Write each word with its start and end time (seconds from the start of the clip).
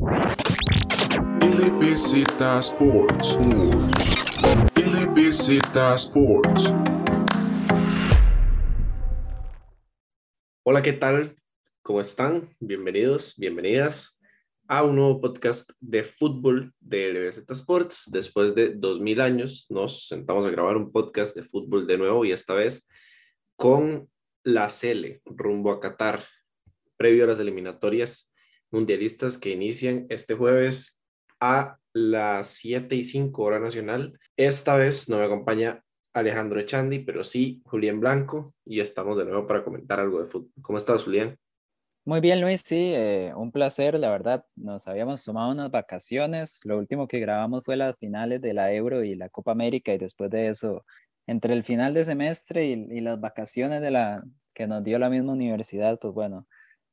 LBZ 0.00 2.24
Sports. 2.60 3.36
LBZ 4.74 5.60
Sports. 5.96 6.72
Hola, 10.62 10.80
¿qué 10.80 10.94
tal? 10.94 11.36
¿Cómo 11.82 12.00
están? 12.00 12.48
Bienvenidos, 12.60 13.34
bienvenidas 13.36 14.18
a 14.68 14.84
un 14.84 14.96
nuevo 14.96 15.20
podcast 15.20 15.68
de 15.80 16.04
fútbol 16.04 16.72
de 16.80 17.12
LBZ 17.12 17.50
Sports. 17.50 18.08
Después 18.10 18.54
de 18.54 18.72
2000 18.74 19.20
años 19.20 19.66
nos 19.68 20.08
sentamos 20.08 20.46
a 20.46 20.50
grabar 20.50 20.78
un 20.78 20.90
podcast 20.90 21.36
de 21.36 21.42
fútbol 21.42 21.86
de 21.86 21.98
nuevo 21.98 22.24
y 22.24 22.32
esta 22.32 22.54
vez 22.54 22.88
con 23.54 24.08
la 24.44 24.70
Cele 24.70 25.20
rumbo 25.26 25.70
a 25.70 25.78
Qatar, 25.78 26.24
previo 26.96 27.24
a 27.24 27.26
las 27.26 27.40
eliminatorias 27.40 28.29
mundialistas 28.70 29.38
que 29.38 29.50
inician 29.50 30.06
este 30.08 30.34
jueves 30.34 31.00
a 31.40 31.78
las 31.92 32.48
7 32.48 32.94
y 32.94 33.02
5 33.02 33.42
hora 33.42 33.58
nacional. 33.58 34.18
Esta 34.36 34.76
vez 34.76 35.08
no 35.08 35.18
me 35.18 35.24
acompaña 35.24 35.82
Alejandro 36.12 36.60
Echandi, 36.60 37.00
pero 37.00 37.24
sí 37.24 37.62
Julián 37.64 38.00
Blanco 38.00 38.54
y 38.64 38.80
estamos 38.80 39.16
de 39.16 39.24
nuevo 39.24 39.46
para 39.46 39.64
comentar 39.64 40.00
algo 40.00 40.22
de 40.22 40.28
fútbol. 40.28 40.50
¿Cómo 40.62 40.78
estás, 40.78 41.04
Julián? 41.04 41.36
Muy 42.04 42.20
bien, 42.20 42.40
Luis, 42.40 42.62
sí, 42.62 42.92
eh, 42.94 43.32
un 43.36 43.52
placer, 43.52 43.98
la 43.98 44.10
verdad. 44.10 44.44
Nos 44.56 44.88
habíamos 44.88 45.22
tomado 45.22 45.52
unas 45.52 45.70
vacaciones. 45.70 46.60
Lo 46.64 46.78
último 46.78 47.06
que 47.06 47.20
grabamos 47.20 47.62
fue 47.64 47.76
las 47.76 47.96
finales 47.98 48.40
de 48.40 48.54
la 48.54 48.72
Euro 48.72 49.04
y 49.04 49.14
la 49.14 49.28
Copa 49.28 49.52
América 49.52 49.92
y 49.92 49.98
después 49.98 50.30
de 50.30 50.48
eso, 50.48 50.84
entre 51.26 51.52
el 51.52 51.62
final 51.62 51.92
de 51.94 52.04
semestre 52.04 52.66
y, 52.66 52.72
y 52.72 53.00
las 53.00 53.20
vacaciones 53.20 53.82
de 53.82 53.90
la, 53.90 54.24
que 54.54 54.66
nos 54.66 54.82
dio 54.82 54.98
la 54.98 55.10
misma 55.10 55.32
universidad, 55.32 55.98
pues 56.00 56.14
bueno, 56.14 56.46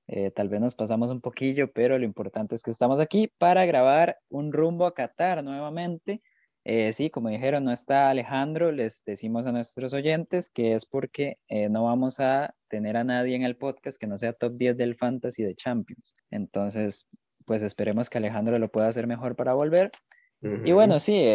eh, 0.08 0.32
tal 0.32 0.48
vez 0.48 0.62
nos 0.62 0.76
pasamos 0.76 1.12
un 1.12 1.20
poquillo, 1.20 1.72
pero 1.72 1.98
lo 1.98 2.06
importante 2.06 2.56
es 2.56 2.64
que 2.64 2.72
estamos 2.72 3.00
aquí 3.00 3.32
para 3.38 3.66
grabar 3.66 4.18
un 4.30 4.54
rumbo 4.54 4.86
a 4.86 4.94
Qatar 4.94 5.44
nuevamente. 5.44 6.22
Eh, 6.64 6.91
sí, 6.94 7.10
como 7.10 7.30
dijeron, 7.30 7.66
no 7.66 7.72
está 7.72 8.10
Alejandro, 8.10 8.72
les 8.72 9.04
decimos 9.05 9.48
a 9.48 9.52
nuestros 9.52 9.94
oyentes 9.94 10.49
que 10.49 10.74
es 10.74 10.86
porque 10.86 11.38
eh, 11.48 11.70
no 11.70 11.86
vamos 11.86 12.20
a 12.20 12.54
tener 12.68 12.98
a 12.98 13.04
nadie 13.04 13.36
en 13.36 13.44
el 13.44 13.58
podcast 13.58 13.99
que 13.99 14.08
no 14.08 14.18
sea 14.18 14.34
top 14.34 14.54
10 14.55 14.77
del 14.77 14.96
Fantasy 14.96 15.44
de 15.44 15.55
Champions. 15.55 16.14
Entonces, 16.30 17.08
pues 17.46 17.62
esperemos 17.62 18.10
que 18.10 18.18
Alejandro 18.18 18.60
lo 18.60 18.70
pueda 18.70 18.88
hacer 18.88 19.08
mejor 19.08 19.36
para 19.36 19.54
volver. 19.54 19.92
Y 20.66 20.71
bueno, 20.71 20.99
sí, 20.99 21.26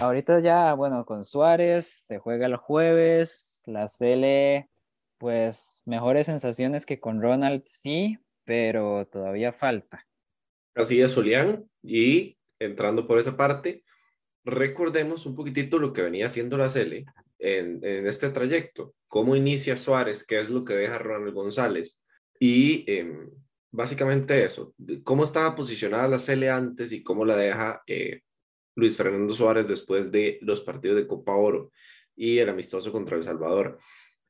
ahorita 0.00 0.38
ya, 0.38 0.72
bueno, 0.74 1.04
con 1.04 1.24
Suárez 1.24 1.86
se 2.06 2.18
juega 2.18 2.46
el 2.46 2.54
jueves, 2.54 3.62
la 3.66 3.86
CL 3.88 4.68
pues 5.18 5.82
mejores 5.84 6.26
sensaciones 6.26 6.86
que 6.86 7.00
con 7.00 7.20
Ronald, 7.20 7.62
sí, 7.66 8.18
pero 8.44 9.06
todavía 9.06 9.52
falta. 9.52 10.06
Así 10.74 11.00
es, 11.00 11.14
Julián. 11.14 11.64
Y 11.82 12.36
entrando 12.58 13.06
por 13.06 13.18
esa 13.18 13.36
parte, 13.36 13.84
recordemos 14.44 15.26
un 15.26 15.34
poquitito 15.34 15.78
lo 15.78 15.92
que 15.92 16.02
venía 16.02 16.26
haciendo 16.26 16.56
la 16.56 16.68
Cele 16.68 17.06
en, 17.38 17.84
este 18.06 18.30
trayecto. 18.30 18.94
Cómo 19.08 19.36
inicia 19.36 19.76
Suárez, 19.76 20.26
qué 20.26 20.40
es 20.40 20.50
lo 20.50 20.64
que 20.64 20.74
deja 20.74 20.98
Ronald 20.98 21.34
González. 21.34 22.02
Y 22.38 22.84
em, 22.90 23.30
básicamente 23.70 24.44
eso, 24.44 24.74
cómo 25.04 25.24
estaba 25.24 25.54
posicionada 25.54 26.08
la 26.08 26.18
Cele 26.18 26.50
antes 26.50 26.92
y 26.92 27.02
cómo 27.02 27.24
la 27.24 27.36
deja 27.36 27.82
eh, 27.86 28.22
Luis 28.76 28.96
Fernando 28.96 29.32
Suárez 29.32 29.68
después 29.68 30.10
de 30.10 30.38
los 30.42 30.60
partidos 30.62 30.96
de 30.96 31.06
Copa 31.06 31.34
Oro 31.34 31.70
y 32.16 32.38
el 32.38 32.48
amistoso 32.48 32.92
contra 32.92 33.16
El 33.16 33.22
Salvador. 33.22 33.78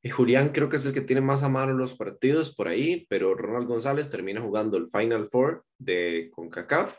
Y 0.05 0.11
Julián 0.11 0.51
creo 0.51 0.69
que 0.69 0.77
es 0.77 0.85
el 0.85 0.93
que 0.93 1.01
tiene 1.01 1.23
más 1.23 1.43
a 1.43 1.49
mano 1.49 1.73
los 1.73 1.95
partidos 1.95 2.55
por 2.55 2.69
ahí, 2.69 3.07
pero 3.09 3.35
Ronald 3.35 3.67
González 3.67 4.11
termina 4.11 4.43
jugando 4.43 4.77
el 4.77 4.91
Final 4.91 5.31
Four 5.31 5.65
de 5.79 6.31
CONCACAF 6.35 6.99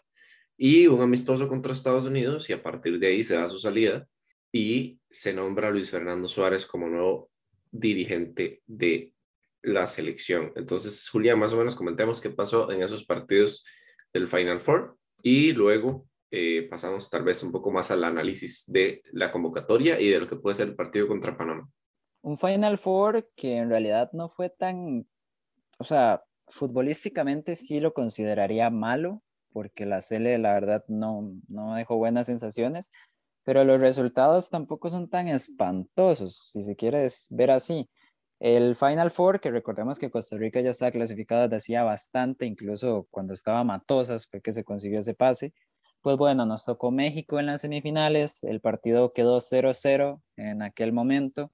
y 0.58 0.88
un 0.88 1.00
amistoso 1.02 1.48
contra 1.48 1.72
Estados 1.72 2.06
Unidos 2.06 2.50
y 2.50 2.54
a 2.54 2.64
partir 2.64 2.98
de 2.98 3.06
ahí 3.06 3.24
se 3.24 3.36
da 3.36 3.48
su 3.48 3.60
salida 3.60 4.08
y 4.52 5.00
se 5.12 5.34
nombra 5.34 5.68
a 5.68 5.72
Luis 5.72 5.92
Fernando 5.92 6.28
Suárez 6.28 6.66
como 6.66 6.90
nuevo 6.90 7.30
dirigente 7.70 8.64
de 8.66 9.14
la 9.62 9.86
selección. 9.86 10.52
Entonces, 10.56 11.08
Julián, 11.08 11.38
más 11.38 11.54
o 11.54 11.58
menos 11.58 11.76
comentemos 11.76 12.20
qué 12.20 12.32
pasó 12.32 12.72
en 12.72 12.82
esos 12.82 13.06
partidos 13.06 13.64
del 14.12 14.28
Final 14.28 14.62
Four 14.62 14.98
y 15.22 15.54
luego 15.54 16.08
eh, 16.32 16.66
pasamos 16.68 17.08
tal 17.12 17.24
vez 17.24 17.44
un 17.44 17.52
poco 17.52 17.70
más 17.70 17.92
al 17.92 18.04
análisis 18.04 18.64
de 18.66 19.04
la 19.12 19.32
convocatoria 19.32 20.02
y 20.02 20.10
de 20.10 20.22
lo 20.22 20.28
que 20.28 20.38
puede 20.38 20.56
ser 20.56 20.70
el 20.70 20.76
partido 20.76 21.08
contra 21.08 21.38
Panamá 21.38 21.70
un 22.26 22.40
Final 22.40 22.80
Four 22.80 23.30
que 23.36 23.58
en 23.58 23.70
realidad 23.70 24.10
no 24.12 24.30
fue 24.30 24.50
tan, 24.50 25.08
o 25.78 25.84
sea, 25.84 26.24
futbolísticamente 26.48 27.54
sí 27.54 27.80
lo 27.80 27.94
consideraría 27.94 28.72
malo, 28.72 29.22
porque 29.54 29.86
la 29.86 30.02
Cele 30.02 30.40
la 30.40 30.54
verdad 30.54 30.84
no, 30.88 31.36
no 31.48 31.76
dejó 31.76 31.98
buenas 31.98 32.26
sensaciones, 32.26 32.92
pero 33.44 33.64
los 33.64 33.80
resultados 33.80 34.50
tampoco 34.50 34.90
son 34.90 35.08
tan 35.08 35.28
espantosos, 35.28 36.50
si 36.52 36.64
se 36.64 36.76
quiere 36.76 37.08
ver 37.30 37.52
así. 37.52 37.88
El 38.40 38.76
Final 38.76 39.12
Four, 39.12 39.40
que 39.40 39.52
recordemos 39.52 40.00
que 40.00 40.10
Costa 40.10 40.36
Rica 40.36 40.62
ya 40.62 40.72
está 40.72 40.92
clasificada 40.92 41.44
desde 41.44 41.58
hacía 41.58 41.84
bastante, 41.84 42.48
incluso 42.48 43.08
cuando 43.12 43.34
estaba 43.34 43.64
Matosas 43.64 44.26
fue 44.26 44.42
que 44.42 44.52
se 44.52 44.64
consiguió 44.64 45.00
ese 45.00 45.14
pase. 45.14 45.54
Pues 46.02 46.18
bueno, 46.18 46.48
nos 46.48 46.66
tocó 46.66 46.90
México 46.90 47.40
en 47.40 47.46
las 47.46 47.62
semifinales, 47.62 48.44
el 48.44 48.62
partido 48.62 49.14
quedó 49.14 49.40
0-0 49.42 50.24
en 50.38 50.64
aquel 50.64 50.92
momento 50.92 51.52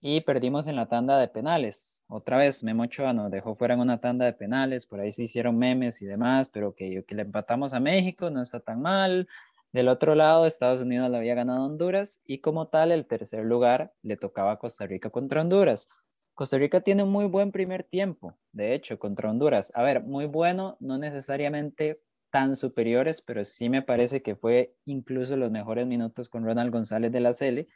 y 0.00 0.20
perdimos 0.20 0.68
en 0.68 0.76
la 0.76 0.86
tanda 0.86 1.18
de 1.18 1.28
penales. 1.28 2.04
Otra 2.08 2.38
vez, 2.38 2.62
Memo 2.62 2.84
Ochoa 2.84 3.12
nos 3.12 3.30
dejó 3.30 3.56
fuera 3.56 3.74
en 3.74 3.80
una 3.80 4.00
tanda 4.00 4.24
de 4.26 4.32
penales, 4.32 4.86
por 4.86 5.00
ahí 5.00 5.10
se 5.10 5.24
hicieron 5.24 5.58
memes 5.58 6.00
y 6.02 6.06
demás, 6.06 6.48
pero 6.48 6.74
que, 6.74 7.04
que 7.04 7.14
le 7.14 7.22
empatamos 7.22 7.74
a 7.74 7.80
México 7.80 8.30
no 8.30 8.42
está 8.42 8.60
tan 8.60 8.80
mal. 8.80 9.28
Del 9.72 9.88
otro 9.88 10.14
lado, 10.14 10.46
Estados 10.46 10.80
Unidos 10.80 11.10
le 11.10 11.18
había 11.18 11.34
ganado 11.34 11.62
a 11.62 11.66
Honduras 11.66 12.22
y 12.24 12.40
como 12.40 12.68
tal, 12.68 12.92
el 12.92 13.06
tercer 13.06 13.44
lugar 13.44 13.92
le 14.02 14.16
tocaba 14.16 14.52
a 14.52 14.58
Costa 14.58 14.86
Rica 14.86 15.10
contra 15.10 15.40
Honduras. 15.40 15.88
Costa 16.34 16.56
Rica 16.56 16.80
tiene 16.80 17.02
un 17.02 17.10
muy 17.10 17.26
buen 17.26 17.50
primer 17.50 17.82
tiempo, 17.82 18.38
de 18.52 18.74
hecho, 18.74 18.98
contra 18.98 19.28
Honduras. 19.28 19.72
A 19.74 19.82
ver, 19.82 20.04
muy 20.04 20.26
bueno, 20.26 20.76
no 20.78 20.96
necesariamente 20.96 22.00
tan 22.30 22.54
superiores, 22.54 23.20
pero 23.20 23.44
sí 23.44 23.68
me 23.68 23.82
parece 23.82 24.22
que 24.22 24.36
fue 24.36 24.76
incluso 24.84 25.36
los 25.36 25.50
mejores 25.50 25.86
minutos 25.86 26.28
con 26.28 26.44
Ronald 26.44 26.70
González 26.70 27.10
de 27.10 27.20
la 27.20 27.32
Cele 27.32 27.68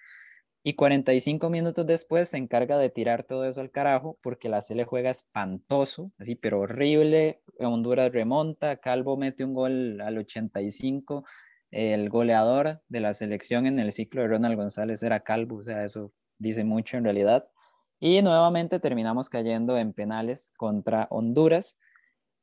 y 0.64 0.74
45 0.74 1.50
minutos 1.50 1.86
después 1.86 2.28
se 2.28 2.38
encarga 2.38 2.78
de 2.78 2.88
tirar 2.88 3.24
todo 3.24 3.44
eso 3.46 3.60
al 3.60 3.70
carajo 3.70 4.18
porque 4.22 4.48
la 4.48 4.62
le 4.70 4.84
juega 4.84 5.10
espantoso, 5.10 6.12
así, 6.18 6.36
pero 6.36 6.60
horrible. 6.60 7.42
Honduras 7.58 8.12
remonta, 8.12 8.76
Calvo 8.76 9.16
mete 9.16 9.44
un 9.44 9.54
gol 9.54 10.00
al 10.00 10.18
85. 10.18 11.24
El 11.70 12.10
goleador 12.10 12.80
de 12.88 13.00
la 13.00 13.14
selección 13.14 13.66
en 13.66 13.78
el 13.78 13.92
ciclo 13.92 14.22
de 14.22 14.28
Ronald 14.28 14.56
González 14.56 15.02
era 15.02 15.20
Calvo, 15.20 15.56
o 15.56 15.62
sea, 15.62 15.84
eso 15.84 16.12
dice 16.38 16.64
mucho 16.64 16.96
en 16.96 17.04
realidad. 17.04 17.48
Y 17.98 18.22
nuevamente 18.22 18.78
terminamos 18.78 19.28
cayendo 19.28 19.78
en 19.78 19.92
penales 19.92 20.52
contra 20.56 21.08
Honduras. 21.10 21.78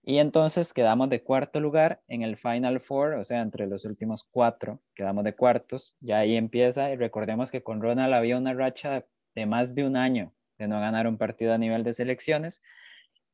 Y 0.04 0.20
entonces 0.20 0.74
quedamos 0.74 1.10
de 1.10 1.24
cuarto 1.24 1.60
lugar 1.60 2.02
en 2.08 2.24
el 2.24 2.38
Final 2.38 2.80
Four, 2.80 3.14
o 3.14 3.24
sea, 3.24 3.42
entre 3.42 3.68
los 3.68 3.86
últimos 3.86 4.24
cuatro 4.24 4.82
quedamos 4.96 5.24
de 5.24 5.36
cuartos. 5.36 5.98
Ya 6.00 6.20
ahí 6.20 6.36
empieza, 6.36 6.92
y 6.92 6.96
recordemos 6.96 7.52
que 7.52 7.64
con 7.64 7.82
Ronald 7.82 8.14
había 8.14 8.38
una 8.38 8.54
racha 8.54 9.06
de 9.36 9.46
más 9.46 9.76
de 9.76 9.86
un 9.86 9.98
año 9.98 10.34
de 10.58 10.68
no 10.68 10.80
ganar 10.80 11.08
un 11.08 11.18
partido 11.18 11.54
a 11.54 11.58
nivel 11.58 11.84
de 11.84 11.94
selecciones. 11.94 12.62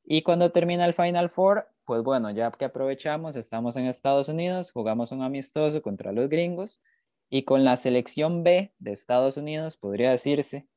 Y 0.03 0.21
cuando 0.21 0.51
termina 0.51 0.85
el 0.85 0.93
Final 0.93 1.29
Four, 1.29 1.67
pues 1.85 2.03
bueno, 2.03 2.31
ya 2.31 2.51
que 2.51 2.65
aprovechamos, 2.65 3.35
estamos 3.35 3.75
en 3.75 3.85
Estados 3.85 4.29
Unidos, 4.29 4.71
jugamos 4.71 5.11
un 5.11 5.21
amistoso 5.23 5.81
contra 5.81 6.11
los 6.11 6.29
gringos 6.29 6.81
y 7.29 7.43
con 7.43 7.63
la 7.63 7.75
selección 7.77 8.43
B 8.43 8.73
de 8.79 8.91
Estados 8.91 9.37
Unidos, 9.37 9.77
podría 9.77 10.11
decirse, 10.11 10.67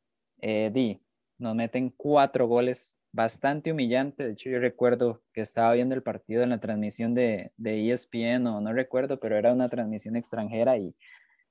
eh, 0.41 0.71
di, 0.72 1.03
nos 1.38 1.54
meten 1.54 1.91
cuatro 1.91 2.47
goles 2.47 2.97
bastante 3.12 3.72
humillante. 3.72 4.24
De 4.24 4.32
hecho, 4.32 4.50
yo 4.50 4.58
recuerdo 4.58 5.22
que 5.32 5.41
estaba 5.41 5.72
viendo 5.72 5.94
el 5.94 6.02
partido 6.02 6.42
en 6.42 6.50
la 6.50 6.60
transmisión 6.60 7.14
de, 7.14 7.52
de 7.56 7.91
ESPN 7.91 8.46
o 8.46 8.60
no 8.60 8.72
recuerdo, 8.72 9.21
pero 9.21 9.36
era 9.36 9.53
una 9.53 9.68
transmisión 9.68 10.16
extranjera 10.16 10.77
y 10.78 10.94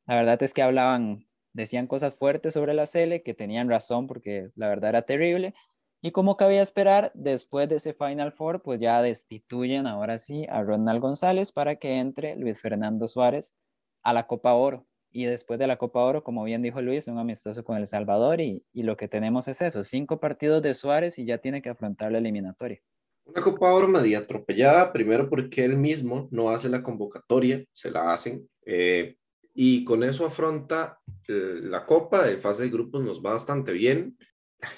la 0.05 0.15
verdad 0.15 0.41
es 0.41 0.53
que 0.53 0.61
hablaban, 0.61 1.27
decían 1.53 1.87
cosas 1.87 2.15
fuertes 2.15 2.53
sobre 2.53 2.73
la 2.73 2.87
Cele, 2.87 3.23
que 3.23 3.33
tenían 3.33 3.69
razón 3.69 4.07
porque 4.07 4.49
la 4.55 4.69
verdad 4.69 4.91
era 4.91 5.01
terrible. 5.03 5.53
Y 6.01 6.11
como 6.11 6.37
cabía 6.37 6.61
esperar, 6.61 7.11
después 7.15 7.67
de 7.69 7.77
ese 7.77 7.93
Final 7.93 8.31
Four, 8.31 8.61
pues 8.61 8.79
ya 8.79 9.01
destituyen 9.01 9.87
ahora 9.87 10.17
sí 10.19 10.45
a 10.49 10.61
Ronald 10.61 11.01
González 11.01 11.51
para 11.51 11.77
que 11.77 11.97
entre 11.97 12.35
Luis 12.35 12.59
Fernando 12.61 13.07
Suárez 13.07 13.55
a 14.03 14.13
la 14.13 14.27
Copa 14.27 14.53
Oro 14.53 14.85
y 15.17 15.25
después 15.25 15.57
de 15.57 15.65
la 15.65 15.77
Copa 15.77 16.03
Oro, 16.03 16.23
como 16.23 16.43
bien 16.43 16.61
dijo 16.61 16.79
Luis, 16.79 17.07
un 17.07 17.17
amistoso 17.17 17.63
con 17.63 17.77
El 17.77 17.87
Salvador 17.87 18.39
y, 18.39 18.63
y, 18.71 18.83
lo 18.83 18.97
que 18.97 19.07
tenemos 19.07 19.47
es 19.47 19.63
eso, 19.63 19.83
cinco 19.83 20.19
partidos 20.19 20.61
de 20.61 20.75
Suárez 20.75 21.17
y 21.17 21.25
ya 21.25 21.39
tiene 21.39 21.63
que 21.63 21.69
afrontar 21.69 22.11
la 22.11 22.19
eliminatoria. 22.19 22.79
Una 23.25 23.41
Copa 23.41 23.73
Oro 23.73 23.87
media 23.87 24.19
atropellada, 24.19 24.93
primero 24.93 25.27
porque 25.27 25.65
él 25.65 25.75
mismo 25.75 26.27
no 26.29 26.51
hace 26.51 26.69
la 26.69 26.83
convocatoria, 26.83 27.65
se 27.71 27.89
la 27.89 28.13
hacen, 28.13 28.47
eh, 28.63 29.15
y 29.55 29.83
con 29.85 30.03
eso 30.03 30.23
afronta 30.23 30.99
eh, 31.27 31.61
la 31.63 31.83
Copa 31.83 32.23
de 32.23 32.37
fase 32.37 32.63
de 32.63 32.69
grupos, 32.69 33.03
nos 33.03 33.19
va 33.19 33.33
bastante 33.33 33.71
bien 33.71 34.15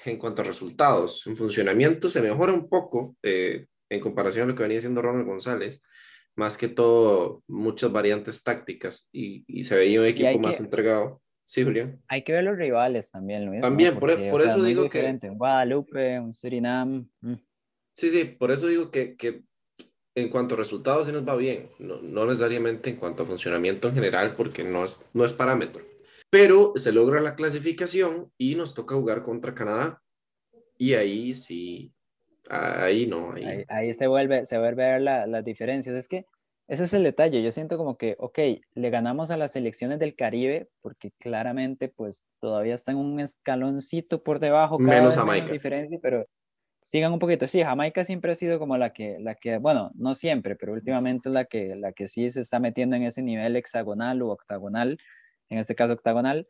en 0.05 0.17
cuanto 0.17 0.41
a 0.41 0.45
resultados. 0.45 1.27
En 1.27 1.35
funcionamiento 1.35 2.07
se 2.07 2.21
mejora 2.21 2.53
un 2.53 2.69
poco 2.69 3.17
eh, 3.23 3.65
en 3.89 3.99
comparación 3.99 4.45
a 4.45 4.51
lo 4.51 4.55
que 4.55 4.63
venía 4.63 4.77
haciendo 4.77 5.01
Ronald 5.01 5.27
González, 5.27 5.81
más 6.35 6.57
que 6.57 6.67
todo 6.67 7.43
muchas 7.47 7.91
variantes 7.91 8.43
tácticas 8.43 9.09
y, 9.11 9.43
y 9.47 9.63
se 9.63 9.75
veía 9.75 9.99
un 9.99 10.07
equipo 10.07 10.39
más 10.39 10.59
entregado. 10.59 11.21
Sí, 11.45 11.63
Julián. 11.63 11.99
Hay 12.07 12.23
que 12.23 12.31
ver 12.31 12.43
los 12.43 12.57
rivales 12.57 13.11
también, 13.11 13.45
Luis. 13.45 13.61
También, 13.61 13.99
por, 13.99 14.11
e, 14.11 14.29
por 14.29 14.41
eso 14.41 14.61
digo 14.61 14.87
que... 14.87 15.19
Un 15.23 15.37
Guadalupe, 15.37 16.19
un 16.19 16.31
Surinam. 16.31 17.09
Mm. 17.21 17.33
Sí, 17.95 18.09
sí, 18.11 18.23
por 18.25 18.51
eso 18.51 18.67
digo 18.67 18.91
que, 18.91 19.17
que 19.17 19.41
en 20.15 20.29
cuanto 20.29 20.55
a 20.55 20.59
resultados 20.59 21.07
sí 21.07 21.13
nos 21.13 21.27
va 21.27 21.35
bien, 21.35 21.69
no, 21.79 22.01
no, 22.01 22.25
necesariamente 22.25 22.89
en 22.91 22.97
cuanto 22.97 23.23
a 23.23 23.25
funcionamiento 23.25 23.87
en 23.87 23.95
general, 23.95 24.35
porque 24.35 24.63
no 24.63 24.85
es, 24.85 25.03
no 25.13 25.25
es 25.25 25.33
parámetro. 25.33 25.83
Pero 26.29 26.73
se 26.75 26.91
logra 26.91 27.19
la 27.19 27.35
clasificación 27.35 28.31
y 28.37 28.55
nos 28.55 28.75
toca 28.75 28.95
jugar 28.95 29.23
contra 29.23 29.55
Canadá. 29.55 30.01
Y 30.77 30.93
ahí 30.93 31.33
sí, 31.33 31.91
ahí 32.49 33.07
no. 33.07 33.33
Ahí, 33.33 33.63
ahí, 33.67 33.93
se, 33.93 34.07
vuelve, 34.07 34.45
se 34.45 34.57
vuelve 34.57 34.85
a 34.85 34.91
ver 34.93 35.01
la, 35.01 35.27
las 35.27 35.45
diferencias. 35.45 35.95
Es 35.95 36.07
que 36.07 36.25
ese 36.69 36.83
es 36.83 36.93
el 36.93 37.03
detalle. 37.03 37.41
Yo 37.41 37.51
siento 37.51 37.77
como 37.77 37.97
que, 37.97 38.15
ok, 38.19 38.39
le 38.75 38.89
ganamos 38.91 39.31
a 39.31 39.37
las 39.37 39.53
selecciones 39.53 39.97
del 39.97 40.15
Caribe 40.15 40.69
porque 40.81 41.11
claramente 41.19 41.89
pues 41.89 42.27
todavía 42.39 42.75
están 42.75 42.95
un 42.95 43.19
escaloncito 43.19 44.23
por 44.23 44.39
debajo. 44.39 44.77
Cada 44.77 44.89
Menos 44.89 45.15
Jamaica. 45.15 45.51
Diferencia, 45.51 45.97
pero 45.99 46.27
sigan 46.81 47.11
un 47.11 47.17
poquito. 47.17 47.47
Sí, 47.47 47.63
Jamaica 47.63 48.03
siempre 48.03 48.31
ha 48.31 48.35
sido 48.35 48.59
como 48.59 48.77
la 48.77 48.93
que, 48.93 49.17
la 49.19 49.33
que, 49.33 49.57
bueno, 49.57 49.89
no 49.95 50.13
siempre, 50.13 50.55
pero 50.55 50.73
últimamente 50.73 51.29
la 51.29 51.45
que, 51.45 51.75
la 51.75 51.91
que 51.91 52.07
sí 52.07 52.29
se 52.29 52.41
está 52.41 52.59
metiendo 52.59 52.95
en 52.95 53.03
ese 53.03 53.23
nivel 53.23 53.55
hexagonal 53.55 54.21
o 54.21 54.29
octagonal, 54.29 54.99
en 55.49 55.57
este 55.57 55.73
caso 55.73 55.93
octagonal. 55.93 56.47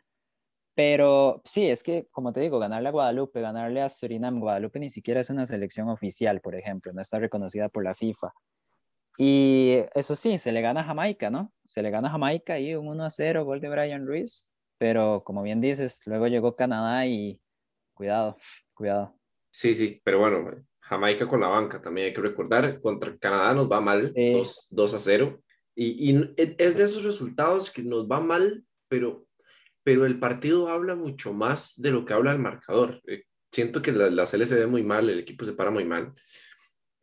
Pero 0.79 1.41
sí, 1.43 1.69
es 1.69 1.83
que, 1.83 2.07
como 2.09 2.31
te 2.31 2.39
digo, 2.39 2.57
ganarle 2.57 2.87
a 2.87 2.93
Guadalupe, 2.93 3.41
ganarle 3.41 3.81
a 3.81 3.89
Surinam, 3.89 4.39
Guadalupe 4.39 4.79
ni 4.79 4.89
siquiera 4.89 5.19
es 5.19 5.29
una 5.29 5.45
selección 5.45 5.89
oficial, 5.89 6.39
por 6.39 6.55
ejemplo, 6.55 6.93
no 6.93 7.01
está 7.01 7.19
reconocida 7.19 7.67
por 7.67 7.83
la 7.83 7.95
FIFA. 7.95 8.31
Y 9.17 9.79
eso 9.93 10.15
sí, 10.15 10.37
se 10.37 10.53
le 10.53 10.61
gana 10.61 10.79
a 10.79 10.83
Jamaica, 10.85 11.29
¿no? 11.29 11.51
Se 11.65 11.81
le 11.81 11.89
gana 11.89 12.07
a 12.07 12.11
Jamaica 12.11 12.59
y 12.59 12.75
un 12.75 12.87
1 12.87 13.03
a 13.03 13.09
0, 13.09 13.43
gol 13.43 13.59
de 13.59 13.67
Brian 13.67 14.07
Ruiz. 14.07 14.53
Pero 14.77 15.21
como 15.25 15.43
bien 15.43 15.59
dices, 15.59 16.01
luego 16.05 16.27
llegó 16.27 16.55
Canadá 16.55 17.05
y 17.05 17.41
cuidado, 17.93 18.37
cuidado. 18.73 19.19
Sí, 19.51 19.75
sí, 19.75 19.99
pero 20.05 20.19
bueno, 20.19 20.49
Jamaica 20.79 21.27
con 21.27 21.41
la 21.41 21.49
banca 21.49 21.81
también 21.81 22.07
hay 22.07 22.13
que 22.13 22.21
recordar. 22.21 22.79
Contra 22.79 23.17
Canadá 23.17 23.53
nos 23.53 23.69
va 23.69 23.81
mal, 23.81 24.13
2, 24.13 24.93
a 24.93 24.97
0. 24.97 25.41
Y, 25.75 26.09
y, 26.09 26.33
es 26.37 26.77
de 26.77 26.83
esos 26.83 27.03
resultados 27.03 27.69
que 27.69 27.83
nos 27.83 28.09
va 28.09 28.21
mal, 28.21 28.63
pero, 28.87 29.25
pero 29.83 30.05
el 30.05 30.19
partido 30.19 30.69
habla 30.69 30.95
mucho 30.95 31.33
más 31.33 31.79
de 31.81 31.91
lo 31.91 32.05
que 32.05 32.13
habla 32.13 32.31
el 32.31 32.39
marcador. 32.39 33.01
Eh, 33.07 33.23
siento 33.51 33.81
que 33.81 33.91
la, 33.91 34.09
la 34.09 34.25
se 34.25 34.37
ve 34.37 34.67
muy 34.67 34.83
mal, 34.83 35.09
el 35.09 35.19
equipo 35.19 35.45
se 35.45 35.53
para 35.53 35.71
muy 35.71 35.85
mal. 35.85 36.13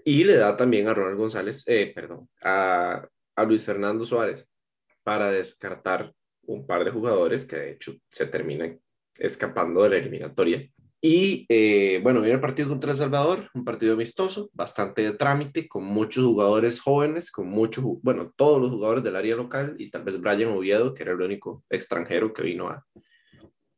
Y 0.05 0.25
le 0.25 0.37
da 0.37 0.57
también 0.57 0.87
a 0.87 0.95
Ronald 0.95 1.19
González, 1.19 1.65
eh, 1.67 1.93
perdón, 1.95 2.29
a, 2.43 3.07
a 3.35 3.45
Luis 3.45 3.65
Fernando 3.65 4.05
Suárez 4.05 4.47
para 5.03 5.31
descartar 5.31 6.13
un 6.43 6.67
par 6.67 6.85
de 6.85 6.91
jugadores 6.91 7.45
que 7.45 7.57
de 7.57 7.71
hecho 7.73 7.95
se 8.11 8.27
terminan 8.27 8.81
escapando 9.19 9.83
de 9.83 9.91
la 9.91 9.97
eliminatoria. 9.97 10.69
Y 11.09 11.47
eh, 11.49 12.01
bueno, 12.03 12.21
viene 12.21 12.35
el 12.35 12.41
partido 12.41 12.69
contra 12.69 12.91
El 12.91 12.97
Salvador, 12.97 13.49
un 13.55 13.65
partido 13.65 13.95
amistoso, 13.95 14.51
bastante 14.53 15.03
de 15.03 15.13
trámite, 15.13 15.69
con 15.69 15.85
muchos 15.85 16.25
jugadores 16.25 16.81
jóvenes, 16.81 17.31
con 17.31 17.47
muchos, 17.47 17.85
bueno, 18.03 18.33
todos 18.35 18.61
los 18.61 18.71
jugadores 18.71 19.05
del 19.05 19.15
área 19.15 19.37
local 19.37 19.77
y 19.79 19.89
tal 19.89 20.03
vez 20.03 20.21
Brian 20.21 20.51
Oviedo, 20.51 20.95
que 20.95 21.05
era 21.05 21.13
el 21.13 21.21
único 21.21 21.63
extranjero 21.71 22.33
que 22.33 22.43
vino 22.43 22.67
a, 22.67 22.85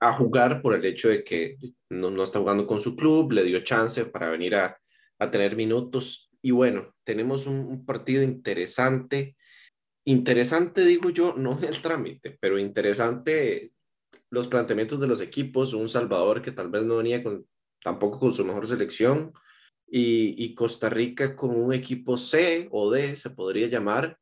a 0.00 0.14
jugar 0.14 0.62
por 0.62 0.74
el 0.74 0.82
hecho 0.86 1.10
de 1.10 1.22
que 1.22 1.58
no, 1.90 2.10
no 2.10 2.22
está 2.22 2.38
jugando 2.38 2.66
con 2.66 2.80
su 2.80 2.96
club, 2.96 3.32
le 3.32 3.44
dio 3.44 3.60
chance 3.62 4.06
para 4.06 4.30
venir 4.30 4.54
a, 4.54 4.78
a 5.18 5.30
tener 5.30 5.54
minutos. 5.54 6.30
Y 6.40 6.52
bueno, 6.52 6.94
tenemos 7.04 7.46
un, 7.46 7.84
partido 7.84 8.22
interesante. 8.22 9.36
Interesante, 10.06 10.82
digo 10.82 11.10
yo, 11.10 11.34
no 11.36 11.58
el 11.60 11.82
trámite, 11.82 12.38
pero 12.40 12.58
interesante 12.58 13.72
los 14.30 14.48
planteamientos 14.48 15.00
de 15.00 15.06
los 15.06 15.20
equipos. 15.20 15.74
Un 15.74 15.88
Salvador 15.88 16.42
que 16.42 16.52
tal 16.52 16.68
vez 16.70 16.84
no 16.84 16.96
venía 16.96 17.22
con, 17.22 17.46
tampoco 17.82 18.18
con 18.18 18.32
su 18.32 18.44
mejor 18.44 18.66
selección. 18.66 19.32
Y, 19.90 20.44
y 20.44 20.54
Costa 20.54 20.90
Rica 20.90 21.34
con 21.34 21.50
un 21.50 21.72
equipo 21.72 22.18
C 22.18 22.68
o 22.70 22.90
D, 22.90 23.16
se 23.16 23.30
podría 23.30 23.68
llamar, 23.68 24.18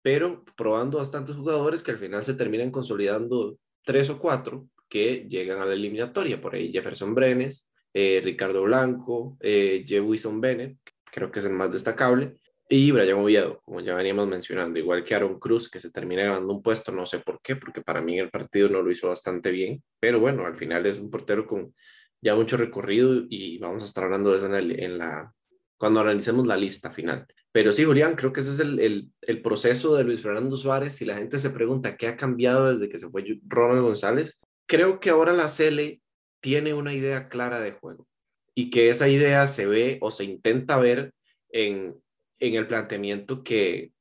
pero 0.00 0.44
probando 0.56 0.98
bastantes 0.98 1.34
jugadores 1.34 1.82
que 1.82 1.90
al 1.90 1.98
final 1.98 2.24
se 2.24 2.34
terminan 2.34 2.70
consolidando 2.70 3.58
tres 3.84 4.10
o 4.10 4.18
cuatro 4.18 4.68
que 4.88 5.26
llegan 5.28 5.60
a 5.60 5.66
la 5.66 5.74
eliminatoria. 5.74 6.40
Por 6.40 6.54
ahí 6.54 6.72
Jefferson 6.72 7.14
Brenes, 7.14 7.70
eh, 7.92 8.20
Ricardo 8.22 8.62
Blanco, 8.62 9.36
eh, 9.40 9.84
Jewison 9.86 10.40
Bennett, 10.40 10.78
creo 11.10 11.32
que 11.32 11.40
es 11.40 11.44
el 11.44 11.52
más 11.52 11.72
destacable, 11.72 12.34
y 12.68 12.90
Brian 12.90 13.18
Oviedo, 13.18 13.62
como 13.64 13.80
ya 13.80 13.94
veníamos 13.94 14.28
mencionando, 14.28 14.78
igual 14.78 15.02
que 15.02 15.14
Aaron 15.14 15.38
Cruz, 15.38 15.70
que 15.70 15.80
se 15.80 15.90
termina 15.90 16.24
ganando 16.24 16.52
un 16.52 16.62
puesto, 16.62 16.92
no 16.92 17.06
sé 17.06 17.20
por 17.20 17.40
qué, 17.40 17.56
porque 17.56 17.80
para 17.80 18.02
mí 18.02 18.18
el 18.18 18.28
partido 18.28 18.68
no 18.68 18.82
lo 18.82 18.90
hizo 18.90 19.08
bastante 19.08 19.50
bien, 19.50 19.82
pero 19.98 20.20
bueno, 20.20 20.44
al 20.44 20.54
final 20.54 20.84
es 20.84 20.98
un 20.98 21.10
portero 21.10 21.46
con 21.46 21.74
ya 22.20 22.34
mucho 22.34 22.56
recorrido 22.56 23.24
y 23.28 23.58
vamos 23.58 23.84
a 23.84 23.86
estar 23.86 24.04
hablando 24.04 24.32
de 24.32 24.36
eso 24.36 24.54
en, 24.54 24.98
la, 24.98 25.32
cuando 25.78 26.00
analicemos 26.00 26.46
la 26.46 26.56
lista 26.56 26.90
final. 26.90 27.26
Pero 27.52 27.72
sí, 27.72 27.84
Julián, 27.84 28.14
creo 28.16 28.32
que 28.32 28.40
ese 28.40 28.52
es 28.52 28.58
el, 28.58 28.78
el, 28.80 29.08
el, 29.22 29.40
proceso 29.40 29.96
de 29.96 30.04
Luis 30.04 30.20
Fernando 30.20 30.56
Suárez. 30.56 31.00
Y 31.00 31.06
la 31.06 31.16
gente 31.16 31.38
se 31.38 31.50
pregunta 31.50 31.96
qué 31.96 32.08
ha 32.08 32.16
cambiado 32.16 32.72
desde 32.72 32.90
que 32.90 32.98
se 32.98 33.08
fue 33.08 33.24
Ronald 33.46 33.82
González, 33.82 34.40
creo 34.66 35.00
que 35.00 35.10
ahora 35.10 35.32
la 35.32 35.48
Cele 35.48 36.02
tiene 36.40 36.74
una 36.74 36.92
idea 36.92 37.28
clara 37.28 37.60
de 37.60 37.72
juego 37.72 38.06
y 38.54 38.70
que 38.70 38.90
esa 38.90 39.08
idea 39.08 39.46
se 39.46 39.66
ve 39.66 39.98
o 40.00 40.10
se 40.10 40.24
intenta 40.24 40.76
ver 40.76 41.14
en, 41.50 41.96
en 42.40 42.54
el 42.54 42.66
planteamiento 42.66 43.42
que, 43.42 43.92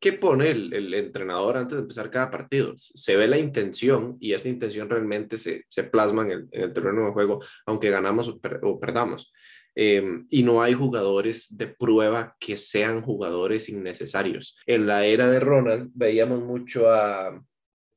que 0.00 0.12
pone 0.12 0.50
el, 0.50 0.72
el, 0.72 0.94
entrenador 0.94 1.56
antes 1.56 1.76
de 1.76 1.82
empezar 1.82 2.10
cada 2.10 2.30
partido. 2.30 2.72
Se 2.76 3.16
ve 3.16 3.26
la 3.26 3.38
intención 3.38 4.16
y 4.20 4.32
esa 4.32 4.48
intención 4.48 4.88
realmente 4.88 5.38
se, 5.38 5.64
se 5.68 5.84
plasma 5.84 6.22
en 6.22 6.30
el, 6.30 6.48
en 6.52 6.72
terreno 6.72 7.06
de 7.06 7.12
juego, 7.12 7.42
aunque 7.66 7.90
ganamos 7.90 8.28
o, 8.28 8.80
perdamos. 8.80 9.32
Em, 9.74 10.26
y 10.30 10.42
no 10.42 10.62
hay 10.62 10.72
jugadores 10.72 11.54
de 11.56 11.66
prueba 11.66 12.34
que 12.40 12.56
sean 12.56 13.02
jugadores 13.02 13.68
innecesarios. 13.68 14.56
En 14.66 14.86
la 14.86 15.04
era 15.04 15.28
de 15.30 15.40
Ronald 15.40 15.90
veíamos 15.94 16.40
mucho 16.42 16.90
a, 16.90 17.42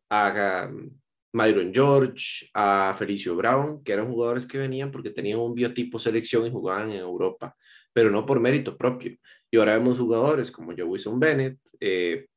a 0.09 0.69
Myron 1.31 1.73
George, 1.73 2.49
a 2.53 2.95
Felicio 2.97 3.35
Brown, 3.35 3.83
que 3.83 3.93
eran 3.93 4.09
jugadores 4.09 4.47
que 4.47 4.57
venían 4.57 4.91
porque 4.91 5.11
tenían 5.11 5.39
un 5.39 5.53
biotipo 5.53 5.99
selección 5.99 6.45
y 6.47 6.51
jugaban 6.51 6.91
en 6.91 6.97
Europa, 6.97 7.55
pero 7.93 8.09
no 8.09 8.25
por 8.25 8.39
mérito 8.39 8.75
propio. 8.75 9.15
Y 9.51 9.57
ahora 9.57 9.77
vemos 9.77 9.97
jugadores 9.97 10.51
como 10.51 10.71
Joe 10.71 10.83
Wilson 10.83 11.19
Bennett, 11.19 11.59
eh, 11.79 12.27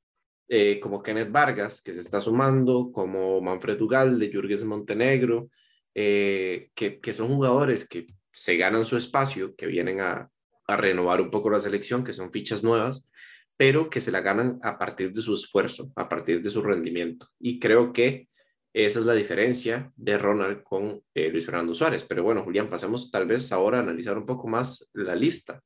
eh, 0.48 0.80
como 0.80 1.02
Kenneth 1.02 1.30
Vargas, 1.30 1.82
que 1.82 1.94
se 1.94 2.00
está 2.00 2.20
sumando, 2.20 2.90
como 2.92 3.40
Manfred 3.40 3.78
de 3.78 4.30
Jürgens 4.30 4.64
Montenegro, 4.64 5.48
eh, 5.94 6.70
que, 6.74 7.00
que, 7.00 7.12
son 7.12 7.28
jugadores 7.28 7.88
que 7.88 8.06
se 8.30 8.56
ganan 8.56 8.84
su 8.84 8.96
espacio, 8.96 9.54
que 9.54 9.66
vienen 9.66 10.00
a, 10.00 10.28
a 10.66 10.76
renovar 10.76 11.20
un 11.20 11.30
poco 11.30 11.50
la 11.50 11.60
selección, 11.60 12.04
que 12.04 12.12
son 12.12 12.32
fichas 12.32 12.62
nuevas, 12.62 13.10
pero 13.56 13.90
que 13.90 14.00
se 14.00 14.10
la 14.10 14.20
ganan 14.20 14.58
a 14.62 14.78
partir 14.78 15.12
de 15.12 15.20
su 15.20 15.34
esfuerzo, 15.34 15.92
a 15.96 16.08
partir 16.08 16.42
de 16.42 16.50
su 16.50 16.62
rendimiento. 16.62 17.28
Y 17.38 17.58
creo 17.58 17.92
que 17.92 18.28
esa 18.72 19.00
es 19.00 19.06
la 19.06 19.14
diferencia 19.14 19.92
de 19.96 20.16
Ronald 20.16 20.62
con 20.62 21.02
eh, 21.14 21.28
Luis 21.30 21.44
Fernando 21.44 21.74
Suárez. 21.74 22.04
Pero 22.04 22.22
bueno, 22.22 22.42
Julián, 22.42 22.68
pasemos 22.68 23.10
tal 23.10 23.26
vez 23.26 23.52
ahora 23.52 23.78
a 23.78 23.82
analizar 23.82 24.16
un 24.16 24.24
poco 24.24 24.48
más 24.48 24.90
la 24.94 25.14
lista. 25.14 25.60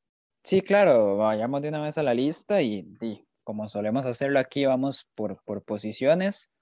Sí, 0.46 0.60
claro, 0.60 1.16
vayamos 1.16 1.60
de 1.60 1.70
una 1.70 1.82
vez 1.82 1.98
a 1.98 2.04
la 2.04 2.14
lista 2.14 2.62
y, 2.62 2.86
como 3.42 3.68
solemos 3.68 4.06
hacerlo 4.06 4.38
aquí, 4.38 4.64
vamos 4.64 5.04
por, 5.16 5.42
por 5.42 5.64
posiciones. 5.64 6.52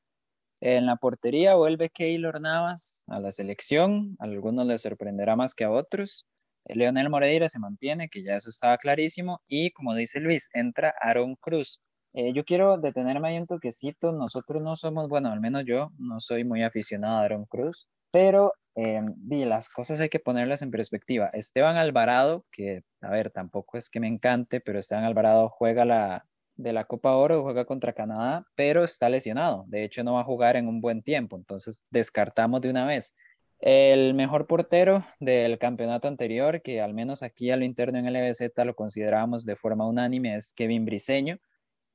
En 0.63 0.87
la 0.87 0.97
portería 0.97 1.55
vuelve 1.55 1.91
Keylor 1.91 2.41
Navas 2.41 3.05
a 3.09 3.21
la 3.21 3.31
selección, 3.31 4.17
a 4.21 4.25
algunos 4.25 4.67
les 4.67 4.81
sorprenderá 4.81 5.37
más 5.37 5.55
que 5.55 5.65
a 5.65 5.71
otros. 5.71 6.27
Leonel 6.65 7.11
Moreira 7.11 7.51
se 7.51 7.59
mantiene, 7.59 8.09
que 8.09 8.23
ya 8.23 8.37
eso 8.37 8.49
estaba 8.49 8.79
clarísimo, 8.79 9.43
y 9.47 9.71
como 9.73 9.95
dice 9.95 10.19
Luis, 10.19 10.49
entra 10.55 10.95
Aaron 11.03 11.35
Cruz. 11.37 11.83
Eh, 12.15 12.33
yo 12.33 12.47
quiero 12.47 12.79
detenerme 12.79 13.29
ahí 13.29 13.37
un 13.37 13.47
toquecito. 13.47 14.13
Nosotros 14.13 14.63
no 14.63 14.77
somos, 14.77 15.11
bueno, 15.11 15.31
al 15.31 15.43
menos 15.43 15.65
yo 15.67 15.91
no 15.99 16.21
soy 16.21 16.45
muy 16.45 16.63
aficionado 16.63 17.19
a 17.19 17.25
Aaron 17.25 17.45
Cruz, 17.45 17.91
pero 18.15 18.55
eh, 18.77 19.03
las 19.29 19.69
cosas 19.69 20.01
hay 20.01 20.09
que 20.09 20.21
ponerlas 20.21 20.63
en 20.63 20.71
perspectiva. 20.71 21.31
Esteban 21.33 21.77
Alvarado, 21.77 22.47
que 22.53 22.85
a 23.01 23.11
ver, 23.11 23.33
tampoco 23.33 23.77
es 23.77 23.91
que 23.91 23.99
me 23.99 24.07
encante, 24.07 24.61
pero 24.61 24.79
Esteban 24.79 25.03
Alvarado 25.03 25.49
juega 25.49 25.85
la 25.85 26.25
de 26.55 26.73
la 26.73 26.85
Copa 26.85 27.17
Oro, 27.17 27.43
juega 27.43 27.65
contra 27.65 27.93
Canadá, 27.93 28.47
pero 28.55 28.85
está 28.85 29.09
lesionado. 29.09 29.65
De 29.67 29.83
hecho, 29.83 30.05
no 30.05 30.15
va 30.15 30.21
a 30.21 30.25
jugar 30.25 30.55
en 30.55 30.69
un 30.69 30.81
buen 30.81 31.03
tiempo, 31.03 31.37
entonces 31.37 31.87
descartamos 31.91 32.61
de 32.61 32.71
una 32.71 32.87
vez. 32.87 33.17
El 33.59 34.15
mejor 34.15 34.47
portero 34.47 35.05
del 35.19 35.59
campeonato 35.59 36.07
anterior, 36.07 36.63
que 36.63 36.81
al 36.81 36.95
menos 36.95 37.25
aquí 37.25 37.51
a 37.51 37.57
lo 37.57 37.65
interno 37.65 37.99
en 37.99 38.07
LBZ 38.13 38.53
lo 38.65 38.77
consideramos 38.77 39.45
de 39.45 39.57
forma 39.57 39.89
unánime, 39.89 40.37
es 40.37 40.53
Kevin 40.53 40.85
Briseño 40.85 41.41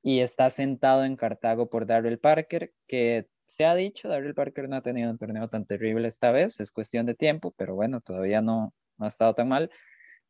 y 0.04 0.20
está 0.20 0.50
sentado 0.50 1.06
en 1.06 1.16
Cartago 1.16 1.70
por 1.70 1.86
Darrell 1.86 2.20
Parker, 2.20 2.74
que 2.88 3.30
se 3.50 3.66
ha 3.66 3.74
dicho, 3.74 4.08
Darrell 4.08 4.36
Parker 4.36 4.70
no 4.70 4.76
ha 4.76 4.82
tenido 4.84 5.10
un 5.10 5.18
torneo 5.18 5.48
tan 5.48 5.66
terrible 5.66 6.08
esta 6.08 6.32
vez, 6.32 6.60
es 6.60 6.72
cuestión 6.72 7.08
de 7.08 7.16
tiempo, 7.16 7.52
pero 7.58 7.74
bueno, 7.74 8.00
todavía 8.00 8.44
no, 8.44 8.76
ha 9.00 9.08
estado 9.08 9.34
tan 9.34 9.50
mal. 9.50 9.72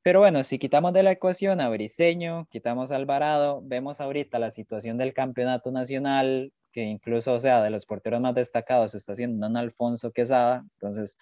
Pero 0.02 0.22
bueno, 0.22 0.42
si 0.46 0.58
quitamos 0.58 0.94
de 0.94 1.04
la 1.04 1.12
ecuación 1.12 1.60
a 1.60 1.68
Briseño, 1.68 2.48
quitamos 2.50 2.92
a 2.92 2.96
Alvarado, 2.96 3.62
vemos 3.62 4.00
ahorita 4.00 4.40
la 4.40 4.52
situación 4.52 4.98
del 4.98 5.14
campeonato 5.14 5.70
nacional, 5.70 6.54
que 6.72 6.84
incluso, 6.84 7.34
o 7.34 7.40
sea, 7.42 7.62
de 7.62 7.70
los 7.70 7.86
porteros 7.86 8.22
más 8.22 8.36
destacados 8.36 8.96
está 8.96 9.12
haciendo 9.12 9.46
un 9.46 9.58
Alfonso 9.58 10.14
Quesada. 10.14 10.64
Entonces, 10.76 11.18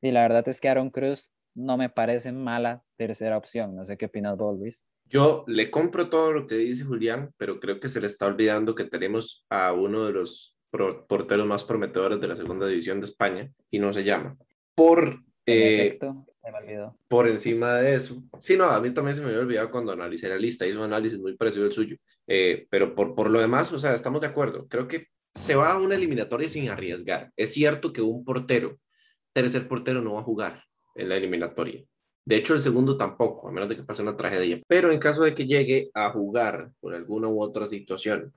y 0.00 0.12
la 0.12 0.22
verdad 0.22 0.48
es 0.48 0.62
que 0.62 0.70
Aaron 0.70 0.88
Cruz 0.88 1.30
no 1.54 1.76
me 1.76 1.90
parece 1.90 2.32
mala 2.32 2.82
tercera 2.96 3.36
opción. 3.36 3.76
No 3.76 3.84
sé 3.84 3.98
qué 3.98 4.06
opinas 4.06 4.38
vos, 4.38 4.58
Luis. 4.58 4.82
Yo 5.04 5.44
le 5.46 5.70
compro 5.70 6.08
todo 6.08 6.32
lo 6.32 6.46
que 6.46 6.54
dice 6.54 6.84
Julián, 6.84 7.34
pero 7.36 7.60
creo 7.60 7.78
que 7.80 7.90
se 7.90 8.00
le 8.00 8.06
está 8.06 8.24
olvidando 8.24 8.74
que 8.74 8.84
tenemos 8.84 9.44
a 9.50 9.74
uno 9.74 10.06
de 10.06 10.12
los 10.12 10.53
porteros 11.08 11.46
más 11.46 11.64
prometedores 11.64 12.20
de 12.20 12.28
la 12.28 12.36
segunda 12.36 12.66
división 12.66 13.00
de 13.00 13.06
España 13.06 13.50
y 13.70 13.78
no 13.78 13.92
se 13.92 14.04
llama. 14.04 14.36
Por, 14.74 15.22
eh, 15.46 15.98
por 17.08 17.28
encima 17.28 17.76
de 17.76 17.94
eso, 17.94 18.22
sí, 18.38 18.56
no, 18.56 18.64
a 18.64 18.80
mí 18.80 18.92
también 18.92 19.14
se 19.14 19.20
me 19.20 19.28
había 19.28 19.40
olvidado 19.40 19.70
cuando 19.70 19.92
analicé 19.92 20.28
la 20.28 20.36
lista, 20.36 20.66
hizo 20.66 20.78
un 20.78 20.84
análisis 20.84 21.18
muy 21.18 21.36
parecido 21.36 21.64
al 21.64 21.72
suyo, 21.72 21.96
eh, 22.26 22.66
pero 22.70 22.94
por, 22.94 23.14
por 23.14 23.30
lo 23.30 23.40
demás, 23.40 23.72
o 23.72 23.78
sea, 23.78 23.94
estamos 23.94 24.20
de 24.20 24.26
acuerdo. 24.26 24.66
Creo 24.68 24.88
que 24.88 25.08
se 25.34 25.54
va 25.54 25.72
a 25.72 25.78
una 25.78 25.94
eliminatoria 25.94 26.48
sin 26.48 26.68
arriesgar. 26.68 27.32
Es 27.36 27.52
cierto 27.52 27.92
que 27.92 28.02
un 28.02 28.24
portero, 28.24 28.78
tercer 29.32 29.66
portero, 29.68 30.00
no 30.00 30.14
va 30.14 30.20
a 30.20 30.24
jugar 30.24 30.64
en 30.94 31.08
la 31.08 31.16
eliminatoria. 31.16 31.84
De 32.26 32.36
hecho, 32.36 32.54
el 32.54 32.60
segundo 32.60 32.96
tampoco, 32.96 33.48
a 33.48 33.52
menos 33.52 33.68
de 33.68 33.76
que 33.76 33.82
pase 33.82 34.02
una 34.02 34.16
tragedia. 34.16 34.60
Pero 34.66 34.90
en 34.90 34.98
caso 34.98 35.22
de 35.22 35.34
que 35.34 35.44
llegue 35.44 35.90
a 35.92 36.10
jugar 36.10 36.70
por 36.80 36.94
alguna 36.94 37.28
u 37.28 37.42
otra 37.42 37.66
situación, 37.66 38.32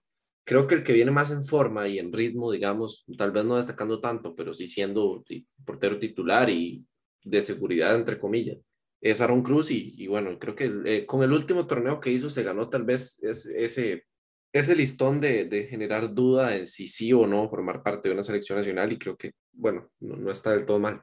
creo 0.47 0.65
que 0.65 0.75
el 0.75 0.83
que 0.83 0.93
viene 0.93 1.11
más 1.11 1.29
en 1.29 1.43
forma 1.43 1.89
y 1.89 1.99
en 1.99 2.13
ritmo, 2.13 2.53
digamos, 2.53 3.05
tal 3.17 3.31
vez 3.31 3.43
no 3.43 3.57
destacando 3.57 3.99
tanto, 3.99 4.33
pero 4.33 4.53
sí 4.53 4.65
siendo 4.65 5.25
portero 5.65 5.99
titular 5.99 6.49
y 6.49 6.85
de 7.21 7.41
seguridad, 7.41 7.93
entre 7.93 8.17
comillas, 8.17 8.63
es 9.01 9.19
Aaron 9.19 9.43
Cruz. 9.43 9.71
Y, 9.71 10.07
bueno, 10.07 10.39
creo 10.39 10.55
que 10.55 10.71
eh, 10.85 11.05
con 11.05 11.21
el 11.21 11.33
último 11.33 11.67
torneo 11.67 11.99
que 11.99 12.11
hizo 12.11 12.29
se 12.29 12.43
ganó 12.43 12.69
tal 12.69 12.85
vez 12.85 13.21
ese, 13.23 14.05
ese 14.53 14.75
listón 14.77 15.19
de, 15.19 15.43
de, 15.43 15.65
generar 15.65 16.13
duda 16.13 16.55
en 16.55 16.65
si 16.65 16.87
sí 16.87 17.11
o 17.11 17.27
no 17.27 17.49
formar 17.49 17.83
parte 17.83 18.07
de 18.07 18.13
una 18.13 18.23
selección 18.23 18.57
nacional. 18.57 18.93
Y 18.93 18.97
creo 18.97 19.17
que, 19.17 19.33
bueno, 19.51 19.89
no, 19.99 20.15
no 20.15 20.31
está 20.31 20.51
del 20.51 20.65
todo 20.65 20.79
mal. 20.79 21.01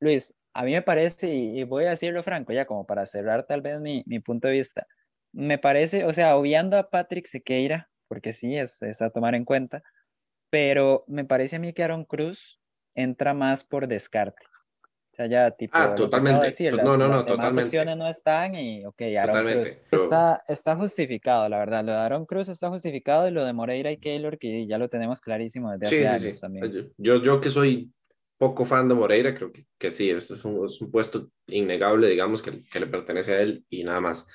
Luis, 0.00 0.34
a 0.54 0.64
mí 0.64 0.72
me 0.72 0.82
parece, 0.82 1.32
y 1.32 1.62
voy 1.62 1.84
a 1.84 1.90
decirlo 1.90 2.24
franco, 2.24 2.52
ya 2.52 2.66
como 2.66 2.84
para 2.84 3.06
cerrar 3.06 3.46
tal 3.46 3.60
vez 3.60 3.80
mi, 3.80 4.02
mi 4.06 4.18
punto 4.18 4.48
de 4.48 4.54
vista, 4.54 4.88
me 5.30 5.58
parece, 5.58 6.04
o 6.04 6.12
sea, 6.12 6.34
obviando 6.36 6.76
a 6.76 6.90
Patrick 6.90 7.26
Sequeira, 7.26 7.91
porque 8.12 8.34
sí, 8.34 8.58
es, 8.58 8.82
es, 8.82 9.00
a 9.00 9.08
tomar 9.08 9.34
en 9.34 9.46
cuenta, 9.46 9.82
pero 10.50 11.02
me 11.06 11.24
parece 11.24 11.56
a 11.56 11.58
mí 11.58 11.72
que 11.72 11.82
Aaron 11.82 12.04
Cruz 12.04 12.60
entra 12.94 13.32
más 13.32 13.64
por 13.64 13.88
descarte. 13.88 14.44
O 14.84 15.14
sea, 15.14 15.26
ya 15.28 15.50
tipo... 15.50 15.78
Ah, 15.78 15.94
totalmente. 15.94 16.44
Decir, 16.44 16.74
no, 16.74 16.98
no, 16.98 17.08
no, 17.08 17.24
totalmente. 17.24 17.54
Las 17.54 17.64
opciones 17.64 17.96
no 17.96 18.06
están 18.06 18.54
y, 18.54 18.84
ok, 18.84 19.00
Aaron 19.18 19.50
Cruz 19.50 19.78
está, 19.90 20.44
está 20.46 20.76
justificado, 20.76 21.48
la 21.48 21.56
verdad. 21.56 21.82
Lo 21.86 21.92
de 21.92 21.98
Aaron 22.00 22.26
Cruz 22.26 22.50
está 22.50 22.68
justificado 22.68 23.26
y 23.28 23.30
lo 23.30 23.46
de 23.46 23.54
Moreira 23.54 23.90
y 23.90 23.96
Keylor, 23.96 24.36
que 24.36 24.66
ya 24.66 24.76
lo 24.76 24.90
tenemos 24.90 25.22
clarísimo 25.22 25.72
desde 25.72 26.04
hace 26.04 26.26
años 26.26 26.38
también. 26.38 26.92
Yo, 26.98 27.16
yo 27.22 27.40
que 27.40 27.48
soy 27.48 27.90
poco 28.36 28.66
fan 28.66 28.88
de 28.88 28.94
Moreira, 28.94 29.34
creo 29.34 29.50
que, 29.52 29.64
que 29.78 29.90
sí, 29.90 30.10
es 30.10 30.30
un, 30.44 30.66
es 30.66 30.78
un 30.82 30.90
puesto 30.90 31.30
innegable, 31.46 32.08
digamos, 32.08 32.42
que, 32.42 32.62
que, 32.62 32.78
le 32.78 32.88
pertenece 32.88 33.32
a 33.32 33.40
él 33.40 33.64
y 33.70 33.84
nada 33.84 34.02
más. 34.02 34.28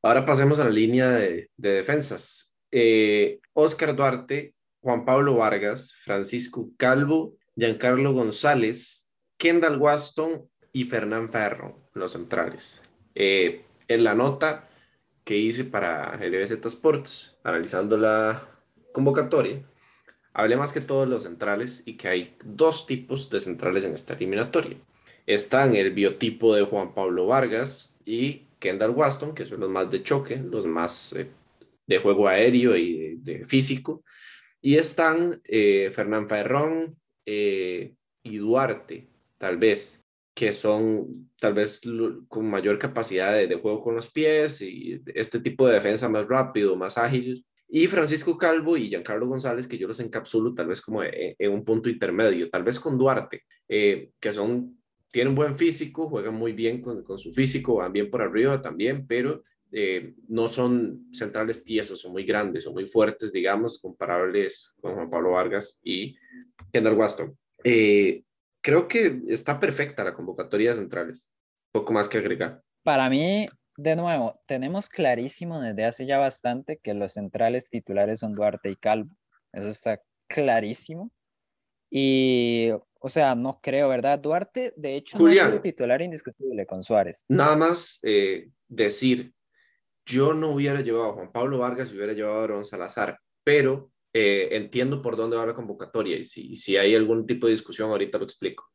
Ahora 0.00 0.24
pasemos 0.24 0.60
a 0.60 0.64
la 0.64 0.70
línea 0.70 1.10
de, 1.10 1.50
de 1.56 1.70
defensas. 1.70 2.55
Eh, 2.70 3.40
Oscar 3.52 3.94
Duarte, 3.94 4.54
Juan 4.80 5.04
Pablo 5.04 5.36
Vargas, 5.36 5.94
Francisco 6.04 6.70
Calvo, 6.76 7.36
Giancarlo 7.54 8.12
González, 8.12 9.10
Kendall 9.36 9.78
Waston 9.78 10.48
y 10.72 10.84
Fernán 10.84 11.30
Ferro, 11.30 11.88
los 11.94 12.12
centrales. 12.12 12.82
Eh, 13.14 13.64
en 13.88 14.04
la 14.04 14.14
nota 14.14 14.68
que 15.24 15.36
hice 15.36 15.64
para 15.64 16.16
LBZ 16.16 16.64
Sports, 16.66 17.36
analizando 17.42 17.96
la 17.96 18.48
convocatoria, 18.92 19.62
Hablé 20.38 20.58
más 20.58 20.74
que 20.74 20.82
todos 20.82 21.08
los 21.08 21.22
centrales 21.22 21.82
y 21.86 21.96
que 21.96 22.08
hay 22.08 22.36
dos 22.44 22.86
tipos 22.86 23.30
de 23.30 23.40
centrales 23.40 23.84
en 23.84 23.94
esta 23.94 24.12
eliminatoria. 24.12 24.76
Están 25.24 25.74
el 25.74 25.92
biotipo 25.92 26.54
de 26.54 26.62
Juan 26.62 26.92
Pablo 26.92 27.26
Vargas 27.26 27.96
y 28.04 28.42
Kendall 28.58 28.90
Waston, 28.90 29.34
que 29.34 29.46
son 29.46 29.60
los 29.60 29.70
más 29.70 29.90
de 29.90 30.02
choque, 30.02 30.36
los 30.36 30.66
más 30.66 31.14
eh, 31.14 31.30
de 31.86 31.98
juego 31.98 32.28
aéreo 32.28 32.76
y 32.76 33.16
de, 33.16 33.44
físico. 33.44 34.04
Y 34.60 34.76
están 34.76 35.40
eh, 35.44 35.90
Fernán 35.94 36.28
Ferrón 36.28 36.96
eh, 37.24 37.94
y 38.22 38.36
Duarte, 38.38 39.08
tal 39.38 39.58
vez, 39.58 40.02
que 40.34 40.52
son 40.52 41.30
tal 41.38 41.54
vez 41.54 41.80
con 42.28 42.50
mayor 42.50 42.78
capacidad 42.78 43.34
de, 43.34 43.54
juego 43.54 43.82
con 43.82 43.94
los 43.94 44.10
pies 44.10 44.60
y 44.62 45.00
este 45.14 45.40
tipo 45.40 45.66
de 45.66 45.74
defensa 45.74 46.08
más 46.08 46.26
rápido, 46.26 46.76
más 46.76 46.98
ágil, 46.98 47.44
y 47.68 47.86
Francisco 47.86 48.36
Calvo 48.38 48.76
y 48.76 48.88
Giancarlo 48.88 49.26
González, 49.26 49.66
que 49.66 49.78
yo 49.78 49.88
los 49.88 49.98
encapsulo 49.98 50.54
tal 50.54 50.68
vez 50.68 50.80
como 50.80 51.02
en, 51.02 51.50
un 51.50 51.64
punto 51.64 51.88
intermedio, 51.88 52.48
tal 52.50 52.62
vez 52.62 52.78
con 52.78 52.96
Duarte, 52.96 53.44
eh, 53.68 54.10
que 54.20 54.32
son, 54.32 54.78
tienen 55.10 55.34
buen 55.34 55.56
físico, 55.56 56.08
juegan 56.08 56.34
muy 56.34 56.52
bien 56.52 56.80
con, 56.80 57.02
con, 57.02 57.18
su 57.18 57.32
físico, 57.32 57.76
van 57.76 57.92
bien 57.92 58.10
por 58.10 58.22
arriba 58.22 58.60
también, 58.60 59.06
pero 59.06 59.42
eh, 59.72 60.14
no 60.28 60.48
son 60.48 61.08
centrales 61.12 61.64
tiesos, 61.64 62.00
son 62.00 62.12
muy 62.12 62.24
grandes, 62.24 62.64
son 62.64 62.74
muy 62.74 62.86
fuertes, 62.86 63.32
digamos, 63.32 63.80
comparables 63.80 64.74
con 64.80 64.94
Juan 64.94 65.10
Pablo 65.10 65.32
Vargas 65.32 65.80
y 65.82 66.16
Kendall 66.72 66.94
Waston. 66.94 67.36
Eh, 67.64 68.22
creo 68.62 68.88
que 68.88 69.20
está 69.28 69.58
perfecta 69.58 70.04
la 70.04 70.14
convocatoria 70.14 70.70
de 70.70 70.76
centrales, 70.76 71.32
poco 71.72 71.92
más 71.92 72.08
que 72.08 72.18
agregar. 72.18 72.62
Para 72.82 73.10
mí, 73.10 73.48
de 73.76 73.96
nuevo, 73.96 74.40
tenemos 74.46 74.88
clarísimo 74.88 75.60
desde 75.60 75.84
hace 75.84 76.06
ya 76.06 76.18
bastante 76.18 76.78
que 76.82 76.94
los 76.94 77.12
centrales 77.12 77.68
titulares 77.68 78.20
son 78.20 78.34
Duarte 78.34 78.70
y 78.70 78.76
Calvo. 78.76 79.10
Eso 79.52 79.68
está 79.68 80.00
clarísimo. 80.28 81.10
Y, 81.90 82.70
o 83.00 83.08
sea, 83.08 83.34
no 83.34 83.60
creo, 83.60 83.88
¿verdad? 83.88 84.18
Duarte, 84.18 84.72
de 84.76 84.96
hecho, 84.96 85.18
no 85.18 85.28
es 85.28 85.62
titular 85.62 86.02
indiscutible 86.02 86.66
con 86.66 86.82
Suárez. 86.82 87.24
Nada 87.28 87.56
más 87.56 88.00
eh, 88.02 88.50
decir, 88.68 89.32
yo 90.06 90.32
no 90.32 90.52
hubiera 90.52 90.80
llevado 90.80 91.10
a 91.10 91.12
Juan 91.12 91.32
Pablo 91.32 91.58
Vargas, 91.58 91.92
hubiera 91.92 92.12
llevado 92.12 92.40
a 92.40 92.44
Aaron 92.44 92.64
Salazar, 92.64 93.18
pero 93.44 93.90
eh, 94.14 94.48
entiendo 94.52 95.02
por 95.02 95.16
dónde 95.16 95.36
va 95.36 95.44
la 95.44 95.54
convocatoria 95.54 96.16
y 96.16 96.24
si, 96.24 96.54
si 96.54 96.76
hay 96.76 96.94
algún 96.94 97.26
tipo 97.26 97.46
de 97.46 97.52
discusión, 97.52 97.90
ahorita 97.90 98.16
lo 98.16 98.24
explico. 98.24 98.70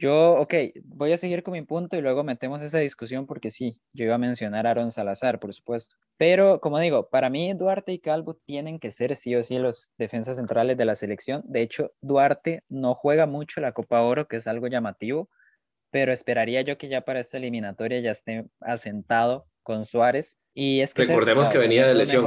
Yo, 0.00 0.34
ok, 0.34 0.54
voy 0.84 1.12
a 1.12 1.16
seguir 1.16 1.42
con 1.42 1.54
mi 1.54 1.62
punto 1.62 1.96
y 1.96 2.00
luego 2.00 2.22
metemos 2.22 2.62
esa 2.62 2.78
discusión 2.78 3.26
porque 3.26 3.50
sí, 3.50 3.80
yo 3.92 4.04
iba 4.04 4.14
a 4.14 4.18
mencionar 4.18 4.64
a 4.64 4.70
Aaron 4.70 4.92
Salazar, 4.92 5.40
por 5.40 5.52
supuesto. 5.52 5.96
Pero, 6.16 6.60
como 6.60 6.78
digo, 6.78 7.08
para 7.08 7.30
mí 7.30 7.52
Duarte 7.54 7.92
y 7.92 7.98
Calvo 7.98 8.34
tienen 8.46 8.78
que 8.78 8.92
ser 8.92 9.16
sí 9.16 9.34
o 9.34 9.42
sí 9.42 9.58
los 9.58 9.92
defensas 9.98 10.36
centrales 10.36 10.76
de 10.76 10.84
la 10.84 10.94
selección. 10.94 11.42
De 11.46 11.62
hecho, 11.62 11.90
Duarte 12.00 12.62
no 12.68 12.94
juega 12.94 13.26
mucho 13.26 13.60
la 13.60 13.72
Copa 13.72 14.02
Oro, 14.02 14.28
que 14.28 14.36
es 14.36 14.46
algo 14.46 14.68
llamativo, 14.68 15.28
pero 15.90 16.12
esperaría 16.12 16.62
yo 16.62 16.78
que 16.78 16.88
ya 16.88 17.00
para 17.00 17.18
esta 17.18 17.38
eliminatoria 17.38 17.98
ya 17.98 18.12
esté 18.12 18.46
asentado 18.60 19.46
con 19.68 19.84
Suárez. 19.84 20.38
Y 20.54 20.80
es 20.80 20.94
que 20.94 21.04
Recordemos 21.04 21.50
que 21.50 21.58
venía 21.58 21.86
de 21.86 21.94
lesión. 21.94 22.24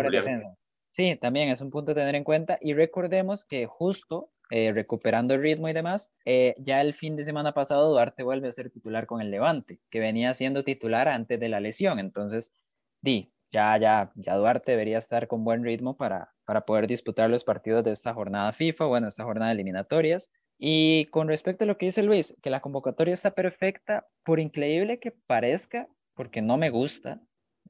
Sí, 0.92 1.16
también 1.16 1.50
es 1.50 1.60
un 1.60 1.72
punto 1.72 1.92
a 1.92 1.96
tener 1.96 2.14
en 2.14 2.24
cuenta. 2.24 2.60
Y 2.62 2.74
recordemos 2.74 3.46
que 3.46 3.66
justo 3.66 4.30
eh, 4.52 4.72
recuperando 4.74 5.34
el 5.34 5.42
ritmo 5.42 5.68
y 5.70 5.74
demás, 5.74 6.12
eh, 6.24 6.54
ya 6.60 6.82
el 6.82 6.94
fin 6.94 7.16
de 7.16 7.24
semana 7.24 7.54
pasado 7.54 7.90
Duarte 7.90 8.22
vuelve 8.22 8.48
a 8.48 8.52
ser 8.52 8.70
titular 8.70 9.08
con 9.08 9.22
el 9.22 9.32
Levante, 9.32 9.80
que 9.90 10.00
venía 10.00 10.34
siendo 10.36 10.64
titular 10.64 11.08
antes 11.08 11.40
de 11.40 11.50
la 11.50 11.60
lesión. 11.60 11.98
Entonces, 11.98 12.54
di, 13.02 13.34
ya, 13.52 13.78
ya, 13.80 14.12
ya 14.16 14.36
Duarte 14.36 14.74
debería 14.74 15.00
estar 15.00 15.28
con 15.28 15.44
buen 15.44 15.64
ritmo 15.64 15.98
para, 15.98 16.34
para 16.46 16.66
poder 16.66 16.86
disputar 16.86 17.30
los 17.30 17.44
partidos 17.44 17.84
de 17.84 17.92
esta 17.92 18.14
jornada 18.14 18.54
FIFA, 18.54 18.86
bueno, 18.86 19.08
esta 19.08 19.24
jornada 19.24 19.50
de 19.50 19.56
eliminatorias. 19.56 20.30
Y 20.60 21.06
con 21.06 21.28
respecto 21.28 21.64
a 21.64 21.68
lo 21.68 21.80
que 21.80 21.88
dice 21.88 22.04
Luis, 22.04 22.36
que 22.44 22.52
la 22.52 22.60
convocatoria 22.60 23.16
está 23.16 23.32
perfecta, 23.32 24.08
por 24.24 24.40
increíble 24.40 25.00
que 25.00 25.12
parezca, 25.12 25.88
porque 26.14 26.44
no 26.44 26.58
me 26.58 26.70
gusta, 26.70 27.20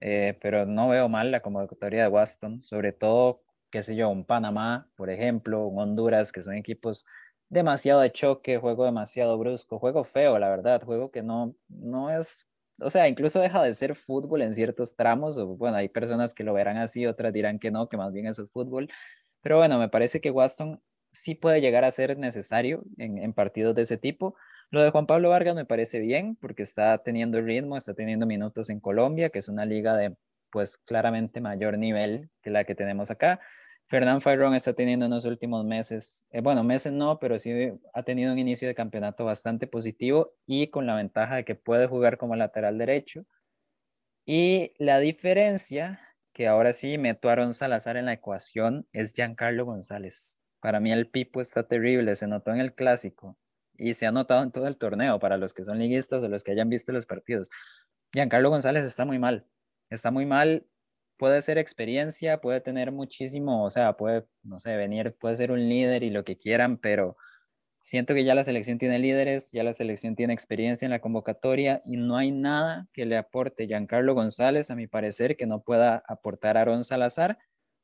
eh, 0.02 0.38
pero 0.42 0.66
no 0.66 0.90
veo 0.90 1.10
mal 1.10 1.32
la 1.32 1.42
convocatoria 1.42 2.04
de 2.04 2.10
Waston, 2.10 2.64
sobre 2.64 2.92
todo 2.94 3.44
qué 3.72 3.84
sé 3.84 3.96
yo, 3.96 4.10
un 4.10 4.26
Panamá, 4.26 4.90
por 4.96 5.10
ejemplo, 5.10 5.66
un 5.66 5.80
Honduras, 5.80 6.32
que 6.32 6.42
son 6.42 6.56
equipos 6.56 7.06
demasiado 7.50 8.02
de 8.02 8.12
choque, 8.12 8.58
juego 8.58 8.86
demasiado 8.86 9.38
brusco, 9.38 9.80
juego 9.80 10.04
feo, 10.04 10.38
la 10.40 10.50
verdad, 10.50 10.84
juego 10.84 11.12
que 11.12 11.24
no, 11.24 11.56
no 11.70 12.10
es, 12.12 12.48
o 12.80 12.90
sea, 12.90 13.08
incluso 13.08 13.40
deja 13.40 13.64
de 13.64 13.74
ser 13.74 13.96
fútbol 13.96 14.42
en 14.42 14.54
ciertos 14.54 14.96
tramos, 14.96 15.38
o 15.38 15.48
bueno, 15.48 15.78
hay 15.78 15.90
personas 15.90 16.34
que 16.34 16.44
lo 16.44 16.54
verán 16.54 16.78
así, 16.78 17.06
otras 17.06 17.34
dirán 17.34 17.60
que 17.60 17.72
no, 17.72 17.90
que 17.90 17.98
más 17.98 18.14
bien 18.14 18.28
eso 18.28 18.44
es 18.44 18.52
fútbol, 18.52 18.90
pero 19.42 19.58
bueno, 19.58 19.80
me 19.80 19.90
parece 19.90 20.22
que 20.22 20.32
Waston 20.32 20.82
sí 21.14 21.36
puede 21.36 21.62
llegar 21.62 21.84
a 21.84 21.92
ser 21.92 22.18
necesario 22.18 22.84
en, 22.98 23.18
en 23.18 23.34
partidos 23.34 23.76
de 23.76 23.82
ese 23.84 23.98
tipo. 23.98 24.36
Lo 24.72 24.82
de 24.82 24.90
Juan 24.90 25.06
Pablo 25.06 25.30
Vargas 25.30 25.54
me 25.54 25.66
parece 25.66 26.00
bien 26.00 26.38
porque 26.38 26.64
está 26.64 26.98
teniendo 27.00 27.42
ritmo, 27.42 27.76
está 27.76 27.94
teniendo 27.94 28.26
minutos 28.26 28.70
en 28.70 28.80
Colombia, 28.80 29.30
que 29.30 29.40
es 29.40 29.50
una 29.50 29.66
liga 29.66 29.98
de 29.98 30.16
pues 30.50 30.78
claramente 30.78 31.42
mayor 31.42 31.78
nivel 31.78 32.30
que 32.42 32.52
la 32.52 32.64
que 32.64 32.74
tenemos 32.74 33.12
acá. 33.12 33.42
Fernán 33.88 34.22
Fairón 34.22 34.56
está 34.56 34.74
teniendo 34.74 35.06
en 35.06 35.12
los 35.12 35.26
últimos 35.26 35.66
meses, 35.66 36.26
eh, 36.32 36.40
bueno, 36.40 36.64
meses 36.64 36.94
no, 36.94 37.20
pero 37.20 37.38
sí 37.38 37.52
ha 37.94 38.04
tenido 38.04 38.32
un 38.32 38.40
inicio 38.40 38.66
de 38.66 38.74
campeonato 38.74 39.26
bastante 39.26 39.68
positivo 39.68 40.36
y 40.46 40.70
con 40.70 40.88
la 40.88 40.96
ventaja 40.96 41.36
de 41.36 41.44
que 41.44 41.56
puede 41.56 41.88
jugar 41.88 42.18
como 42.18 42.38
lateral 42.38 42.78
derecho. 42.78 43.26
Y 44.26 44.74
la 44.78 45.00
diferencia, 45.00 46.00
que 46.32 46.48
ahora 46.48 46.72
sí 46.72 46.98
meto 46.98 47.28
a 47.28 47.34
Aaron 47.34 47.54
Salazar 47.54 47.98
en 47.98 48.06
la 48.06 48.14
ecuación, 48.14 48.88
es 48.94 49.14
Giancarlo 49.14 49.66
González. 49.66 50.42
Para 50.62 50.80
mí 50.80 50.94
el 50.94 51.10
Pipo 51.10 51.42
está 51.42 51.68
terrible, 51.68 52.16
se 52.16 52.28
notó 52.28 52.52
en 52.52 52.62
el 52.62 52.74
clásico 52.74 53.38
y 53.82 53.96
se 53.96 54.06
ha 54.06 54.12
notado 54.12 54.44
en 54.44 54.52
todo 54.52 54.68
el 54.68 54.78
torneo 54.78 55.20
para 55.20 55.38
los 55.38 55.54
que 55.54 55.64
son 55.64 55.80
liguistas 55.80 56.22
o 56.22 56.28
los 56.28 56.44
que 56.44 56.52
hayan 56.52 56.70
visto 56.70 56.92
los 56.92 57.08
partidos. 57.08 57.50
Giancarlo 58.14 58.52
González 58.52 58.86
está 58.86 59.06
muy 59.06 59.18
mal, 59.18 59.48
está 59.90 60.12
muy 60.12 60.28
mal, 60.28 60.68
puede 61.18 61.42
ser 61.42 61.58
experiencia, 61.58 62.42
puede 62.42 62.62
tener 62.62 62.92
muchísimo, 62.92 63.64
o 63.64 63.72
sea, 63.72 63.98
puede, 63.98 64.28
no 64.44 64.60
sé, 64.60 64.76
venir, 64.76 65.16
puede 65.20 65.36
ser 65.36 65.52
un 65.52 65.68
líder 65.68 66.04
y 66.04 66.12
lo 66.12 66.24
que 66.24 66.38
quieran, 66.38 66.78
pero 66.78 67.18
siento 67.82 68.14
que 68.14 68.24
ya 68.24 68.36
la 68.36 68.44
selección 68.44 68.78
tiene 68.78 69.00
líderes, 69.00 69.52
ya 69.52 69.64
la 69.64 69.74
selección 69.74 70.16
tiene 70.16 70.34
experiencia 70.34 70.86
en 70.86 70.92
la 70.92 71.02
convocatoria 71.02 71.82
y 71.84 71.98
no 71.98 72.18
hay 72.18 72.32
nada 72.32 72.88
que 72.94 73.08
le 73.08 73.18
aporte 73.18 73.66
Giancarlo 73.66 74.14
González, 74.14 74.70
a 74.70 74.76
mi 74.76 74.86
parecer, 74.86 75.38
que 75.38 75.48
no 75.48 75.64
pueda 75.64 76.04
aportar 76.08 76.56
Aaron 76.56 76.84
Salazar 76.84 77.40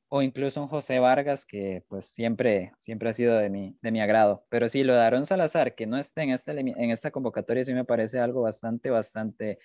o 0.10 0.22
incluso 0.22 0.62
un 0.62 0.68
José 0.68 1.00
Vargas 1.00 1.46
que 1.46 1.84
pues 1.88 2.06
siempre, 2.06 2.72
siempre 2.80 3.10
ha 3.10 3.14
sido 3.14 3.38
de 3.38 3.50
mi, 3.50 3.78
de 3.82 3.92
mi 3.92 4.02
agrado. 4.02 4.46
Pero 4.50 4.70
sí, 4.70 4.84
lo 4.84 4.94
de 4.94 5.02
Aaron 5.02 5.26
Salazar, 5.26 5.76
que 5.76 5.86
no 5.86 5.98
esté 5.98 6.22
en 6.24 6.32
esta, 6.32 6.54
en 6.54 6.92
esta 6.92 7.12
convocatoria, 7.12 7.64
sí 7.64 7.74
me 7.74 7.86
parece 7.86 8.20
algo 8.20 8.42
bastante, 8.42 8.90
bastante 8.90 9.60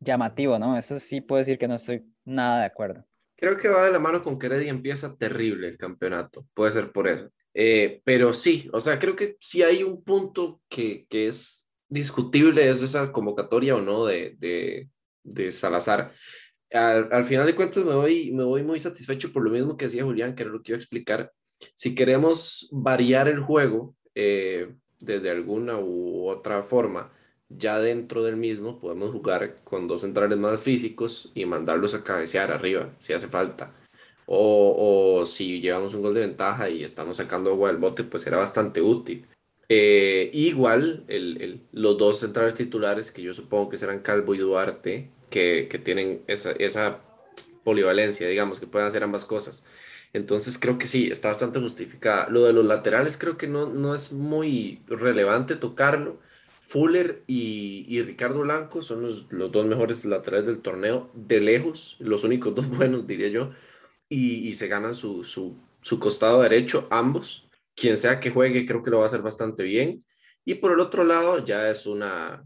llamativo, 0.00 0.58
¿no? 0.58 0.76
Eso 0.76 0.98
sí 0.98 1.20
puedo 1.20 1.38
decir 1.38 1.58
que 1.58 1.68
no 1.68 1.74
estoy 1.74 2.04
nada 2.24 2.60
de 2.60 2.66
acuerdo. 2.66 3.04
Creo 3.36 3.56
que 3.56 3.68
va 3.68 3.84
de 3.84 3.92
la 3.92 3.98
mano 3.98 4.22
con 4.22 4.38
que 4.38 4.46
Heredia 4.46 4.70
empieza 4.70 5.16
terrible 5.16 5.68
el 5.68 5.76
campeonato, 5.76 6.46
puede 6.54 6.70
ser 6.70 6.92
por 6.92 7.08
eso. 7.08 7.30
Eh, 7.52 8.00
pero 8.04 8.32
sí, 8.32 8.68
o 8.72 8.80
sea, 8.80 8.98
creo 8.98 9.16
que 9.16 9.36
sí 9.40 9.62
hay 9.62 9.82
un 9.82 10.02
punto 10.02 10.60
que, 10.68 11.06
que 11.08 11.28
es 11.28 11.68
discutible, 11.88 12.68
es 12.68 12.82
esa 12.82 13.10
convocatoria 13.12 13.76
o 13.76 13.80
no 13.80 14.06
de, 14.06 14.34
de, 14.38 14.88
de 15.22 15.52
Salazar 15.52 16.12
al, 16.74 17.24
final 17.24 17.46
de 17.46 17.54
cuentas 17.54 17.84
me 17.84 17.94
voy, 17.94 18.32
me 18.32 18.44
voy 18.44 18.62
muy 18.62 18.80
satisfecho 18.80 19.32
por 19.32 19.44
lo 19.44 19.50
mismo 19.50 19.76
que 19.76 19.86
decía 19.86 20.04
Julián, 20.04 20.34
que 20.34 20.42
era 20.42 20.52
lo 20.52 20.62
que 20.62 20.72
iba 20.72 20.76
a 20.76 20.80
explicar. 20.80 21.32
Si 21.74 21.94
queremos 21.94 22.68
variar 22.72 23.28
el 23.28 23.40
juego 23.40 23.94
eh, 24.14 24.74
desde 25.00 25.30
alguna 25.30 25.78
u 25.78 26.28
otra 26.28 26.62
forma, 26.62 27.12
ya 27.48 27.78
dentro 27.78 28.24
del 28.24 28.36
mismo 28.36 28.80
podemos 28.80 29.12
jugar 29.12 29.62
con 29.62 29.86
dos 29.86 30.00
centrales 30.00 30.36
más 30.36 30.60
físicos 30.60 31.30
y 31.34 31.44
mandarlos 31.46 31.94
a 31.94 32.02
cabecear 32.02 32.50
arriba, 32.50 32.90
si 32.98 33.12
hace 33.12 33.28
falta. 33.28 33.72
O, 34.26 35.24
si 35.26 35.60
llevamos 35.60 35.94
un 35.94 36.02
gol 36.02 36.14
de 36.14 36.20
ventaja 36.20 36.70
y 36.70 36.82
estamos 36.82 37.18
sacando 37.18 37.50
agua 37.50 37.68
del 37.68 37.76
bote, 37.76 38.04
pues 38.04 38.22
será 38.22 38.38
bastante 38.38 38.80
útil. 38.80 39.26
Eh, 39.68 40.30
igual, 40.32 41.04
los 41.72 41.98
dos 41.98 42.20
centrales 42.20 42.54
titulares, 42.54 43.12
que 43.12 43.22
yo 43.22 43.32
supongo 43.32 43.68
que 43.68 43.78
serán 43.78 44.00
Calvo 44.00 44.34
y 44.34 44.38
Duarte, 44.38 45.10
que, 45.34 45.80
tienen 45.84 46.22
esa, 46.28 46.52
esa 46.52 47.00
polivalencia, 47.64 48.28
digamos, 48.28 48.60
que 48.60 48.66
pueden 48.66 48.86
hacer 48.86 49.02
ambas 49.02 49.24
cosas. 49.24 49.66
Entonces 50.12 50.58
creo 50.58 50.78
que 50.78 50.86
sí, 50.86 51.08
está 51.10 51.28
bastante 51.28 51.58
justificada. 51.60 52.28
Lo 52.28 52.44
de 52.44 52.52
los 52.52 52.64
laterales 52.64 53.18
creo 53.18 53.36
que 53.36 53.48
no, 53.48 53.66
no 53.66 53.94
es 53.94 54.12
muy 54.12 54.82
relevante 54.86 55.56
tocarlo. 55.56 56.20
Fuller 56.68 57.22
y, 57.26 57.84
y 57.88 58.02
Ricardo 58.02 58.40
Blanco 58.40 58.82
son 58.82 59.02
los, 59.02 59.26
los, 59.30 59.52
dos 59.52 59.66
mejores 59.66 60.04
laterales 60.04 60.46
del 60.46 60.60
torneo, 60.60 61.10
de 61.14 61.40
lejos, 61.40 61.96
los 61.98 62.24
únicos 62.24 62.54
dos 62.54 62.68
buenos, 62.78 63.06
diría 63.06 63.28
yo, 63.28 63.52
y, 64.08 64.48
y 64.48 64.52
se 64.54 64.68
ganan 64.68 64.94
su, 64.94 65.24
su, 65.24 65.56
su, 65.82 65.98
costado 65.98 66.42
derecho, 66.42 66.86
ambos. 66.90 67.48
Quien 67.76 67.96
sea 67.96 68.20
que 68.20 68.30
juegue, 68.30 68.66
creo 68.66 68.82
que 68.82 68.90
lo 68.90 68.98
va 68.98 69.04
a 69.04 69.06
hacer 69.06 69.22
bastante 69.22 69.64
bien. 69.64 70.04
Y 70.44 70.54
por 70.54 70.72
el 70.72 70.80
otro 70.80 71.04
lado, 71.04 71.44
ya 71.44 71.70
es 71.70 71.86
una, 71.86 72.44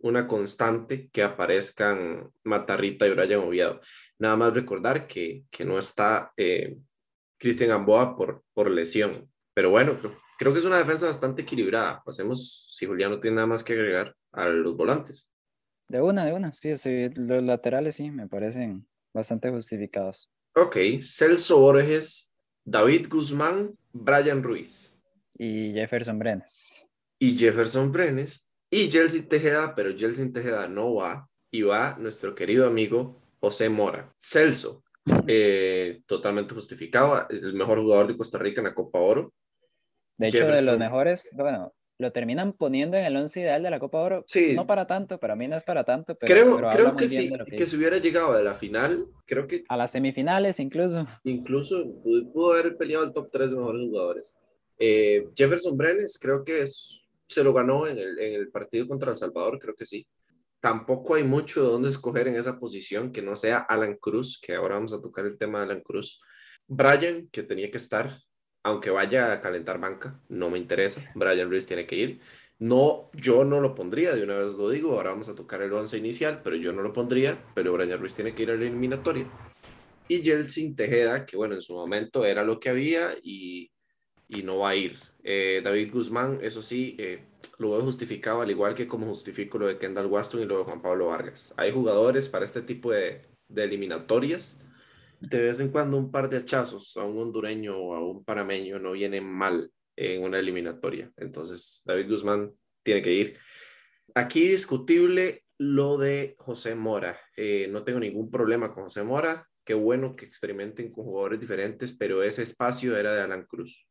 una 0.00 0.26
constante 0.26 1.08
que 1.10 1.22
aparezcan 1.22 2.30
Matarrita 2.44 3.06
y 3.06 3.10
Brian 3.10 3.40
Oviedo. 3.40 3.80
Nada 4.18 4.36
más 4.36 4.54
recordar 4.54 5.06
que, 5.06 5.44
que 5.50 5.64
no 5.64 5.78
está 5.78 6.32
eh, 6.36 6.76
Cristian 7.38 7.70
Gamboa 7.70 8.16
por, 8.16 8.42
por 8.52 8.70
lesión. 8.70 9.30
Pero 9.54 9.70
bueno, 9.70 9.98
creo, 10.38 10.52
que 10.52 10.58
es 10.58 10.64
una 10.64 10.78
defensa 10.78 11.06
bastante 11.06 11.42
equilibrada. 11.42 12.02
Pasemos, 12.04 12.68
si 12.72 12.86
Julián 12.86 13.10
no 13.10 13.20
tiene 13.20 13.36
nada 13.36 13.46
más 13.46 13.64
que 13.64 13.72
agregar, 13.72 14.14
a 14.32 14.48
los 14.48 14.76
volantes. 14.76 15.32
De 15.88 16.00
una, 16.02 16.24
de 16.26 16.32
una, 16.32 16.52
sí, 16.52 16.76
sí, 16.76 17.08
los 17.14 17.42
laterales 17.42 17.96
sí, 17.96 18.10
me 18.10 18.28
parecen 18.28 18.86
bastante 19.14 19.50
justificados. 19.50 20.30
Ok, 20.54 20.76
Celso 21.00 21.58
Borges, 21.58 22.34
David 22.64 23.08
Guzmán, 23.08 23.74
Brian 23.92 24.42
Ruiz. 24.42 24.98
Y 25.38 25.72
Jefferson 25.72 26.18
Brenes. 26.18 26.88
Y 27.18 27.36
Jefferson 27.38 27.92
Brenes 27.92 28.46
y 28.76 28.90
Jelsin 28.90 29.26
Tejeda, 29.26 29.74
pero 29.74 29.96
Jelsin 29.96 30.34
Tejeda 30.34 30.68
no 30.68 30.96
va 30.96 31.26
y 31.50 31.62
va 31.62 31.96
nuestro 31.98 32.34
querido 32.34 32.66
amigo 32.66 33.18
José 33.40 33.70
Mora. 33.70 34.14
Celso, 34.18 34.84
eh, 35.26 36.02
totalmente 36.04 36.54
justificado, 36.54 37.26
el 37.30 37.54
mejor 37.54 37.80
jugador 37.80 38.08
de 38.08 38.18
Costa 38.18 38.36
Rica 38.38 38.60
en 38.60 38.66
la 38.66 38.74
Copa 38.74 38.98
Oro. 38.98 39.32
De 40.18 40.28
hecho, 40.28 40.46
de 40.46 40.60
los 40.60 40.78
mejores, 40.78 41.30
bueno, 41.34 41.72
lo 41.98 42.12
terminan 42.12 42.52
poniendo 42.52 42.98
en 42.98 43.06
el 43.06 43.16
once 43.16 43.40
ideal 43.40 43.62
de 43.62 43.70
la 43.70 43.78
Copa 43.78 43.98
Oro. 43.98 44.24
Sí. 44.26 44.54
No 44.54 44.66
para 44.66 44.86
tanto, 44.86 45.18
para 45.18 45.36
mí 45.36 45.48
no 45.48 45.56
es 45.56 45.64
para 45.64 45.84
tanto, 45.84 46.14
pero 46.14 46.58
creo, 46.58 46.70
creo 46.70 46.96
que 46.96 47.08
sí, 47.08 47.30
que, 47.30 47.56
que, 47.56 47.66
si 47.66 47.76
hubiera 47.76 47.96
llegado 47.96 48.32
a 48.32 48.42
la 48.42 48.54
final, 48.54 49.06
creo 49.24 49.46
que... 49.46 49.64
A 49.70 49.78
las 49.78 49.92
semifinales 49.92 50.60
incluso. 50.60 51.06
Incluso 51.24 51.82
pudo, 52.02 52.52
haber 52.52 52.76
peleado 52.76 53.04
el 53.04 53.14
top 53.14 53.26
3 53.32 53.50
de 53.52 53.56
mejores 53.56 53.88
jugadores. 53.88 54.36
Eh, 54.78 55.28
Jefferson 55.34 55.78
Brenes 55.78 56.18
creo 56.20 56.44
que 56.44 56.60
es 56.60 57.05
se 57.28 57.44
lo 57.44 57.52
ganó 57.52 57.86
en 57.86 57.98
el, 57.98 58.18
en 58.18 58.34
el 58.34 58.50
partido 58.50 58.86
contra 58.86 59.10
El 59.10 59.16
Salvador, 59.16 59.58
creo 59.58 59.74
que 59.74 59.86
sí. 59.86 60.06
Tampoco 60.60 61.14
hay 61.14 61.24
mucho 61.24 61.62
de 61.62 61.68
dónde 61.68 61.88
escoger 61.88 62.28
en 62.28 62.36
esa 62.36 62.58
posición 62.58 63.12
que 63.12 63.22
no 63.22 63.36
sea 63.36 63.58
Alan 63.58 63.96
Cruz, 63.96 64.40
que 64.40 64.54
ahora 64.54 64.76
vamos 64.76 64.92
a 64.92 65.00
tocar 65.00 65.26
el 65.26 65.38
tema 65.38 65.58
de 65.58 65.64
Alan 65.66 65.80
Cruz. 65.80 66.20
Brian, 66.66 67.28
que 67.30 67.42
tenía 67.42 67.70
que 67.70 67.76
estar, 67.76 68.10
aunque 68.62 68.90
vaya 68.90 69.32
a 69.32 69.40
calentar 69.40 69.78
banca, 69.78 70.20
no 70.28 70.50
me 70.50 70.58
interesa. 70.58 71.08
Brian 71.14 71.48
Ruiz 71.48 71.66
tiene 71.66 71.86
que 71.86 71.96
ir. 71.96 72.20
No, 72.58 73.10
yo 73.12 73.44
no 73.44 73.60
lo 73.60 73.74
pondría, 73.74 74.14
de 74.14 74.24
una 74.24 74.38
vez 74.38 74.52
lo 74.52 74.70
digo, 74.70 74.94
ahora 74.94 75.10
vamos 75.10 75.28
a 75.28 75.34
tocar 75.34 75.60
el 75.62 75.72
once 75.72 75.98
inicial, 75.98 76.40
pero 76.42 76.56
yo 76.56 76.72
no 76.72 76.82
lo 76.82 76.92
pondría, 76.92 77.38
pero 77.54 77.74
Brian 77.74 78.00
Ruiz 78.00 78.14
tiene 78.14 78.34
que 78.34 78.44
ir 78.44 78.50
a 78.50 78.56
la 78.56 78.64
eliminatoria. 78.64 79.30
Y 80.08 80.22
Jelsin 80.22 80.74
Tejeda, 80.74 81.26
que 81.26 81.36
bueno, 81.36 81.54
en 81.54 81.60
su 81.60 81.74
momento 81.74 82.24
era 82.24 82.42
lo 82.44 82.58
que 82.58 82.70
había 82.70 83.10
y, 83.22 83.70
y 84.28 84.42
no 84.42 84.58
va 84.58 84.70
a 84.70 84.76
ir. 84.76 84.96
Eh, 85.28 85.60
David 85.60 85.92
Guzmán, 85.92 86.38
eso 86.40 86.62
sí, 86.62 86.94
eh, 87.00 87.24
lo 87.58 87.72
veo 87.72 87.80
justificado, 87.82 88.42
al 88.42 88.50
igual 88.50 88.76
que 88.76 88.86
como 88.86 89.06
justifico 89.06 89.58
lo 89.58 89.66
de 89.66 89.76
Kendall 89.76 90.06
Waston 90.06 90.42
y 90.42 90.44
lo 90.44 90.58
de 90.58 90.64
Juan 90.64 90.80
Pablo 90.80 91.08
Vargas. 91.08 91.52
Hay 91.56 91.72
jugadores 91.72 92.28
para 92.28 92.44
este 92.44 92.62
tipo 92.62 92.92
de, 92.92 93.22
eliminatorias. 93.52 94.60
De 95.18 95.40
vez 95.40 95.58
en 95.58 95.72
cuando 95.72 95.96
un 95.96 96.12
par 96.12 96.30
de 96.30 96.36
hachazos 96.36 96.96
a 96.96 97.02
un 97.02 97.18
hondureño 97.18 97.76
o 97.76 97.96
a 97.96 98.06
un 98.06 98.24
parameño 98.24 98.78
no 98.78 98.92
viene 98.92 99.20
mal 99.20 99.68
en 99.96 100.22
una 100.22 100.38
eliminatoria. 100.38 101.10
Entonces, 101.16 101.82
David 101.84 102.08
Guzmán 102.08 102.52
tiene 102.84 103.02
que 103.02 103.12
ir. 103.12 103.38
Aquí 104.14 104.46
discutible 104.46 105.42
lo 105.58 105.98
de 105.98 106.36
José 106.38 106.76
Mora. 106.76 107.18
Eh, 107.36 107.66
no 107.68 107.82
tengo 107.82 107.98
ningún 107.98 108.30
problema 108.30 108.72
con 108.72 108.84
José 108.84 109.02
Mora. 109.02 109.48
Qué 109.64 109.74
bueno 109.74 110.14
que 110.14 110.24
experimenten 110.24 110.92
con 110.92 111.04
jugadores 111.04 111.40
diferentes, 111.40 111.96
pero 111.96 112.22
ese 112.22 112.42
espacio 112.42 112.96
era 112.96 113.12
de 113.12 113.22
Alan 113.22 113.44
Cruz 113.44 113.88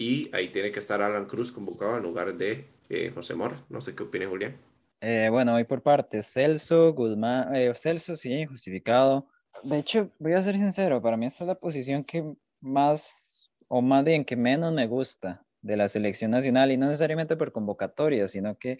y 0.00 0.34
ahí 0.34 0.48
tiene 0.48 0.72
que 0.72 0.78
estar 0.78 1.02
Alan 1.02 1.26
Cruz 1.26 1.52
convocado 1.52 1.98
en 1.98 2.02
lugar 2.02 2.34
de 2.34 2.64
eh, 2.88 3.12
José 3.14 3.34
Mora. 3.34 3.56
No 3.68 3.82
sé 3.82 3.94
qué 3.94 4.04
opina 4.04 4.26
Julián. 4.26 4.56
Eh, 5.02 5.28
bueno, 5.30 5.54
hoy 5.54 5.64
por 5.64 5.82
parte, 5.82 6.22
Celso, 6.22 6.94
Guzmán, 6.94 7.54
eh, 7.54 7.70
Celso 7.74 8.16
sí, 8.16 8.46
justificado. 8.46 9.28
De 9.62 9.78
hecho, 9.78 10.10
voy 10.18 10.32
a 10.32 10.42
ser 10.42 10.56
sincero, 10.56 11.02
para 11.02 11.18
mí 11.18 11.26
esta 11.26 11.44
es 11.44 11.48
la 11.48 11.54
posición 11.54 12.02
que 12.02 12.24
más, 12.62 13.50
o 13.68 13.82
más 13.82 14.02
bien 14.02 14.24
que 14.24 14.36
menos 14.36 14.72
me 14.72 14.86
gusta 14.86 15.44
de 15.60 15.76
la 15.76 15.86
selección 15.86 16.30
nacional, 16.30 16.72
y 16.72 16.78
no 16.78 16.86
necesariamente 16.86 17.36
por 17.36 17.52
convocatoria, 17.52 18.26
sino 18.26 18.56
que 18.56 18.78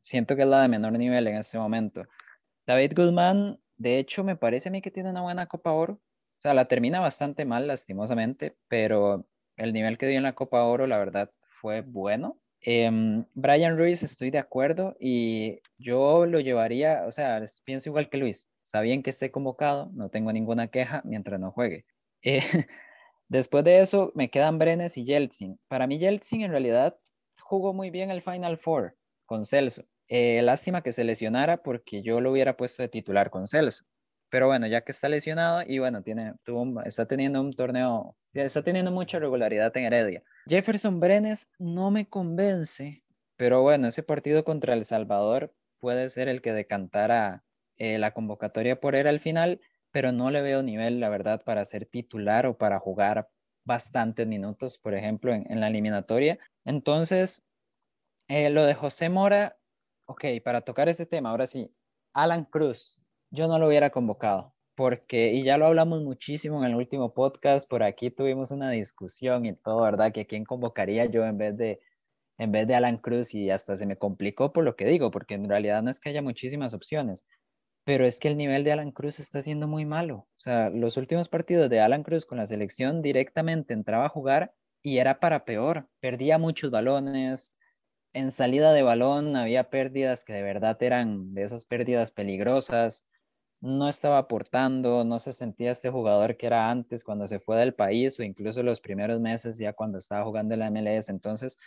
siento 0.00 0.36
que 0.36 0.42
es 0.42 0.48
la 0.48 0.62
de 0.62 0.68
menor 0.68 0.92
nivel 0.92 1.26
en 1.26 1.38
este 1.38 1.58
momento. 1.58 2.04
David 2.68 2.92
Guzmán, 2.94 3.58
de 3.78 3.98
hecho, 3.98 4.22
me 4.22 4.36
parece 4.36 4.68
a 4.68 4.72
mí 4.72 4.80
que 4.80 4.92
tiene 4.92 5.10
una 5.10 5.22
buena 5.22 5.48
Copa 5.48 5.72
Oro. 5.72 5.94
O 5.94 6.40
sea, 6.40 6.54
la 6.54 6.66
termina 6.66 7.00
bastante 7.00 7.44
mal, 7.44 7.66
lastimosamente, 7.66 8.56
pero 8.68 9.26
el 9.56 9.72
nivel 9.72 9.98
que 9.98 10.06
dio 10.06 10.16
en 10.16 10.22
la 10.22 10.34
Copa 10.34 10.64
Oro, 10.64 10.86
la 10.86 10.98
verdad, 10.98 11.30
fue 11.60 11.80
bueno. 11.80 12.38
Em, 12.60 13.24
Brian 13.34 13.78
Ruiz, 13.78 14.02
estoy 14.02 14.30
de 14.30 14.38
acuerdo 14.38 14.96
y 14.98 15.60
yo 15.78 16.26
lo 16.26 16.40
llevaría, 16.40 17.04
o 17.06 17.12
sea, 17.12 17.42
pienso 17.64 17.88
igual 17.88 18.08
que 18.08 18.18
Luis, 18.18 18.48
está 18.62 18.80
bien 18.80 19.02
que 19.02 19.10
esté 19.10 19.30
convocado, 19.30 19.90
no 19.94 20.08
tengo 20.10 20.32
ninguna 20.32 20.68
queja 20.68 21.02
mientras 21.04 21.38
no 21.38 21.52
juegue. 21.52 21.86
Eh, 22.22 22.40
después 23.28 23.64
de 23.64 23.80
eso 23.80 24.12
me 24.14 24.30
quedan 24.30 24.58
Brenes 24.58 24.96
y 24.96 25.04
Yeltsin. 25.04 25.60
Para 25.68 25.86
mí 25.86 25.98
Yeltsin 25.98 26.42
en 26.42 26.50
realidad 26.50 26.98
jugó 27.40 27.72
muy 27.72 27.90
bien 27.90 28.10
el 28.10 28.22
Final 28.22 28.58
Four 28.58 28.96
con 29.26 29.44
Celso. 29.44 29.84
Eh, 30.08 30.42
lástima 30.42 30.82
que 30.82 30.92
se 30.92 31.04
lesionara 31.04 31.62
porque 31.62 32.02
yo 32.02 32.20
lo 32.20 32.30
hubiera 32.32 32.56
puesto 32.56 32.82
de 32.82 32.88
titular 32.88 33.30
con 33.30 33.46
Celso. 33.46 33.84
Pero 34.28 34.46
bueno, 34.46 34.66
ya 34.66 34.80
que 34.80 34.92
está 34.92 35.08
lesionado 35.08 35.62
y 35.66 35.78
bueno, 35.78 36.02
tiene, 36.02 36.34
tuvo 36.44 36.82
está 36.82 37.06
teniendo 37.06 37.40
un 37.40 37.52
torneo, 37.52 38.16
está 38.32 38.62
teniendo 38.62 38.90
mucha 38.90 39.18
regularidad 39.18 39.76
en 39.76 39.84
Heredia. 39.84 40.22
Jefferson 40.46 41.00
Brenes 41.00 41.48
no 41.58 41.90
me 41.90 42.08
convence, 42.08 43.04
pero 43.36 43.62
bueno, 43.62 43.88
ese 43.88 44.02
partido 44.02 44.44
contra 44.44 44.74
El 44.74 44.84
Salvador 44.84 45.54
puede 45.78 46.08
ser 46.08 46.28
el 46.28 46.42
que 46.42 46.52
decantara 46.52 47.44
eh, 47.76 47.98
la 47.98 48.12
convocatoria 48.12 48.80
por 48.80 48.96
era 48.96 49.10
al 49.10 49.20
final, 49.20 49.60
pero 49.92 50.12
no 50.12 50.30
le 50.30 50.42
veo 50.42 50.62
nivel, 50.62 51.00
la 51.00 51.08
verdad, 51.08 51.42
para 51.44 51.64
ser 51.64 51.86
titular 51.86 52.46
o 52.46 52.56
para 52.56 52.78
jugar 52.78 53.28
bastantes 53.64 54.26
minutos, 54.26 54.78
por 54.78 54.94
ejemplo, 54.94 55.32
en, 55.34 55.60
la 55.60 55.68
eliminatoria. 55.68 56.38
Entonces, 56.64 57.42
eh, 58.28 58.50
lo 58.50 58.64
de 58.64 58.74
José 58.74 59.08
Mora, 59.08 59.56
ok, 60.06 60.24
para 60.44 60.62
tocar 60.62 60.88
ese 60.88 61.06
tema, 61.06 61.30
ahora 61.30 61.46
sí, 61.46 61.74
Alan 62.12 62.44
Cruz, 62.44 63.00
yo 63.36 63.48
no 63.48 63.58
lo 63.58 63.68
hubiera 63.68 63.90
convocado, 63.90 64.54
porque, 64.74 65.32
y 65.32 65.44
ya 65.44 65.58
lo 65.58 65.66
hablamos 65.66 66.02
muchísimo 66.02 66.64
en 66.64 66.70
el 66.70 66.76
último 66.76 67.14
podcast, 67.14 67.68
por 67.68 67.82
aquí 67.82 68.10
tuvimos 68.10 68.50
una 68.50 68.70
discusión 68.70 69.46
y 69.46 69.54
todo, 69.54 69.82
¿verdad? 69.82 70.12
Que 70.12 70.26
quién 70.26 70.44
convocaría 70.44 71.04
yo 71.06 71.24
en 71.24 71.38
vez 71.38 71.56
de, 71.56 71.80
en 72.38 72.52
vez 72.52 72.66
de 72.66 72.74
Alan 72.74 72.98
Cruz 72.98 73.34
y 73.34 73.50
hasta 73.50 73.76
se 73.76 73.86
me 73.86 73.96
complicó 73.96 74.52
por 74.52 74.64
lo 74.64 74.76
que 74.76 74.86
digo, 74.86 75.10
porque 75.10 75.34
en 75.34 75.48
realidad 75.48 75.82
no 75.82 75.90
es 75.90 76.00
que 76.00 76.08
haya 76.10 76.22
muchísimas 76.22 76.74
opciones, 76.74 77.26
pero 77.84 78.06
es 78.06 78.18
que 78.18 78.28
el 78.28 78.36
nivel 78.36 78.64
de 78.64 78.72
Alan 78.72 78.90
Cruz 78.90 79.20
está 79.20 79.42
siendo 79.42 79.68
muy 79.68 79.84
malo. 79.84 80.16
O 80.16 80.40
sea, 80.40 80.70
los 80.70 80.96
últimos 80.96 81.28
partidos 81.28 81.70
de 81.70 81.80
Alan 81.80 82.02
Cruz 82.02 82.26
con 82.26 82.38
la 82.38 82.46
selección 82.46 83.02
directamente 83.02 83.74
entraba 83.74 84.06
a 84.06 84.08
jugar 84.10 84.54
y 84.82 84.98
era 84.98 85.20
para 85.20 85.44
peor. 85.44 85.88
Perdía 86.00 86.38
muchos 86.38 86.70
balones. 86.70 87.58
En 88.12 88.30
salida 88.30 88.72
de 88.72 88.82
balón 88.82 89.36
había 89.36 89.70
pérdidas 89.70 90.24
que 90.24 90.32
de 90.32 90.42
verdad 90.42 90.82
eran 90.82 91.34
de 91.34 91.42
esas 91.42 91.64
pérdidas 91.64 92.12
peligrosas. 92.12 93.06
No 93.66 93.88
estaba 93.88 94.18
aportando, 94.18 95.04
no 95.04 95.18
se 95.18 95.32
sentía 95.32 95.72
este 95.72 95.90
jugador 95.90 96.36
que 96.36 96.46
era 96.46 96.70
antes 96.70 97.02
cuando 97.02 97.26
se 97.26 97.40
fue 97.40 97.58
del 97.58 97.74
país 97.74 98.18
o 98.20 98.22
incluso 98.22 98.62
los 98.62 98.80
primeros 98.80 99.20
meses 99.20 99.58
ya 99.58 99.72
cuando 99.72 99.98
estaba 99.98 100.24
jugando 100.24 100.54
en 100.54 100.60
la 100.60 100.70
MLS. 100.70 101.10
Entonces, 101.10 101.58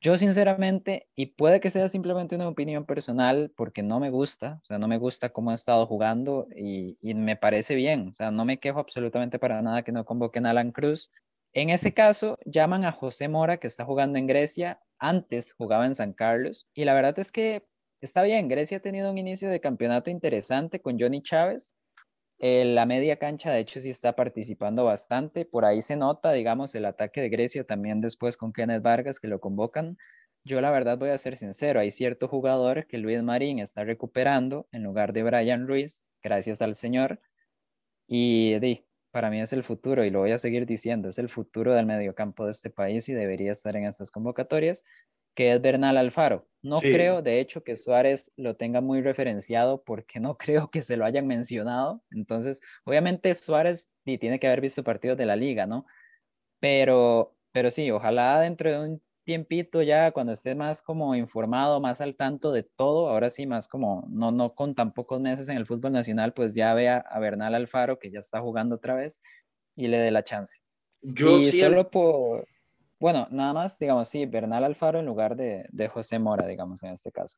yo 0.00 0.16
sinceramente, 0.16 1.08
y 1.14 1.26
puede 1.26 1.60
que 1.60 1.70
sea 1.70 1.88
simplemente 1.88 2.34
una 2.34 2.48
opinión 2.48 2.84
personal 2.84 3.52
porque 3.56 3.84
no 3.84 4.00
me 4.00 4.10
gusta, 4.10 4.58
o 4.64 4.66
sea, 4.66 4.78
no 4.78 4.88
me 4.88 4.98
gusta 4.98 5.28
cómo 5.28 5.52
ha 5.52 5.54
estado 5.54 5.86
jugando 5.86 6.48
y, 6.56 6.98
me 7.14 7.36
parece 7.36 7.76
bien, 7.76 8.08
o 8.08 8.14
sea, 8.14 8.32
no 8.32 8.44
me 8.44 8.58
quejo 8.58 8.80
absolutamente 8.80 9.38
para 9.38 9.62
nada 9.62 9.82
que 9.82 9.92
no 9.92 10.04
convoquen 10.04 10.46
a 10.46 10.50
Alan 10.50 10.72
Cruz. 10.72 11.12
En 11.52 11.70
ese 11.70 11.94
caso, 11.94 12.36
llaman 12.44 12.84
a 12.84 12.90
José 12.90 13.28
Mora, 13.28 13.58
que 13.58 13.68
está 13.68 13.84
jugando 13.84 14.18
en 14.18 14.26
Grecia, 14.26 14.80
antes 14.98 15.52
jugaba 15.54 15.86
en 15.86 15.94
San 15.94 16.14
Carlos, 16.14 16.68
y 16.74 16.84
la 16.84 16.94
verdad 16.94 17.16
es 17.20 17.30
que 17.30 17.64
está 18.04 18.22
bien, 18.22 18.48
Grecia 18.48 18.78
ha 18.78 18.80
tenido 18.80 19.10
un 19.10 19.18
inicio 19.18 19.50
de 19.50 19.60
campeonato 19.60 20.10
interesante 20.10 20.80
con 20.80 20.98
Johnny 20.98 21.22
Chávez, 21.22 21.74
eh, 22.38 22.64
la 22.64 22.84
media 22.84 23.18
cancha, 23.18 23.52
de 23.52 23.60
hecho, 23.60 23.80
sí 23.80 23.90
está 23.90 24.14
participando 24.16 24.84
bastante. 24.84 25.44
Por 25.44 25.64
ahí 25.64 25.80
se 25.82 25.96
nota, 25.96 26.32
digamos, 26.32 26.74
el 26.74 26.84
ataque 26.84 27.20
de 27.20 27.28
Grecia 27.28 27.64
también 27.64 28.00
después 28.00 28.36
con 28.36 28.52
Kenneth 28.52 28.82
Vargas, 28.82 29.20
que 29.20 29.28
lo 29.28 29.40
convocan. 29.40 29.96
Yo 30.44 30.60
la 30.60 30.70
verdad 30.70 30.98
voy 30.98 31.08
a 31.10 31.18
ser 31.18 31.38
sincero, 31.38 31.80
hay 31.80 31.90
cierto 31.90 32.28
jugador 32.28 32.86
que 32.86 32.98
Luis 32.98 33.22
Marín 33.22 33.60
está 33.60 33.84
recuperando 33.84 34.68
en 34.72 34.82
lugar 34.82 35.14
de 35.14 35.22
Brian 35.22 35.66
Ruiz, 35.66 36.04
gracias 36.22 36.60
al 36.60 36.74
señor. 36.74 37.20
Y 38.06 38.58
di, 38.58 38.84
para 39.10 39.30
mí 39.30 39.40
es 39.40 39.52
el 39.54 39.62
futuro 39.64 40.04
y 40.04 40.10
lo 40.10 40.20
voy 40.20 40.32
a 40.32 40.38
seguir 40.38 40.66
diciendo, 40.66 41.08
es 41.08 41.18
el 41.18 41.30
futuro 41.30 41.72
del 41.72 41.86
mediocampo 41.86 42.44
de 42.44 42.50
este 42.50 42.68
país 42.68 43.08
y 43.08 43.14
debería 43.14 43.52
estar 43.52 43.74
en 43.76 43.86
estas 43.86 44.10
convocatorias 44.10 44.84
que 45.34 45.52
es 45.52 45.60
Bernal 45.60 45.96
Alfaro. 45.96 46.46
No 46.62 46.80
creo, 46.80 47.20
de 47.20 47.40
hecho, 47.40 47.62
que 47.62 47.76
Suárez 47.76 48.32
lo 48.36 48.56
tenga 48.56 48.80
muy 48.80 49.02
referenciado 49.02 49.82
porque 49.84 50.18
no 50.18 50.38
creo 50.38 50.70
que 50.70 50.80
se 50.82 50.96
lo 50.96 51.04
hayan 51.04 51.26
mencionado. 51.26 52.02
Entonces, 52.10 52.62
obviamente 52.84 53.34
Suárez 53.34 53.92
tiene 54.04 54.40
que 54.40 54.46
haber 54.46 54.62
visto 54.62 54.82
partidos 54.82 55.18
de 55.18 55.26
la 55.26 55.36
liga, 55.36 55.66
¿no? 55.66 55.86
Pero, 56.60 57.36
pero 57.52 57.70
sí, 57.70 57.90
ojalá 57.90 58.40
dentro 58.40 58.70
de 58.70 58.78
un 58.78 59.02
tiempito 59.24 59.82
ya, 59.82 60.12
cuando 60.12 60.32
esté 60.32 60.54
más 60.54 60.82
como 60.82 61.14
informado, 61.14 61.80
más 61.80 62.00
al 62.00 62.14
tanto 62.14 62.52
de 62.52 62.62
todo, 62.62 63.08
ahora 63.08 63.30
sí, 63.30 63.46
más 63.46 63.68
como, 63.68 64.06
no, 64.08 64.30
no 64.30 64.54
con 64.54 64.74
tan 64.74 64.92
pocos 64.92 65.20
meses 65.20 65.48
en 65.48 65.56
el 65.56 65.66
fútbol 65.66 65.92
nacional, 65.92 66.32
pues 66.32 66.54
ya 66.54 66.72
vea 66.74 66.98
a 66.98 67.18
Bernal 67.18 67.54
Alfaro, 67.54 67.98
que 67.98 68.10
ya 68.10 68.20
está 68.20 68.40
jugando 68.40 68.76
otra 68.76 68.94
vez, 68.94 69.20
y 69.76 69.88
le 69.88 69.98
dé 69.98 70.10
la 70.10 70.24
chance. 70.24 70.60
Yo 71.02 71.36
y 71.36 71.46
solo 71.46 71.90
por, 71.90 72.46
bueno, 73.04 73.28
nada 73.30 73.52
más, 73.52 73.78
digamos, 73.78 74.08
sí, 74.08 74.24
Bernal 74.24 74.64
Alfaro 74.64 74.98
en 74.98 75.04
lugar 75.04 75.36
de, 75.36 75.88
José 75.92 76.18
Mora, 76.18 76.46
digamos, 76.46 76.82
en 76.84 76.92
este 76.92 77.12
caso. 77.12 77.36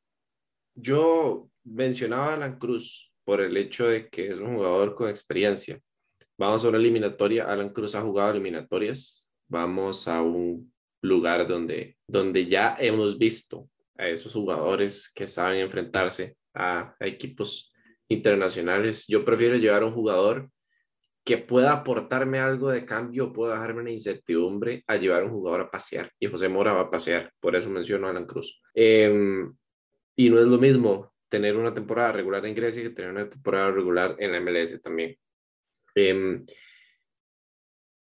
Yo 0.76 1.50
mencionaba 1.64 2.30
a 2.30 2.34
Alan 2.34 2.56
Cruz 2.56 3.12
por 3.24 3.40
el 3.40 3.56
hecho 3.56 3.88
de 3.88 4.08
que 4.08 4.28
es 4.28 4.38
un 4.38 4.54
jugador 4.54 4.94
con 4.94 5.08
experiencia. 5.08 5.80
Vamos 6.38 6.64
a 6.64 6.68
una 6.68 6.78
eliminatoria, 6.78 7.50
Alan 7.50 7.70
Cruz 7.70 7.96
ha 7.96 8.02
jugado 8.02 8.30
eliminatorias, 8.30 9.28
vamos 9.48 10.06
a 10.06 10.22
un 10.22 10.72
lugar 11.02 11.48
donde, 11.48 11.96
donde 12.06 12.46
ya 12.46 12.76
hemos 12.78 13.18
visto 13.18 13.68
a 13.98 14.06
esos 14.06 14.34
jugadores 14.34 15.10
que 15.12 15.26
saben 15.26 15.58
enfrentarse 15.58 16.36
a, 16.54 16.94
a 16.96 17.06
equipos 17.08 17.72
internacionales. 18.08 19.04
Yo 19.08 19.24
prefiero 19.24 19.56
llevar 19.56 19.82
a 19.82 19.86
un 19.86 19.94
jugador 19.94 20.48
que 21.26 21.38
pueda 21.38 21.72
aportarme 21.72 22.38
algo 22.38 22.70
de 22.70 22.84
cambio, 22.84 23.32
pueda 23.32 23.54
dejarme 23.54 23.80
una 23.80 23.90
incertidumbre 23.90 24.84
a 24.86 24.94
llevar 24.94 25.24
un 25.24 25.32
jugador 25.32 25.62
a 25.62 25.70
pasear. 25.72 26.12
Y 26.20 26.28
José 26.28 26.48
Mora 26.48 26.72
va 26.72 26.82
a 26.82 26.90
pasear, 26.90 27.32
por 27.40 27.56
eso 27.56 27.68
menciono 27.68 28.06
a 28.06 28.10
Alan 28.10 28.26
Cruz. 28.26 28.62
Em, 28.72 29.52
y 30.14 30.30
no 30.30 30.38
es 30.38 30.46
lo 30.46 30.56
mismo 30.58 31.12
tener 31.28 31.56
una 31.56 31.74
temporada 31.74 32.12
regular 32.12 32.46
en 32.46 32.54
Grecia 32.54 32.80
que 32.80 32.90
tener 32.90 33.10
una 33.10 33.28
temporada 33.28 33.72
regular 33.72 34.14
en 34.20 34.30
la 34.30 34.40
MLS 34.40 34.80
también. 34.80 35.18
Em, 35.96 36.46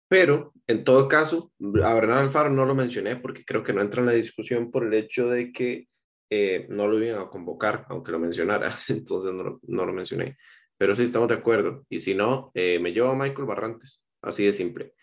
pero, 0.07 0.53
en 0.67 0.83
todo 0.83 1.07
caso, 1.07 1.51
a 1.83 1.93
Bernardo 1.95 2.21
Alfaro 2.21 2.51
no 2.51 2.63
lo 2.63 2.75
mencioné 2.75 3.15
porque 3.15 3.43
creo 3.43 3.63
que 3.63 3.73
no 3.73 3.81
entra 3.81 4.01
en 4.01 4.05
la 4.05 4.13
discusión 4.13 4.69
por 4.69 4.85
el 4.85 4.93
hecho 4.93 5.27
de 5.27 5.51
que 5.51 5.87
eh, 6.29 6.67
no 6.69 6.87
lo 6.87 7.03
iban 7.03 7.21
a 7.21 7.29
convocar, 7.29 7.87
aunque 7.89 8.11
lo 8.11 8.19
mencionara, 8.19 8.71
entonces 8.89 9.33
no 9.33 9.59
no 9.63 9.85
lo 9.87 9.93
mencioné. 9.93 10.37
Pero 10.79 10.95
sí 10.95 11.03
estamos 11.03 11.27
de 11.27 11.35
acuerdo. 11.35 11.85
Y 11.89 11.99
si 11.99 12.15
no, 12.15 12.51
eh, 12.55 12.79
me 12.79 12.93
llevo 12.93 13.09
a 13.09 13.15
Michael 13.15 13.45
Barrantes. 13.45 14.07
Así 14.21 14.45
de 14.45 14.53
simple. 14.53 14.93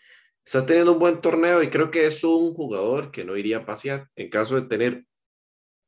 Está 0.43 0.65
teniendo 0.65 0.93
un 0.93 0.99
buen 0.99 1.21
torneo 1.21 1.61
y 1.61 1.69
creo 1.69 1.91
que 1.91 2.07
es 2.07 2.23
un 2.23 2.53
jugador 2.53 3.11
que 3.11 3.23
no 3.23 3.37
iría 3.37 3.59
a 3.59 3.65
pasear. 3.65 4.07
En 4.15 4.29
caso 4.29 4.55
de 4.55 4.67
tener 4.67 5.05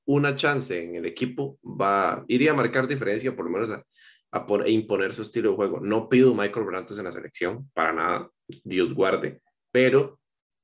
una 0.06 0.36
chance 0.36 0.84
en 0.84 0.96
el 0.96 1.06
equipo, 1.06 1.60
va, 1.64 2.24
iría 2.28 2.52
a 2.52 2.56
marcar 2.56 2.88
diferencia, 2.88 3.36
por 3.36 3.46
lo 3.46 3.52
menos 3.52 3.72
a, 3.72 3.84
a 4.32 4.70
imponer 4.70 5.14
su 5.14 5.24
estilo 5.24 5.52
de 5.52 5.56
juego. 5.56 5.80
No 5.80 6.08
pido 6.08 6.34
Michael 6.36 6.66
Barrantes 6.66 6.98
en 6.98 7.06
la 7.06 7.12
selección, 7.12 7.70
para 7.74 7.94
nada, 7.94 8.30
Dios 8.64 8.94
guarde. 8.94 9.42
Pero 9.72 10.20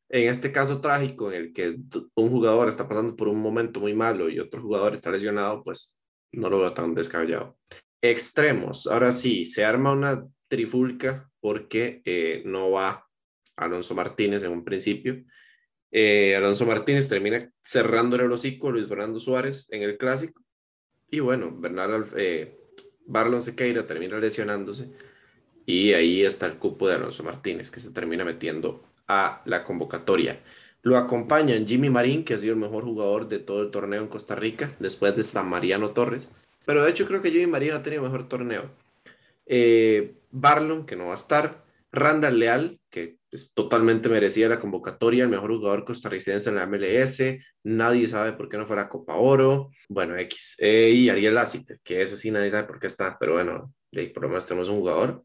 en 0.09 0.29
este 0.29 0.51
caso 0.51 0.81
trágico, 0.81 1.31
en 1.31 1.41
el 1.41 1.53
que 1.53 1.77
un 2.15 2.29
jugador 2.29 2.69
está 2.69 2.87
pasando 2.87 3.15
por 3.15 3.27
un 3.27 3.41
momento 3.41 3.79
muy 3.79 3.93
malo 3.93 4.29
y 4.29 4.39
otro 4.39 4.61
jugador 4.61 4.93
está 4.93 5.09
lesionado, 5.11 5.63
pues 5.63 5.99
no 6.31 6.49
lo 6.49 6.59
veo 6.59 6.73
tan 6.73 6.93
descabellado. 6.93 7.57
Extremos. 8.01 8.87
Ahora 8.87 9.11
sí, 9.11 9.45
se 9.45 9.65
arma 9.65 9.91
una 9.91 10.25
trifulca 10.47 11.29
porque 11.39 12.01
eh, 12.05 12.43
no 12.45 12.71
va 12.71 13.07
Alonso 13.55 13.95
Martínez 13.95 14.43
en 14.43 14.51
un 14.51 14.63
principio. 14.63 15.23
Eh, 15.91 16.35
Alonso 16.35 16.65
Martínez 16.65 17.07
termina 17.07 17.49
cerrando 17.61 18.15
el 18.15 18.31
hocico 18.31 18.71
Luis 18.71 18.87
Fernando 18.87 19.19
Suárez 19.19 19.67
en 19.71 19.83
el 19.83 19.97
clásico. 19.97 20.41
Y 21.09 21.19
bueno, 21.19 21.55
Bernardo 21.57 22.05
eh, 22.17 22.57
Barlon 23.05 23.41
Sequeira 23.41 23.85
termina 23.85 24.17
lesionándose. 24.19 24.89
Y 25.65 25.93
ahí 25.93 26.23
está 26.23 26.45
el 26.45 26.57
cupo 26.57 26.87
de 26.87 26.95
Alonso 26.95 27.23
Martínez, 27.23 27.71
que 27.71 27.79
se 27.79 27.91
termina 27.91 28.25
metiendo 28.25 28.83
a 29.07 29.41
la 29.45 29.63
convocatoria. 29.63 30.41
Lo 30.81 30.97
acompañan 30.97 31.65
Jimmy 31.65 31.89
Marín, 31.89 32.23
que 32.23 32.35
ha 32.35 32.37
sido 32.37 32.53
el 32.53 32.59
mejor 32.59 32.83
jugador 32.83 33.27
de 33.27 33.39
todo 33.39 33.63
el 33.63 33.71
torneo 33.71 34.01
en 34.01 34.07
Costa 34.07 34.35
Rica, 34.35 34.75
después 34.79 35.15
de 35.15 35.23
San 35.23 35.49
Mariano 35.49 35.91
Torres. 35.91 36.31
Pero 36.65 36.83
de 36.83 36.89
hecho 36.89 37.05
creo 37.05 37.21
que 37.21 37.31
Jimmy 37.31 37.47
María 37.47 37.75
ha 37.75 37.83
tenido 37.83 38.03
mejor 38.03 38.27
torneo. 38.27 38.71
Eh, 39.45 40.15
Barlon, 40.31 40.85
que 40.85 40.95
no 40.95 41.07
va 41.07 41.11
a 41.11 41.15
estar. 41.15 41.63
Randall 41.91 42.39
Leal, 42.39 42.79
que 42.89 43.19
es 43.31 43.53
totalmente 43.53 44.09
merecida 44.09 44.49
la 44.49 44.59
convocatoria, 44.59 45.23
el 45.23 45.29
mejor 45.29 45.51
jugador 45.51 45.85
costarricense 45.85 46.49
en 46.49 46.55
la 46.55 46.65
MLS. 46.67 47.39
Nadie 47.63 48.07
sabe 48.07 48.33
por 48.33 48.49
qué 48.49 48.57
no 48.57 48.67
fue 48.67 48.75
la 48.75 48.89
Copa 48.89 49.15
Oro. 49.15 49.69
Bueno, 49.87 50.17
X. 50.17 50.55
Eh, 50.59 50.91
y 50.91 51.09
Ariel 51.09 51.35
Lassiter, 51.35 51.79
que 51.83 52.01
ese 52.01 52.17
sí 52.17 52.31
nadie 52.31 52.51
sabe 52.51 52.65
por 52.65 52.79
qué 52.79 52.87
está. 52.87 53.17
Pero 53.19 53.33
bueno, 53.33 53.73
de, 53.91 54.07
por 54.07 54.23
lo 54.23 54.29
menos 54.29 54.45
tenemos 54.45 54.67
un 54.69 54.79
jugador 54.79 55.23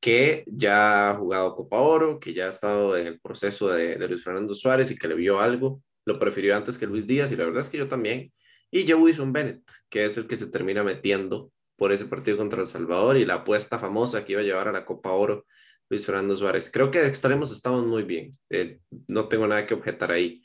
que 0.00 0.44
ya 0.46 1.10
ha 1.10 1.14
jugado 1.14 1.56
Copa 1.56 1.78
Oro, 1.78 2.20
que 2.20 2.34
ya 2.34 2.46
ha 2.46 2.50
estado 2.50 2.96
en 2.96 3.06
el 3.06 3.20
proceso 3.20 3.68
de 3.68 4.08
Luis 4.08 4.22
Fernando 4.22 4.54
Suárez 4.54 4.90
y 4.90 4.98
que 4.98 5.08
le 5.08 5.14
vio 5.14 5.40
algo. 5.40 5.82
Lo 6.04 6.18
prefirió 6.18 6.56
antes 6.56 6.78
que 6.78 6.86
Luis 6.86 7.06
Díaz 7.06 7.32
y 7.32 7.36
la 7.36 7.44
verdad 7.44 7.60
es 7.60 7.70
que 7.70 7.78
yo 7.78 7.88
también 7.88 8.32
y 8.70 8.88
Joe 8.88 9.00
Wilson 9.00 9.32
Bennett, 9.32 9.62
que 9.88 10.04
es 10.04 10.16
el 10.16 10.26
que 10.26 10.36
se 10.36 10.48
termina 10.48 10.82
metiendo 10.82 11.52
por 11.76 11.92
ese 11.92 12.06
partido 12.06 12.36
contra 12.36 12.60
El 12.60 12.66
Salvador 12.66 13.16
y 13.16 13.24
la 13.24 13.34
apuesta 13.34 13.78
famosa 13.78 14.24
que 14.24 14.32
iba 14.32 14.40
a 14.40 14.44
llevar 14.44 14.68
a 14.68 14.72
la 14.72 14.84
Copa 14.84 15.12
Oro 15.12 15.46
Luis 15.88 16.04
Fernando 16.04 16.36
Suárez. 16.36 16.70
Creo 16.70 16.90
que 16.90 17.00
de 17.00 17.08
extremos 17.08 17.52
estamos 17.52 17.84
muy 17.86 18.02
bien. 18.02 18.36
Eh, 18.50 18.80
no 19.08 19.28
tengo 19.28 19.46
nada 19.46 19.66
que 19.66 19.74
objetar 19.74 20.10
ahí. 20.10 20.42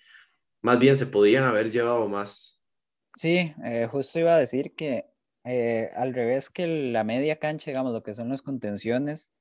Más 0.62 0.78
bien 0.78 0.96
se 0.96 1.08
podían 1.08 1.44
haber 1.44 1.72
llevado 1.72 2.08
más. 2.08 2.62
Sí, 3.16 3.54
eh, 3.64 3.88
justo 3.90 4.20
iba 4.20 4.36
a 4.36 4.40
decir 4.40 4.74
que 4.76 5.06
eh, 5.44 5.90
al 5.96 6.14
revés 6.14 6.50
que 6.50 6.68
la 6.68 7.04
media 7.04 7.38
cancha, 7.38 7.72
digamos, 7.72 7.94
lo 7.94 8.04
que 8.04 8.14
son 8.14 8.30
las 8.30 8.42
contenciones 8.42 9.32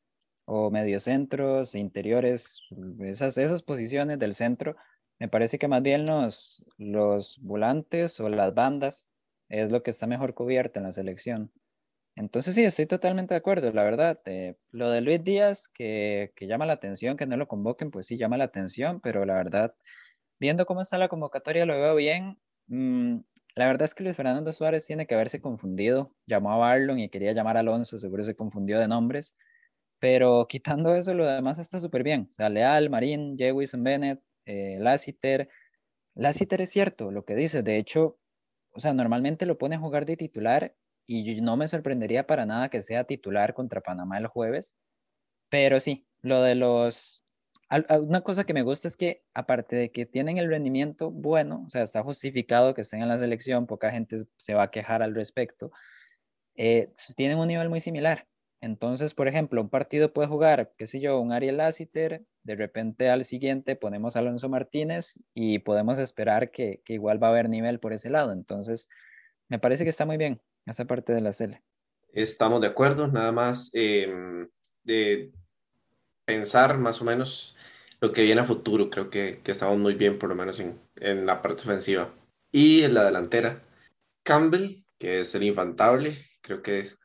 o 0.47 0.71
mediocentros, 0.71 1.75
interiores, 1.75 2.63
esas, 3.01 3.37
esas 3.37 3.63
posiciones 3.63 4.19
del 4.19 4.35
centro, 4.35 4.77
me 5.21 5.29
parece 5.29 5.59
que 5.59 5.69
más 5.69 5.83
bien 5.83 6.07
los, 6.07 6.65
los 6.79 7.39
volantes 7.43 8.19
o 8.21 8.29
las 8.31 8.55
bandas 8.55 9.13
es 9.51 9.71
lo 9.71 9.83
que 9.83 9.91
está 9.91 10.07
mejor 10.07 10.35
cubierto 10.35 10.79
en 10.79 10.87
la 10.87 10.93
selección. 10.93 11.53
Entonces 12.17 12.55
sí, 12.55 12.65
estoy 12.65 12.87
totalmente 12.87 13.35
de 13.35 13.39
acuerdo, 13.39 13.71
la 13.73 13.85
verdad. 13.85 14.21
Eh, 14.25 14.57
lo 14.71 14.91
de 14.91 15.03
Luis 15.03 15.23
Díaz, 15.23 15.69
que, 15.69 16.33
que, 16.37 16.47
llama 16.47 16.67
la 16.67 16.73
atención, 16.75 17.17
que 17.17 17.27
no 17.27 17.37
lo 17.37 17.49
convoquen, 17.49 17.91
pues 17.91 18.07
sí 18.07 18.17
llama 18.17 18.39
la 18.39 18.45
atención, 18.45 19.01
pero 19.01 19.25
la 19.27 19.35
verdad, 19.35 19.75
viendo 20.41 20.67
cómo 20.67 20.81
está 20.81 20.99
la 20.99 21.09
convocatoria, 21.09 21.67
lo 21.67 21.75
veo 21.75 21.95
bien. 21.95 22.39
Mm, 22.69 23.21
la 23.57 23.67
verdad 23.67 23.85
es 23.85 23.95
que 23.95 24.05
Luis 24.05 24.17
Fernando 24.17 24.53
Suárez 24.53 24.87
tiene 24.87 25.07
que 25.07 25.15
haberse 25.15 25.41
confundido. 25.41 26.15
Llamó 26.27 26.53
a 26.53 26.57
Barlon 26.57 26.99
y 26.99 27.11
quería 27.11 27.33
llamar 27.33 27.57
a 27.59 27.61
Alonso, 27.61 27.99
seguro 27.99 28.25
se 28.25 28.35
confundió 28.37 28.79
de 28.79 28.89
nombres. 28.89 29.37
Pero 29.99 30.47
quitando 30.49 30.95
eso, 30.95 31.15
lo 31.15 31.27
demás 31.27 31.59
está 31.59 31.79
súper 31.79 32.03
bien. 32.05 32.29
O 32.31 32.33
sea, 32.33 32.49
Leal, 32.49 32.91
Marín, 32.91 33.37
J. 33.39 33.53
Wilson 33.53 33.85
Bennett, 33.85 34.21
eh, 34.51 34.79
Lassiter. 34.81 35.49
Es 36.61 36.71
cierto 36.71 37.11
lo 37.11 37.25
que 37.25 37.35
dice. 37.35 37.63
De 37.63 37.77
hecho, 37.79 38.19
o 38.73 38.81
sea, 38.81 38.93
normalmente 38.93 39.47
lo 39.47 39.59
pone 39.59 39.77
a 39.77 39.79
jugar 39.81 40.07
de 40.07 40.17
titular 40.17 40.75
y 41.07 41.41
no 41.41 41.57
me 41.57 41.69
sorprendería 41.69 42.27
para 42.27 42.47
nada 42.47 42.69
que 42.69 42.83
sea 42.83 43.05
titular 43.05 43.55
contra 43.55 43.81
Panamá 43.81 44.19
el 44.19 44.27
jueves. 44.27 44.77
Pero 45.49 45.81
sí, 45.81 46.07
lo 46.23 46.43
de 46.43 46.55
los... 46.55 47.25
Una 48.01 48.23
cosa 48.23 48.45
que 48.45 48.55
me 48.55 48.63
gusta 48.63 48.89
es 48.89 48.97
que 48.97 49.23
aparte 49.33 49.77
de 49.77 49.93
que 49.93 50.05
tienen 50.05 50.39
el 50.39 50.49
rendimiento 50.49 51.11
bueno, 51.13 51.63
o 51.67 51.71
sea, 51.71 51.83
está 51.83 52.03
justificado 52.03 52.75
que 52.75 52.81
estén 52.81 53.03
en 53.03 53.09
la 53.09 53.19
selección, 53.19 53.69
poca 53.69 53.93
gente 53.93 54.17
se 54.37 54.55
va 54.55 54.65
a 54.65 54.71
quejar 54.73 55.05
al 55.05 55.15
respecto, 55.15 55.71
eh, 56.57 56.93
tienen 57.17 57.39
un 57.39 57.47
nivel 57.47 57.69
muy 57.71 57.79
similar. 57.79 58.27
Entonces, 58.61 59.15
por 59.15 59.27
ejemplo, 59.27 59.63
un 59.63 59.71
partido 59.71 60.13
puede 60.13 60.29
jugar, 60.29 60.73
qué 60.77 60.87
sé 60.87 61.01
yo, 61.01 61.19
un 61.19 61.33
Ariel 61.33 61.57
Lassiter, 61.57 62.23
de 62.43 62.57
repente 62.57 63.09
al 63.09 63.25
siguiente 63.25 63.75
ponemos 63.75 64.17
Alonso 64.17 64.51
Martínez 64.51 65.19
y 65.33 65.61
podemos 65.61 65.99
esperar 65.99 66.51
que, 66.51 66.83
que, 66.85 66.95
igual 66.95 67.23
va 67.23 67.29
a 67.29 67.31
haber 67.31 67.49
nivel 67.49 67.81
por 67.81 67.95
ese 67.95 68.11
lado. 68.11 68.33
Entonces, 68.33 68.89
me 69.49 69.59
parece 69.59 69.85
que 69.85 69.91
está 69.91 70.05
muy 70.05 70.19
bien 70.19 70.43
esa 70.67 70.85
parte 70.85 71.15
de 71.15 71.23
la 71.23 71.33
CL. 71.33 71.63
Estamos 72.13 72.61
de 72.61 72.67
acuerdo, 72.67 73.09
nada 73.09 73.33
más 73.33 73.71
eh, 73.73 74.47
de 74.83 75.33
pensar 76.27 76.77
más 76.77 77.01
o 77.01 77.05
menos 77.05 77.57
lo 78.01 78.13
que 78.13 78.23
viene 78.23 78.43
a 78.43 78.45
futuro. 78.45 78.91
Creo 78.91 79.09
que, 79.09 79.41
que 79.43 79.53
estamos 79.53 79.79
muy 79.79 79.95
bien, 79.95 80.19
por 80.19 80.29
lo 80.29 80.35
menos 80.35 80.61
en, 80.61 80.79
en 80.97 81.25
la 81.25 81.41
parte 81.41 81.63
ofensiva. 81.63 82.13
Y 82.53 82.83
en 82.83 82.93
la 82.93 83.05
delantera, 83.05 83.63
Campbell, 84.23 84.85
que 84.99 85.21
es 85.21 85.35
el 85.35 85.45
infantable, 85.45 86.19
creo 86.43 86.63
que 86.63 86.81
es 86.81 87.00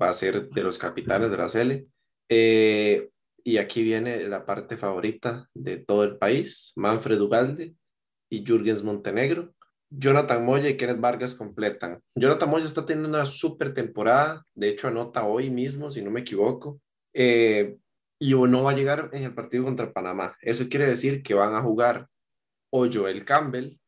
va 0.00 0.08
a 0.08 0.14
ser 0.14 0.48
de 0.48 0.62
los 0.62 0.78
capitanes 0.78 1.30
de 1.30 1.36
la 1.36 1.46
CL. 1.46 1.86
Eh, 2.28 3.08
y 3.44 3.56
aquí 3.58 3.82
viene 3.82 4.28
la 4.28 4.46
parte 4.46 4.76
favorita 4.76 5.48
de 5.54 5.78
todo 5.78 6.04
el 6.04 6.16
país, 6.16 6.72
Manfred 6.76 7.20
Ugalde 7.20 7.74
y 8.30 8.44
Jürgens 8.44 8.82
Montenegro. 8.82 9.52
Jonathan 9.90 10.44
Moya 10.44 10.70
y 10.70 10.76
Kenneth 10.76 11.00
Vargas 11.00 11.34
completan. 11.34 12.00
Jonathan 12.14 12.48
Moya 12.48 12.64
está 12.64 12.86
teniendo 12.86 13.08
una 13.10 13.26
súper 13.26 13.74
temporada, 13.74 14.46
de 14.54 14.70
hecho 14.70 14.88
anota 14.88 15.24
hoy 15.24 15.50
mismo, 15.50 15.90
si 15.90 16.00
no 16.00 16.10
me 16.10 16.20
equivoco, 16.20 16.80
eh, 17.12 17.76
y 18.18 18.32
no 18.34 18.62
va 18.62 18.70
a 18.70 18.74
llegar 18.74 19.10
en 19.12 19.24
el 19.24 19.34
partido 19.34 19.64
contra 19.64 19.92
Panamá. 19.92 20.36
Eso 20.40 20.68
quiere 20.70 20.86
decir 20.86 21.22
que 21.22 21.34
van 21.34 21.54
a 21.54 21.60
jugar 21.60 22.08
o 22.70 22.86
Joel 22.90 23.24
Campbell 23.24 23.78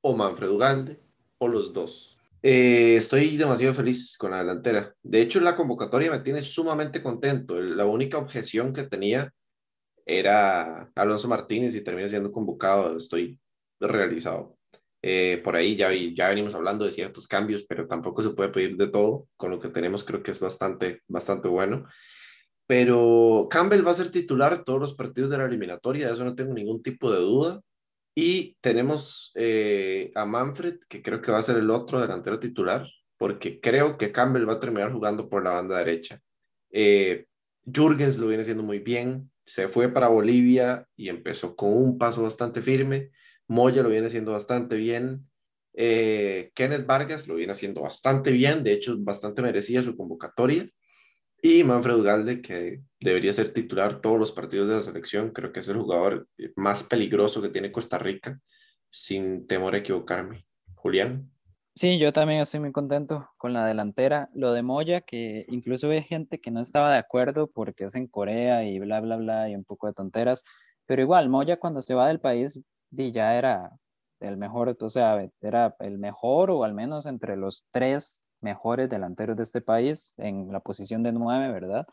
o 0.00 0.16
Manfred 0.16 0.48
Ugalde 0.48 1.00
o 1.38 1.48
los 1.48 1.72
dos. 1.72 2.15
Eh, 2.42 2.96
estoy 2.96 3.36
demasiado 3.36 3.74
feliz 3.74 4.16
con 4.18 4.30
la 4.30 4.38
delantera. 4.38 4.94
De 5.02 5.20
hecho, 5.20 5.40
la 5.40 5.56
convocatoria 5.56 6.10
me 6.10 6.20
tiene 6.20 6.42
sumamente 6.42 7.02
contento. 7.02 7.60
La 7.60 7.86
única 7.86 8.18
objeción 8.18 8.72
que 8.72 8.84
tenía 8.84 9.32
era 10.04 10.90
Alonso 10.94 11.28
Martínez 11.28 11.74
y 11.74 11.82
termina 11.82 12.08
siendo 12.08 12.32
convocado. 12.32 12.96
Estoy 12.96 13.40
realizado. 13.80 14.56
Eh, 15.02 15.40
por 15.44 15.56
ahí 15.56 15.76
ya, 15.76 15.90
ya 15.92 16.28
venimos 16.28 16.54
hablando 16.54 16.84
de 16.84 16.90
ciertos 16.90 17.26
cambios, 17.26 17.64
pero 17.64 17.86
tampoco 17.86 18.22
se 18.22 18.30
puede 18.30 18.50
pedir 18.50 18.76
de 18.76 18.88
todo. 18.88 19.26
Con 19.36 19.50
lo 19.50 19.60
que 19.60 19.68
tenemos 19.68 20.04
creo 20.04 20.22
que 20.22 20.30
es 20.30 20.40
bastante, 20.40 21.02
bastante 21.08 21.48
bueno. 21.48 21.86
Pero 22.66 23.46
Campbell 23.50 23.86
va 23.86 23.92
a 23.92 23.94
ser 23.94 24.10
titular 24.10 24.64
todos 24.64 24.80
los 24.80 24.94
partidos 24.94 25.30
de 25.30 25.38
la 25.38 25.44
eliminatoria, 25.44 26.08
de 26.08 26.12
eso 26.14 26.24
no 26.24 26.34
tengo 26.34 26.52
ningún 26.52 26.82
tipo 26.82 27.10
de 27.12 27.18
duda. 27.18 27.60
Y 28.18 28.56
tenemos 28.62 29.30
eh, 29.34 30.10
a 30.14 30.24
Manfred, 30.24 30.78
que 30.88 31.02
creo 31.02 31.20
que 31.20 31.30
va 31.30 31.38
a 31.38 31.42
ser 31.42 31.58
el 31.58 31.68
otro 31.68 32.00
delantero 32.00 32.40
titular, 32.40 32.88
porque 33.18 33.60
creo 33.60 33.98
que 33.98 34.10
Campbell 34.10 34.48
va 34.48 34.54
a 34.54 34.60
terminar 34.60 34.90
jugando 34.90 35.28
por 35.28 35.44
la 35.44 35.50
banda 35.50 35.76
derecha. 35.76 36.18
Eh, 36.70 37.26
Jürgens 37.70 38.16
lo 38.16 38.28
viene 38.28 38.40
haciendo 38.40 38.62
muy 38.62 38.78
bien, 38.78 39.30
se 39.44 39.68
fue 39.68 39.90
para 39.90 40.08
Bolivia 40.08 40.88
y 40.96 41.10
empezó 41.10 41.54
con 41.54 41.76
un 41.76 41.98
paso 41.98 42.22
bastante 42.22 42.62
firme. 42.62 43.10
Moya 43.48 43.82
lo 43.82 43.90
viene 43.90 44.06
haciendo 44.06 44.32
bastante 44.32 44.76
bien. 44.76 45.28
Eh, 45.74 46.52
Kenneth 46.54 46.86
Vargas 46.86 47.28
lo 47.28 47.34
viene 47.34 47.52
haciendo 47.52 47.82
bastante 47.82 48.30
bien, 48.32 48.64
de 48.64 48.72
hecho, 48.72 48.96
bastante 48.98 49.42
merecía 49.42 49.82
su 49.82 49.94
convocatoria. 49.94 50.66
Y 51.48 51.62
Manfred 51.62 51.94
Ugalde, 51.94 52.42
que 52.42 52.82
debería 52.98 53.32
ser 53.32 53.52
titular 53.52 54.00
todos 54.00 54.18
los 54.18 54.32
partidos 54.32 54.66
de 54.66 54.74
la 54.74 54.80
selección, 54.80 55.30
creo 55.30 55.52
que 55.52 55.60
es 55.60 55.68
el 55.68 55.76
jugador 55.76 56.28
más 56.56 56.82
peligroso 56.82 57.40
que 57.40 57.50
tiene 57.50 57.70
Costa 57.70 57.98
Rica, 57.98 58.40
sin 58.90 59.46
temor 59.46 59.76
a 59.76 59.78
equivocarme. 59.78 60.44
Julián. 60.74 61.30
Sí, 61.72 62.00
yo 62.00 62.12
también 62.12 62.40
estoy 62.40 62.58
muy 62.58 62.72
contento 62.72 63.30
con 63.36 63.52
la 63.52 63.64
delantera. 63.64 64.28
Lo 64.34 64.52
de 64.54 64.64
Moya, 64.64 65.02
que 65.02 65.46
incluso 65.46 65.88
hay 65.88 66.02
gente 66.02 66.40
que 66.40 66.50
no 66.50 66.60
estaba 66.60 66.90
de 66.90 66.98
acuerdo 66.98 67.46
porque 67.46 67.84
es 67.84 67.94
en 67.94 68.08
Corea 68.08 68.64
y 68.64 68.80
bla, 68.80 69.00
bla, 69.00 69.14
bla, 69.16 69.48
y 69.48 69.54
un 69.54 69.62
poco 69.62 69.86
de 69.86 69.92
tonteras, 69.92 70.42
pero 70.84 71.00
igual, 71.00 71.28
Moya 71.28 71.60
cuando 71.60 71.80
se 71.80 71.94
va 71.94 72.08
del 72.08 72.18
país, 72.18 72.58
ya 72.90 73.38
era 73.38 73.70
el 74.18 74.36
mejor, 74.36 74.76
o 74.80 74.88
sea, 74.88 75.24
era 75.40 75.76
el 75.78 75.98
mejor 75.98 76.50
o 76.50 76.64
al 76.64 76.74
menos 76.74 77.06
entre 77.06 77.36
los 77.36 77.68
tres 77.70 78.25
mejores 78.40 78.88
delanteros 78.88 79.36
de 79.36 79.42
este 79.42 79.60
país 79.60 80.14
en 80.18 80.52
la 80.52 80.60
posición 80.60 81.02
de 81.02 81.12
nueve, 81.12 81.52
¿verdad? 81.52 81.86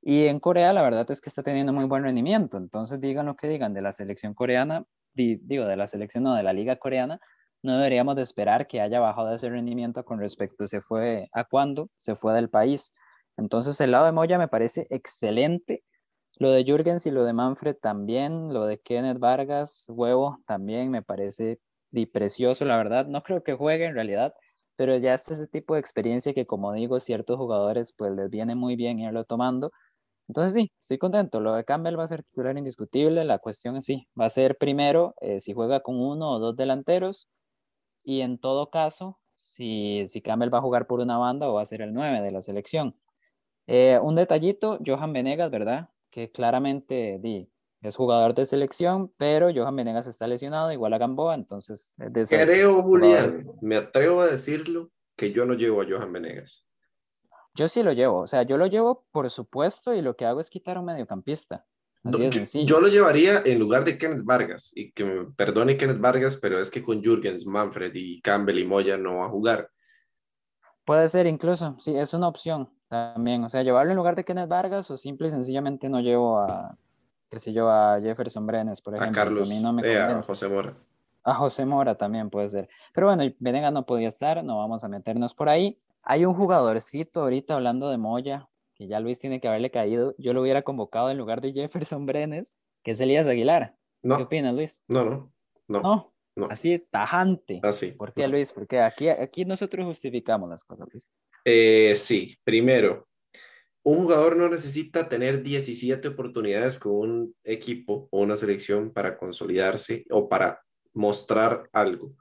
Y 0.00 0.26
en 0.26 0.40
Corea 0.40 0.72
la 0.72 0.82
verdad 0.82 1.10
es 1.10 1.20
que 1.20 1.28
está 1.28 1.42
teniendo 1.42 1.72
muy 1.72 1.84
buen 1.84 2.02
rendimiento. 2.02 2.56
Entonces 2.56 3.00
digan 3.00 3.26
lo 3.26 3.36
que 3.36 3.48
digan 3.48 3.74
de 3.74 3.82
la 3.82 3.92
selección 3.92 4.34
coreana, 4.34 4.84
digo, 5.14 5.66
de 5.66 5.76
la 5.76 5.86
selección 5.86 6.24
no, 6.24 6.34
de 6.34 6.42
la 6.42 6.52
liga 6.52 6.76
coreana, 6.76 7.20
no 7.62 7.76
deberíamos 7.76 8.16
de 8.16 8.22
esperar 8.22 8.66
que 8.66 8.80
haya 8.80 8.98
bajado 8.98 9.32
ese 9.32 9.48
rendimiento 9.48 10.04
con 10.04 10.18
respecto 10.18 10.66
se 10.66 10.80
a 11.32 11.44
cuándo 11.44 11.90
se 11.96 12.16
fue 12.16 12.34
del 12.34 12.50
país. 12.50 12.92
Entonces 13.36 13.80
el 13.80 13.92
lado 13.92 14.06
de 14.06 14.12
Moya 14.12 14.38
me 14.38 14.48
parece 14.48 14.86
excelente. 14.90 15.84
Lo 16.38 16.50
de 16.50 16.64
Jürgens 16.64 17.06
y 17.06 17.10
lo 17.10 17.24
de 17.24 17.32
Manfred 17.32 17.76
también, 17.76 18.52
lo 18.52 18.66
de 18.66 18.80
Kenneth 18.80 19.18
Vargas, 19.18 19.86
huevo, 19.88 20.38
también 20.46 20.90
me 20.90 21.02
parece 21.02 21.60
precioso, 22.12 22.64
la 22.64 22.76
verdad. 22.76 23.06
No 23.06 23.22
creo 23.22 23.42
que 23.44 23.54
juegue 23.54 23.84
en 23.84 23.94
realidad, 23.94 24.34
pero 24.76 24.96
ya 24.98 25.14
es 25.14 25.28
ese 25.30 25.46
tipo 25.48 25.74
de 25.74 25.80
experiencia 25.80 26.34
que, 26.34 26.46
como 26.46 26.72
digo, 26.72 27.00
ciertos 27.00 27.36
jugadores 27.38 27.92
pues 27.96 28.12
les 28.12 28.30
viene 28.30 28.54
muy 28.54 28.76
bien 28.76 28.98
irlo 28.98 29.24
tomando. 29.24 29.72
Entonces 30.28 30.54
sí, 30.54 30.72
estoy 30.80 30.98
contento. 30.98 31.40
Lo 31.40 31.54
de 31.54 31.64
Campbell 31.64 31.98
va 31.98 32.04
a 32.04 32.08
ser 32.08 32.24
titular 32.24 32.56
indiscutible. 32.58 33.24
La 33.24 33.38
cuestión 33.38 33.76
es 33.76 33.86
sí, 33.86 34.08
va 34.20 34.26
a 34.26 34.30
ser 34.30 34.56
primero 34.58 35.14
eh, 35.20 35.40
si 35.40 35.52
juega 35.54 35.80
con 35.80 36.00
uno 36.00 36.30
o 36.32 36.38
dos 36.38 36.56
delanteros 36.56 37.28
y 38.04 38.20
en 38.22 38.38
todo 38.38 38.70
caso, 38.70 39.18
si, 39.36 40.04
si 40.06 40.22
Campbell 40.22 40.52
va 40.52 40.58
a 40.58 40.62
jugar 40.62 40.86
por 40.86 41.00
una 41.00 41.18
banda 41.18 41.48
o 41.48 41.54
va 41.54 41.62
a 41.62 41.66
ser 41.66 41.82
el 41.82 41.92
9 41.94 42.20
de 42.22 42.30
la 42.32 42.42
selección. 42.42 42.96
Eh, 43.68 43.98
un 44.02 44.16
detallito, 44.16 44.78
Johan 44.86 45.12
Venegas, 45.12 45.50
¿verdad? 45.50 45.90
Que 46.10 46.30
claramente 46.32 47.18
di, 47.20 47.50
es 47.82 47.96
jugador 47.96 48.34
de 48.34 48.46
selección, 48.46 49.12
pero 49.18 49.50
Johan 49.52 49.74
Venegas 49.74 50.06
está 50.06 50.28
lesionado, 50.28 50.70
igual 50.72 50.94
a 50.94 50.98
Gamboa, 50.98 51.34
entonces... 51.34 51.94
De 51.98 52.24
Creo, 52.24 52.82
Julián, 52.82 53.44
me 53.60 53.76
atrevo 53.76 54.20
a 54.20 54.26
decirlo, 54.26 54.90
que 55.16 55.32
yo 55.32 55.44
no 55.44 55.54
llevo 55.54 55.82
a 55.82 55.86
Johan 55.88 56.12
Venegas. 56.12 56.64
Yo 57.54 57.68
sí 57.68 57.82
lo 57.82 57.92
llevo, 57.92 58.20
o 58.20 58.26
sea, 58.26 58.44
yo 58.44 58.56
lo 58.56 58.66
llevo 58.66 59.04
por 59.10 59.28
supuesto 59.30 59.92
y 59.94 60.00
lo 60.00 60.16
que 60.16 60.24
hago 60.24 60.40
es 60.40 60.48
quitar 60.48 60.76
a 60.76 60.80
un 60.80 60.86
mediocampista. 60.86 61.66
Así 62.04 62.32
sencillo. 62.32 62.66
Yo, 62.66 62.80
lo 62.80 62.88
llevaría 62.88 63.42
en 63.44 63.58
lugar 63.58 63.84
de 63.84 63.98
Kenneth 63.98 64.24
Vargas, 64.24 64.72
y 64.74 64.92
que 64.92 65.04
me 65.04 65.24
perdone 65.36 65.76
Kenneth 65.76 66.00
Vargas, 66.00 66.36
pero 66.36 66.60
es 66.60 66.70
que 66.70 66.82
con 66.82 67.02
Jürgens, 67.02 67.46
Manfred 67.46 67.92
y 67.94 68.20
Campbell 68.22 68.58
y 68.58 68.64
Moya 68.64 68.96
no 68.96 69.18
va 69.18 69.26
a 69.26 69.30
jugar. 69.30 69.70
Puede 70.84 71.06
ser 71.08 71.26
incluso, 71.26 71.76
sí, 71.78 71.96
es 71.96 72.14
una 72.14 72.26
opción 72.26 72.70
también, 72.88 73.44
o 73.44 73.50
sea, 73.50 73.62
llevarlo 73.62 73.92
en 73.92 73.96
lugar 73.96 74.16
de 74.16 74.24
Kenneth 74.24 74.48
Vargas 74.48 74.90
o 74.90 74.96
simple 74.96 75.28
y 75.28 75.30
sencillamente 75.30 75.88
no 75.88 76.00
llevo 76.00 76.40
a, 76.40 76.76
qué 77.32 77.38
sé 77.38 77.54
yo, 77.54 77.70
a 77.70 77.98
Jefferson 77.98 78.46
Brenes, 78.46 78.82
por 78.82 78.94
ejemplo. 78.94 79.22
A 79.22 79.24
Carlos, 79.24 79.50
a, 79.50 79.54
mí 79.54 79.58
no 79.58 79.72
me 79.72 79.90
eh, 79.90 79.98
a 79.98 80.20
José 80.20 80.48
Mora. 80.48 80.76
A 81.24 81.34
José 81.34 81.64
Mora 81.64 81.94
también 81.94 82.28
puede 82.28 82.50
ser. 82.50 82.68
Pero 82.92 83.06
bueno, 83.06 83.24
Venegas 83.38 83.72
no 83.72 83.86
podía 83.86 84.08
estar, 84.08 84.44
no 84.44 84.58
vamos 84.58 84.84
a 84.84 84.88
meternos 84.88 85.32
por 85.32 85.48
ahí. 85.48 85.80
Hay 86.02 86.26
un 86.26 86.34
jugadorcito 86.34 87.22
ahorita 87.22 87.54
hablando 87.54 87.88
de 87.88 87.96
Moya, 87.96 88.50
que 88.74 88.86
ya 88.86 89.00
Luis 89.00 89.18
tiene 89.18 89.40
que 89.40 89.48
haberle 89.48 89.70
caído. 89.70 90.14
Yo 90.18 90.34
lo 90.34 90.42
hubiera 90.42 90.60
convocado 90.60 91.10
en 91.10 91.16
lugar 91.16 91.40
de 91.40 91.54
Jefferson 91.54 92.04
Brenes, 92.04 92.58
que 92.82 92.90
es 92.90 93.00
Elías 93.00 93.26
Aguilar. 93.26 93.76
No. 94.02 94.18
¿Qué 94.18 94.24
opinas, 94.24 94.54
Luis? 94.54 94.84
No, 94.88 95.02
no, 95.06 95.32
no. 95.68 96.12
No. 96.36 96.48
Así 96.50 96.86
tajante. 96.90 97.60
Así. 97.62 97.92
¿Por 97.92 98.12
qué, 98.12 98.28
Luis? 98.28 98.52
Porque 98.52 98.80
aquí, 98.80 99.08
aquí 99.08 99.46
nosotros 99.46 99.86
justificamos 99.86 100.50
las 100.50 100.64
cosas, 100.64 100.86
Luis. 100.92 101.10
Eh, 101.46 101.94
sí, 101.96 102.36
primero, 102.44 103.06
un 103.84 103.98
jugador 103.98 104.36
no 104.36 104.48
necesita 104.48 105.08
tener 105.08 105.42
17 105.42 106.06
oportunidades 106.08 106.78
con 106.78 106.92
un 106.92 107.36
equipo 107.42 108.08
o 108.10 108.20
una 108.20 108.36
selección 108.36 108.92
para 108.92 109.16
consolidarse 109.18 110.04
o 110.10 110.28
para 110.28 110.60
mostrar 110.94 111.68
algo. 111.72 112.14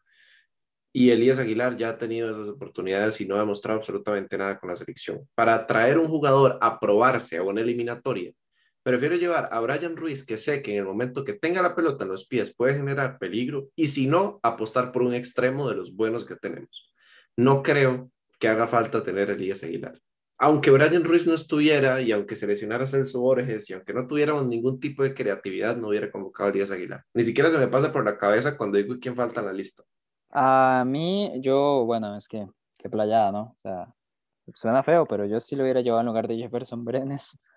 y 0.93 1.11
Elías 1.11 1.39
Aguilar 1.39 1.77
ya 1.77 1.89
ha 1.89 1.97
tenido 1.97 2.31
esas 2.31 2.49
oportunidades 2.49 3.21
y 3.21 3.25
no 3.25 3.35
ha 3.35 3.39
demostrado 3.39 3.79
absolutamente 3.79 4.37
nada 4.37 4.59
con 4.59 4.69
la 4.69 4.75
selección. 4.75 5.27
Para 5.35 5.65
traer 5.65 5.97
un 5.97 6.07
jugador 6.07 6.57
a 6.61 6.79
probarse 6.81 7.37
a 7.37 7.43
una 7.43 7.61
eliminatoria, 7.61 8.33
prefiero 8.83 9.15
llevar 9.15 9.47
a 9.53 9.61
Brian 9.61 9.95
Ruiz, 9.95 10.25
que 10.25 10.37
sé 10.37 10.61
que 10.61 10.73
en 10.73 10.79
el 10.79 10.85
momento 10.85 11.23
que 11.23 11.33
tenga 11.33 11.61
la 11.61 11.75
pelota 11.75 12.03
en 12.03 12.09
los 12.09 12.27
pies 12.27 12.53
puede 12.53 12.75
generar 12.75 13.19
peligro, 13.19 13.69
y 13.75 13.87
si 13.87 14.05
no, 14.07 14.39
apostar 14.43 14.91
por 14.91 15.03
un 15.03 15.13
extremo 15.13 15.69
de 15.69 15.75
los 15.75 15.95
buenos 15.95 16.25
que 16.25 16.35
tenemos. 16.35 16.93
No 17.37 17.63
creo 17.63 18.11
que 18.37 18.49
haga 18.49 18.67
falta 18.67 19.01
tener 19.01 19.29
Elías 19.29 19.63
Aguilar. 19.63 19.97
Aunque 20.43 20.71
Brian 20.71 21.03
Ruiz 21.03 21.27
no 21.27 21.35
estuviera 21.35 22.01
y 22.01 22.11
aunque 22.11 22.35
se 22.35 22.47
lesionara 22.47 22.87
Celso 22.87 23.21
Borges 23.21 23.69
y 23.69 23.73
aunque 23.73 23.93
no 23.93 24.07
tuviéramos 24.07 24.47
ningún 24.47 24.79
tipo 24.79 25.03
de 25.03 25.13
creatividad, 25.13 25.77
no 25.77 25.89
hubiera 25.89 26.11
convocado 26.11 26.49
a 26.49 26.51
Elías 26.51 26.71
Aguilar. 26.71 27.05
Ni 27.13 27.21
siquiera 27.21 27.51
se 27.51 27.59
me 27.59 27.67
pasa 27.67 27.91
por 27.91 28.03
la 28.03 28.17
cabeza 28.17 28.57
cuando 28.57 28.79
digo 28.79 28.95
quién 28.99 29.15
falta 29.15 29.41
en 29.41 29.45
la 29.45 29.53
lista. 29.53 29.83
A 30.31 30.83
mí, 30.83 31.31
yo, 31.41 31.85
bueno, 31.85 32.17
es 32.17 32.27
que, 32.27 32.47
qué 32.79 32.89
playada, 32.89 33.31
¿no? 33.31 33.53
O 33.55 33.59
sea, 33.59 33.93
suena 34.55 34.81
feo, 34.81 35.05
pero 35.05 35.27
yo 35.27 35.39
sí 35.39 35.55
lo 35.55 35.61
hubiera 35.61 35.81
llevado 35.81 36.01
en 36.01 36.07
lugar 36.07 36.27
de 36.27 36.37
Jefferson 36.37 36.83
Brenes. 36.85 37.37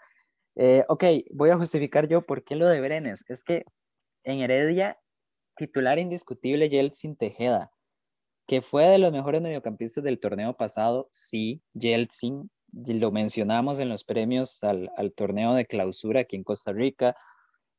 Eh, 0.56 0.84
ok, 0.86 1.02
voy 1.32 1.50
a 1.50 1.56
justificar 1.56 2.06
yo 2.06 2.22
por 2.22 2.44
qué 2.44 2.54
lo 2.54 2.68
de 2.68 2.80
Brenes. 2.80 3.24
Es 3.26 3.42
que 3.42 3.64
en 4.22 4.38
Heredia, 4.38 5.00
titular 5.56 5.98
indiscutible 5.98 6.68
Yeltsin 6.68 7.16
Tejeda, 7.16 7.72
que 8.46 8.62
fue 8.62 8.84
de 8.84 8.98
los 8.98 9.10
mejores 9.10 9.42
mediocampistas 9.42 10.04
del 10.04 10.20
torneo 10.20 10.56
pasado, 10.56 11.08
sí, 11.10 11.60
Yeltsin, 11.72 12.52
lo 12.86 13.10
mencionamos 13.10 13.78
en 13.78 13.88
los 13.88 14.04
premios 14.04 14.62
al, 14.64 14.90
al 14.96 15.12
torneo 15.12 15.54
de 15.54 15.66
clausura 15.66 16.20
aquí 16.20 16.36
en 16.36 16.44
Costa 16.44 16.72
Rica. 16.72 17.16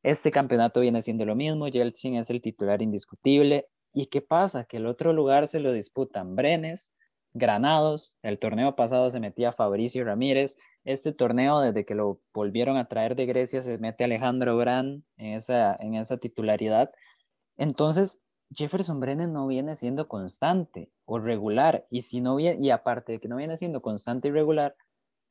Este 0.03 0.31
campeonato 0.31 0.81
viene 0.81 1.01
siendo 1.01 1.25
lo 1.25 1.35
mismo, 1.35 1.67
Yeltsin 1.67 2.15
es 2.15 2.29
el 2.29 2.41
titular 2.41 2.81
indiscutible, 2.81 3.67
¿Y 3.97 4.07
qué 4.07 4.21
pasa? 4.21 4.65
Que 4.65 4.75
el 4.75 4.87
otro 4.87 5.13
lugar 5.13 5.47
se 5.47 5.61
lo 5.61 5.71
disputan 5.71 6.35
Brenes, 6.35 6.91
Granados, 7.33 8.17
el 8.23 8.39
torneo 8.39 8.75
pasado 8.75 9.09
se 9.09 9.21
metía 9.21 9.53
Fabricio 9.53 10.03
Ramírez, 10.03 10.57
este 10.83 11.13
torneo 11.13 11.61
desde 11.61 11.85
que 11.85 11.95
lo 11.95 12.19
volvieron 12.33 12.75
a 12.75 12.89
traer 12.89 13.15
de 13.15 13.25
Grecia 13.25 13.63
se 13.63 13.77
mete 13.77 14.03
Alejandro 14.03 14.57
Brand 14.57 15.03
en 15.15 15.33
esa, 15.33 15.77
en 15.79 15.95
esa 15.95 16.17
titularidad. 16.17 16.91
Entonces, 17.55 18.21
Jefferson 18.53 18.99
Brenes 18.99 19.29
no 19.29 19.47
viene 19.47 19.75
siendo 19.75 20.09
constante 20.09 20.91
o 21.05 21.17
regular, 21.17 21.87
y, 21.89 22.01
si 22.01 22.19
no 22.19 22.37
y 22.37 22.69
aparte 22.71 23.13
de 23.13 23.19
que 23.21 23.29
no 23.29 23.37
viene 23.37 23.55
siendo 23.55 23.81
constante 23.81 24.27
y 24.27 24.31
regular, 24.31 24.75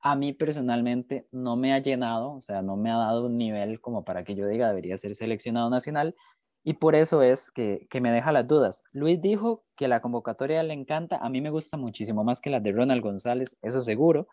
a 0.05 0.17
mí 0.17 0.35
personalmente 0.35 1.27
no 1.33 1.57
me 1.57 1.73
ha 1.73 1.79
llenado, 1.79 2.35
o 2.35 2.41
sea, 2.43 2.61
no 2.61 2.77
me 2.77 2.91
ha 2.91 2.97
dado 2.97 3.25
un 3.25 3.39
nivel 3.39 3.81
como 3.81 4.05
para 4.05 4.23
que 4.23 4.35
yo 4.35 4.47
diga 4.47 4.69
debería 4.69 4.99
ser 4.99 5.15
seleccionado 5.15 5.71
nacional, 5.71 6.15
y 6.63 6.75
por 6.75 6.95
eso 6.95 7.23
es 7.23 7.51
que, 7.51 7.89
me 8.03 8.13
deja 8.13 8.31
las 8.31 8.47
dudas. 8.47 8.85
Luis 8.93 9.21
dijo 9.21 9.65
que 9.77 9.89
la 9.89 10.01
convocatoria 10.03 10.63
le 10.63 10.75
encanta, 10.75 11.17
a 11.17 11.31
mí 11.31 11.41
me 11.41 11.49
gusta 11.49 11.79
muchísimo 11.79 12.23
más 12.23 12.43
que 12.43 12.51
la 12.51 12.61
de 12.61 12.73
Ronald 12.73 13.03
González, 13.03 13.57
eso 13.63 13.81
seguro, 13.81 14.29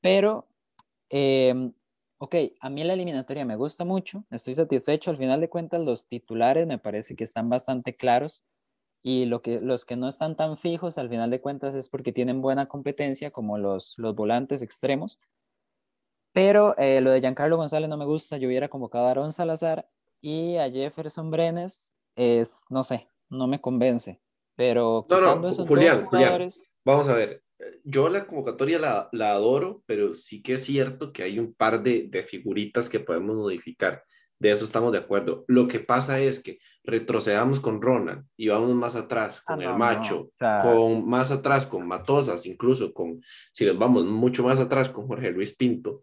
pero, 0.00 0.48
em, 1.10 1.74
ok, 2.16 2.36
a 2.60 2.70
mí 2.70 2.82
la 2.82 2.94
eliminatoria 2.94 3.44
me 3.44 3.56
gusta 3.56 3.84
mucho, 3.84 4.24
estoy 4.30 4.54
satisfecho, 4.54 5.10
al 5.10 5.18
final 5.18 5.42
de 5.42 5.50
cuentas 5.50 5.82
los 5.82 6.08
titulares 6.08 6.66
me 6.66 6.78
parece 6.78 7.14
que 7.14 7.24
están 7.24 7.50
bastante 7.50 7.94
claros 7.94 8.42
y 9.06 9.26
lo 9.26 9.42
que, 9.42 9.60
los 9.60 9.84
que 9.84 9.96
no 9.96 10.08
están 10.08 10.34
tan 10.34 10.56
fijos, 10.56 10.96
al 10.96 11.10
final 11.10 11.30
de 11.30 11.42
cuentas 11.42 11.74
es 11.74 11.90
porque 11.90 12.10
tienen 12.10 12.40
buena 12.40 12.66
competencia, 12.66 13.30
como 13.30 13.58
los, 13.58 13.92
los 13.98 14.14
volantes 14.14 14.62
extremos. 14.62 15.20
Pero 16.32 16.74
eh, 16.78 17.02
lo 17.02 17.10
de 17.10 17.20
Giancarlo 17.20 17.58
González 17.58 17.90
no 17.90 17.98
me 17.98 18.06
gusta, 18.06 18.38
yo 18.38 18.48
hubiera 18.48 18.68
convocado 18.68 19.06
a 19.06 19.10
Aaron 19.10 19.30
Salazar 19.30 19.86
y 20.22 20.56
a 20.56 20.70
Jefferson 20.70 21.30
Brenes 21.30 21.94
es, 22.16 22.64
no 22.70 22.82
sé, 22.82 23.06
no 23.28 23.46
me 23.46 23.60
convence. 23.60 24.22
Pero 24.56 25.06
no, 25.10 25.20
no, 25.20 25.52
Julián, 25.52 26.06
Julián, 26.06 26.48
vamos 26.82 27.08
a 27.08 27.14
ver. 27.14 27.42
Yo 27.84 28.08
la 28.08 28.26
convocatoria 28.26 28.78
la, 28.78 29.10
la, 29.12 29.32
adoro, 29.32 29.82
pero 29.84 30.14
sí 30.14 30.42
que 30.42 30.54
es 30.54 30.64
cierto 30.64 31.12
que 31.12 31.24
hay 31.24 31.38
un 31.38 31.52
par 31.52 31.82
de, 31.82 32.06
de 32.08 32.22
figuritas 32.22 32.88
que 32.88 33.00
podemos 33.00 33.36
modificar. 33.36 34.02
De 34.38 34.50
eso 34.50 34.64
estamos 34.64 34.92
de 34.92 34.98
acuerdo. 34.98 35.44
Lo 35.48 35.68
que 35.68 35.80
pasa 35.80 36.20
es 36.20 36.40
que 36.40 36.58
retrocedamos 36.82 37.60
con 37.60 37.80
Ronald 37.80 38.26
y 38.36 38.48
vamos 38.48 38.74
más 38.74 38.96
atrás 38.96 39.40
con 39.40 39.60
ah, 39.60 39.64
el 39.64 39.78
macho, 39.78 40.30
con 40.62 41.08
más 41.08 41.30
atrás 41.30 41.66
con 41.66 41.86
Matosas, 41.86 42.44
incluso 42.46 42.92
con, 42.92 43.22
si 43.52 43.64
nos 43.64 43.78
vamos 43.78 44.04
mucho 44.04 44.42
más 44.44 44.58
atrás 44.58 44.88
con 44.88 45.06
Jorge 45.06 45.30
Luis 45.30 45.56
Pinto, 45.56 46.02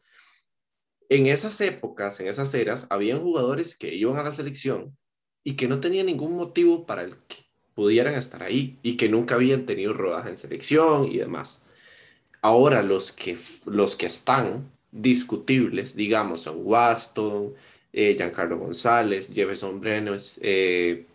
en 1.11 1.25
esas 1.25 1.59
épocas, 1.59 2.21
en 2.21 2.29
esas 2.29 2.53
eras, 2.55 2.87
habían 2.89 3.19
jugadores 3.19 3.77
que 3.77 3.93
iban 3.93 4.17
a 4.17 4.23
la 4.23 4.31
selección 4.31 4.97
y 5.43 5.57
que 5.57 5.67
no 5.67 5.81
tenían 5.81 6.05
ningún 6.05 6.37
motivo 6.37 6.85
para 6.85 7.03
el 7.03 7.17
que 7.27 7.35
pudieran 7.73 8.13
estar 8.13 8.41
ahí 8.41 8.79
y 8.81 8.95
que 8.95 9.09
nunca 9.09 9.35
habían 9.35 9.65
tenido 9.65 9.91
rodaje 9.91 10.29
en 10.29 10.37
selección 10.37 11.11
y 11.11 11.17
demás. 11.17 11.65
Ahora 12.41 12.81
los 12.81 13.11
que, 13.11 13.37
los 13.65 13.97
que 13.97 14.05
están 14.05 14.71
discutibles, 14.91 15.97
digamos, 15.97 16.43
son 16.43 16.59
Waston, 16.61 17.55
eh, 17.93 18.15
Giancarlo 18.15 18.57
González, 18.57 19.29
Jefferson 19.33 19.79
Brenes 19.79 20.39
eh, 20.41 21.05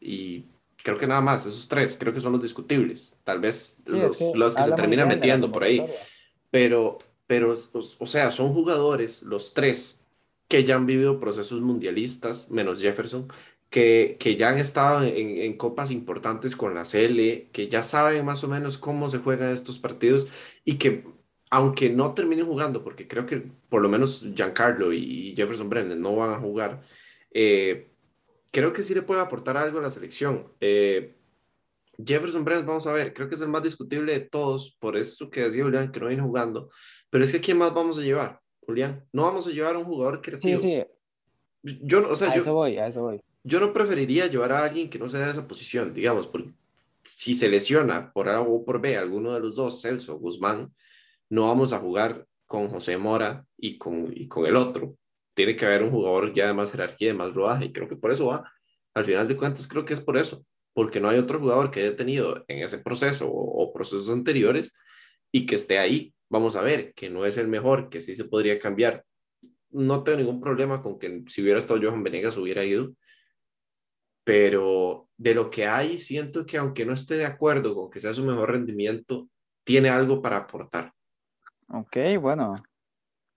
y 0.00 0.44
creo 0.82 0.98
que 0.98 1.06
nada 1.06 1.20
más, 1.20 1.46
esos 1.46 1.68
tres, 1.68 1.96
creo 1.98 2.12
que 2.12 2.20
son 2.20 2.32
los 2.32 2.42
discutibles. 2.42 3.14
Tal 3.24 3.40
vez 3.40 3.78
los, 3.86 4.20
los, 4.34 4.54
que 4.54 4.62
se 4.62 4.72
terminan 4.72 5.08
metiendo 5.08 5.50
por 5.50 5.64
ahí. 5.64 5.84
Pero 6.50 6.98
pero, 7.28 7.54
o, 7.98 8.06
sea, 8.06 8.30
son 8.30 8.54
jugadores, 8.54 9.22
los 9.22 9.52
tres, 9.52 10.02
que 10.48 10.64
ya 10.64 10.76
han 10.76 10.86
vivido 10.86 11.20
procesos 11.20 11.60
mundialistas, 11.60 12.50
menos 12.50 12.80
Jefferson, 12.80 13.28
que, 13.68 14.16
que 14.18 14.36
ya 14.36 14.48
han 14.48 14.56
estado 14.56 15.04
en, 15.04 15.36
en, 15.36 15.58
copas 15.58 15.90
importantes 15.90 16.56
con 16.56 16.74
la 16.74 16.84
CL, 16.84 17.50
que 17.52 17.68
ya 17.70 17.82
saben 17.82 18.24
más 18.24 18.44
o 18.44 18.48
menos 18.48 18.78
cómo 18.78 19.10
se 19.10 19.18
juegan 19.18 19.50
estos 19.52 19.78
partidos 19.78 20.26
y 20.64 20.76
que, 20.78 21.04
aunque 21.50 21.90
no 21.90 22.14
terminen 22.14 22.46
jugando, 22.46 22.82
porque 22.82 23.08
creo 23.08 23.26
que 23.26 23.42
por 23.68 23.82
lo 23.82 23.88
menos 23.88 24.26
Giancarlo 24.34 24.92
y 24.92 25.34
Jefferson 25.36 25.68
Brennan 25.68 26.00
no 26.00 26.16
van 26.16 26.32
a 26.32 26.40
jugar, 26.40 26.82
eh, 27.32 27.90
creo 28.50 28.72
que 28.72 28.82
sí 28.82 28.94
le 28.94 29.02
puede 29.02 29.20
aportar 29.20 29.56
algo 29.56 29.78
a 29.78 29.82
la 29.82 29.90
selección. 29.90 30.52
Eh, 30.60 31.14
Jefferson 32.04 32.44
Brennan, 32.44 32.66
vamos 32.66 32.86
a 32.86 32.92
ver, 32.92 33.12
creo 33.12 33.28
que 33.28 33.34
es 33.34 33.40
el 33.40 33.48
más 33.48 33.62
discutible 33.62 34.12
de 34.12 34.20
todos, 34.20 34.76
por 34.78 34.96
eso 34.96 35.30
que 35.30 35.42
decía 35.42 35.64
Julián 35.64 35.90
que 35.90 36.00
no 36.00 36.06
viene 36.06 36.22
jugando, 36.22 36.70
pero 37.10 37.24
es 37.24 37.32
que 37.32 37.40
¿quién 37.40 37.58
más 37.58 37.74
vamos 37.74 37.98
a 37.98 38.02
llevar, 38.02 38.40
Julián? 38.60 39.04
No 39.12 39.22
vamos 39.22 39.46
a 39.46 39.50
llevar 39.50 39.74
a 39.74 39.78
un 39.78 39.84
jugador 39.84 40.20
creativo. 40.20 40.58
Sí, 40.58 40.82
sí. 41.62 41.78
Yo, 41.82 42.08
o 42.08 42.14
sea, 42.14 42.30
a 42.30 42.34
yo, 42.34 42.40
eso 42.40 42.54
voy, 42.54 42.78
a 42.78 42.86
eso 42.86 43.02
voy. 43.02 43.20
Yo 43.42 43.58
no 43.58 43.72
preferiría 43.72 44.26
llevar 44.26 44.52
a 44.52 44.64
alguien 44.64 44.90
que 44.90 44.98
no 44.98 45.08
sea 45.08 45.20
de 45.20 45.32
esa 45.32 45.48
posición, 45.48 45.92
digamos, 45.92 46.26
porque 46.28 46.50
si 47.02 47.34
se 47.34 47.48
lesiona 47.48 48.12
por 48.12 48.28
A 48.28 48.40
o 48.42 48.64
por 48.64 48.80
B 48.80 48.96
alguno 48.96 49.32
de 49.32 49.40
los 49.40 49.56
dos, 49.56 49.80
Celso 49.80 50.14
o 50.14 50.18
Guzmán, 50.18 50.72
no 51.30 51.46
vamos 51.46 51.72
a 51.72 51.78
jugar 51.78 52.26
con 52.46 52.68
José 52.68 52.96
Mora 52.96 53.44
y 53.56 53.78
con, 53.78 54.12
y 54.14 54.28
con 54.28 54.46
el 54.46 54.56
otro. 54.56 54.96
Tiene 55.34 55.56
que 55.56 55.66
haber 55.66 55.82
un 55.82 55.90
jugador 55.90 56.32
ya 56.32 56.46
de 56.46 56.54
más 56.54 56.70
jerarquía, 56.72 57.08
de 57.08 57.14
más 57.14 57.34
rodaje, 57.34 57.66
y 57.66 57.72
creo 57.72 57.88
que 57.88 57.96
por 57.96 58.10
eso 58.10 58.26
va. 58.26 58.50
Al 58.94 59.04
final 59.04 59.28
de 59.28 59.36
cuentas, 59.36 59.68
creo 59.68 59.84
que 59.84 59.94
es 59.94 60.00
por 60.00 60.16
eso, 60.16 60.44
porque 60.72 61.00
no 61.00 61.08
hay 61.08 61.18
otro 61.18 61.38
jugador 61.38 61.70
que 61.70 61.80
haya 61.80 61.96
tenido 61.96 62.44
en 62.48 62.64
ese 62.64 62.78
proceso 62.78 63.28
o, 63.28 63.62
o 63.62 63.72
procesos 63.72 64.10
anteriores 64.10 64.76
y 65.30 65.46
que 65.46 65.56
esté 65.56 65.78
ahí 65.78 66.14
vamos 66.28 66.56
a 66.56 66.62
ver 66.62 66.92
que 66.94 67.10
no 67.10 67.24
es 67.26 67.36
el 67.36 67.48
mejor, 67.48 67.88
que 67.88 68.00
sí 68.00 68.14
se 68.14 68.24
podría 68.24 68.58
cambiar. 68.58 69.04
No 69.70 70.02
tengo 70.02 70.18
ningún 70.18 70.40
problema 70.40 70.82
con 70.82 70.98
que 70.98 71.22
si 71.28 71.42
hubiera 71.42 71.58
estado 71.58 71.80
Johan 71.82 72.02
Venegas 72.02 72.36
hubiera 72.36 72.64
ido, 72.64 72.92
pero 74.24 75.08
de 75.16 75.34
lo 75.34 75.50
que 75.50 75.66
hay, 75.66 75.98
siento 75.98 76.44
que 76.46 76.58
aunque 76.58 76.84
no 76.84 76.92
esté 76.92 77.16
de 77.16 77.26
acuerdo 77.26 77.74
con 77.74 77.90
que 77.90 78.00
sea 78.00 78.12
su 78.12 78.24
mejor 78.24 78.52
rendimiento, 78.52 79.28
tiene 79.64 79.88
algo 79.88 80.22
para 80.22 80.38
aportar. 80.38 80.92
Ok, 81.70 81.96
bueno, 82.20 82.56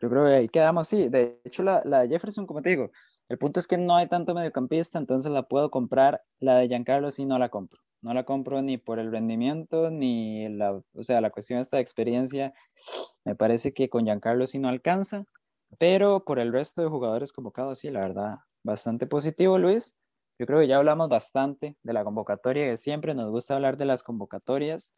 yo 0.02 0.10
creo 0.10 0.26
que 0.26 0.34
ahí 0.34 0.50
quedamos, 0.50 0.88
sí. 0.88 1.10
De 1.10 1.42
hecho, 1.46 1.64
la, 1.64 1.82
la 1.86 2.08
Jefferson, 2.08 2.46
como 2.48 2.62
te 2.62 2.70
digo, 2.70 2.92
el 3.30 3.38
punto 3.38 3.60
es 3.60 3.68
que 3.68 3.78
no 3.78 3.96
hay 3.96 4.08
tanto 4.08 4.34
mediocampista, 4.34 5.00
entonces 5.00 5.32
la 5.32 5.44
puedo 5.44 5.72
comprar. 5.72 6.22
La 6.40 6.58
de 6.58 6.68
Giancarlo 6.68 7.12
sí 7.12 7.26
no 7.26 7.40
la 7.40 7.50
compro. 7.50 7.80
No 8.02 8.14
la 8.14 8.24
compro 8.26 8.62
ni 8.62 8.78
por 8.78 9.00
el 9.00 9.12
rendimiento, 9.12 9.90
ni 9.92 10.50
la, 10.50 10.74
o 10.74 11.04
sea, 11.04 11.22
la 11.22 11.30
cuestión 11.30 11.58
de 11.60 11.64
esta 11.64 11.80
experiencia. 11.80 12.54
Me 13.26 13.36
parece 13.36 13.74
que 13.74 13.90
con 13.90 14.06
Giancarlo 14.06 14.48
sí 14.48 14.60
no 14.60 14.70
alcanza, 14.70 15.26
pero 15.80 16.26
por 16.26 16.40
el 16.40 16.52
resto 16.52 16.82
de 16.82 16.90
jugadores 16.90 17.32
convocados, 17.34 17.80
sí, 17.80 17.92
la 17.92 18.02
verdad, 18.02 18.38
bastante 18.64 19.08
positivo, 19.08 19.58
Luis. 19.60 19.96
Yo 20.40 20.48
creo 20.48 20.60
que 20.60 20.68
ya 20.68 20.78
hablamos 20.78 21.10
bastante 21.10 21.78
de 21.84 21.94
la 21.94 22.04
convocatoria, 22.04 22.66
que 22.66 22.78
siempre 22.78 23.14
nos 23.14 23.30
gusta 23.30 23.56
hablar 23.56 23.78
de 23.78 23.86
las 23.86 24.04
convocatorias 24.04 24.94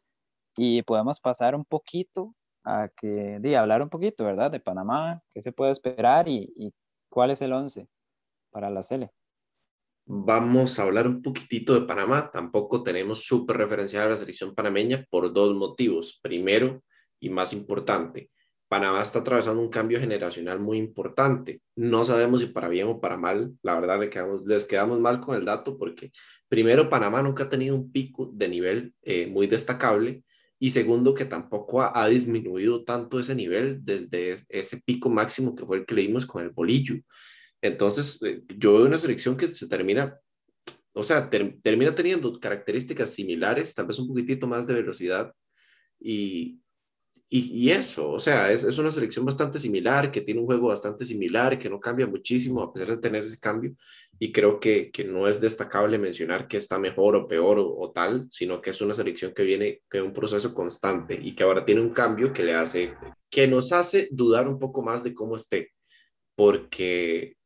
y 0.56 0.82
podemos 0.82 1.20
pasar 1.20 1.54
un 1.54 1.64
poquito 1.64 2.34
a 2.64 2.88
que, 2.96 3.38
de 3.40 3.56
hablar 3.56 3.82
un 3.82 3.90
poquito, 3.90 4.24
¿verdad? 4.24 4.50
De 4.50 4.60
Panamá, 4.60 5.22
qué 5.32 5.40
se 5.40 5.52
puede 5.52 5.72
esperar 5.72 6.28
y, 6.28 6.52
y 6.56 6.72
cuál 7.08 7.30
es 7.30 7.42
el 7.42 7.52
11 7.52 7.88
para 8.50 8.70
la 8.70 8.82
Sele 8.82 9.10
vamos 10.06 10.78
a 10.78 10.82
hablar 10.82 11.06
un 11.06 11.22
poquitito 11.22 11.74
de 11.74 11.86
Panamá. 11.86 12.30
Tampoco 12.30 12.82
tenemos 12.82 13.24
súper 13.24 13.56
referenciada 13.56 14.06
a 14.06 14.10
la 14.10 14.16
selección 14.16 14.54
panameña 14.54 15.04
por 15.10 15.32
dos 15.32 15.54
motivos. 15.54 16.18
Primero, 16.22 16.82
y 17.20 17.30
más 17.30 17.52
importante, 17.52 18.30
Panamá 18.68 19.02
está 19.02 19.20
atravesando 19.20 19.60
un 19.62 19.70
cambio 19.70 20.00
generacional 20.00 20.58
muy 20.60 20.78
importante. 20.78 21.62
No 21.76 22.04
sabemos 22.04 22.40
si 22.40 22.46
para 22.46 22.68
bien 22.68 22.88
o 22.88 23.00
para 23.00 23.16
mal. 23.16 23.52
La 23.62 23.74
verdad, 23.78 24.00
le 24.00 24.10
quedamos, 24.10 24.42
les 24.46 24.66
quedamos 24.66 25.00
mal 25.00 25.20
con 25.20 25.36
el 25.36 25.44
dato 25.44 25.78
porque, 25.78 26.10
primero, 26.48 26.90
Panamá 26.90 27.22
nunca 27.22 27.44
ha 27.44 27.48
tenido 27.48 27.74
un 27.74 27.90
pico 27.92 28.30
de 28.32 28.48
nivel 28.48 28.94
eh, 29.02 29.26
muy 29.26 29.46
destacable 29.46 30.24
y 30.64 30.70
segundo, 30.70 31.12
que 31.12 31.26
tampoco 31.26 31.82
ha, 31.82 31.92
ha, 31.94 32.08
disminuido 32.08 32.84
tanto 32.84 33.18
ese 33.20 33.34
nivel 33.34 33.84
desde 33.84 34.36
ese 34.48 34.80
pico 34.80 35.10
máximo 35.10 35.54
que 35.54 35.66
fue 35.66 35.76
el 35.76 35.84
que 35.84 35.94
leímos 35.94 36.24
con 36.24 36.42
el 36.42 36.52
bolillo. 36.52 36.94
Entonces, 37.60 38.22
eh, 38.22 38.42
yo 38.56 38.72
veo 38.72 38.86
una 38.86 38.96
selección 38.96 39.36
que 39.36 39.46
se 39.46 39.68
termina, 39.68 40.18
o 40.94 41.02
sea, 41.02 41.28
ter, 41.28 41.58
termina 41.60 41.94
teniendo 41.94 42.40
características 42.40 43.10
similares, 43.10 43.74
tal 43.74 43.84
vez 43.84 43.98
un 43.98 44.08
poquitito 44.08 44.46
más 44.46 44.66
de 44.66 44.72
velocidad 44.72 45.34
y, 46.00 46.58
y, 47.28 47.68
eso, 47.68 48.12
o 48.12 48.18
sea, 48.18 48.50
es, 48.50 48.64
es, 48.64 48.78
una 48.78 48.90
selección 48.90 49.26
bastante 49.26 49.58
similar, 49.58 50.10
que 50.10 50.22
tiene 50.22 50.40
un 50.40 50.46
juego 50.46 50.68
bastante 50.68 51.04
similar, 51.04 51.58
que 51.58 51.68
no 51.68 51.78
cambia 51.78 52.06
muchísimo 52.06 52.62
a 52.62 52.72
pesar 52.72 52.88
de 52.88 53.02
tener 53.02 53.24
ese 53.24 53.38
cambio. 53.38 53.76
Y 54.24 54.32
creo 54.32 54.58
que, 54.58 54.90
que 54.90 55.04
no 55.04 55.28
es 55.28 55.38
destacable 55.38 55.98
mencionar 55.98 56.48
que 56.48 56.56
está 56.56 56.78
mejor 56.78 57.14
o 57.14 57.28
peor 57.28 57.58
o, 57.58 57.76
o, 57.76 57.92
tal, 57.92 58.26
sino 58.30 58.62
que 58.62 58.70
es 58.70 58.80
una 58.80 58.94
selección 58.94 59.34
que 59.34 59.42
viene 59.42 59.82
con 59.90 60.00
un 60.00 60.14
proceso 60.14 60.54
constante 60.54 61.18
y 61.22 61.34
que 61.34 61.42
ahora 61.42 61.62
tiene 61.62 61.82
un 61.82 61.90
cambio 61.90 62.32
que 62.32 62.42
le 62.42 62.54
hace, 62.54 62.94
que 63.28 63.46
nos 63.46 63.70
hace 63.70 64.08
dudar 64.10 64.48
un 64.48 64.58
poco 64.58 64.80
más 64.80 65.04
de 65.04 65.12
cómo 65.12 65.36
esté. 65.36 65.72
Porque 66.34 67.36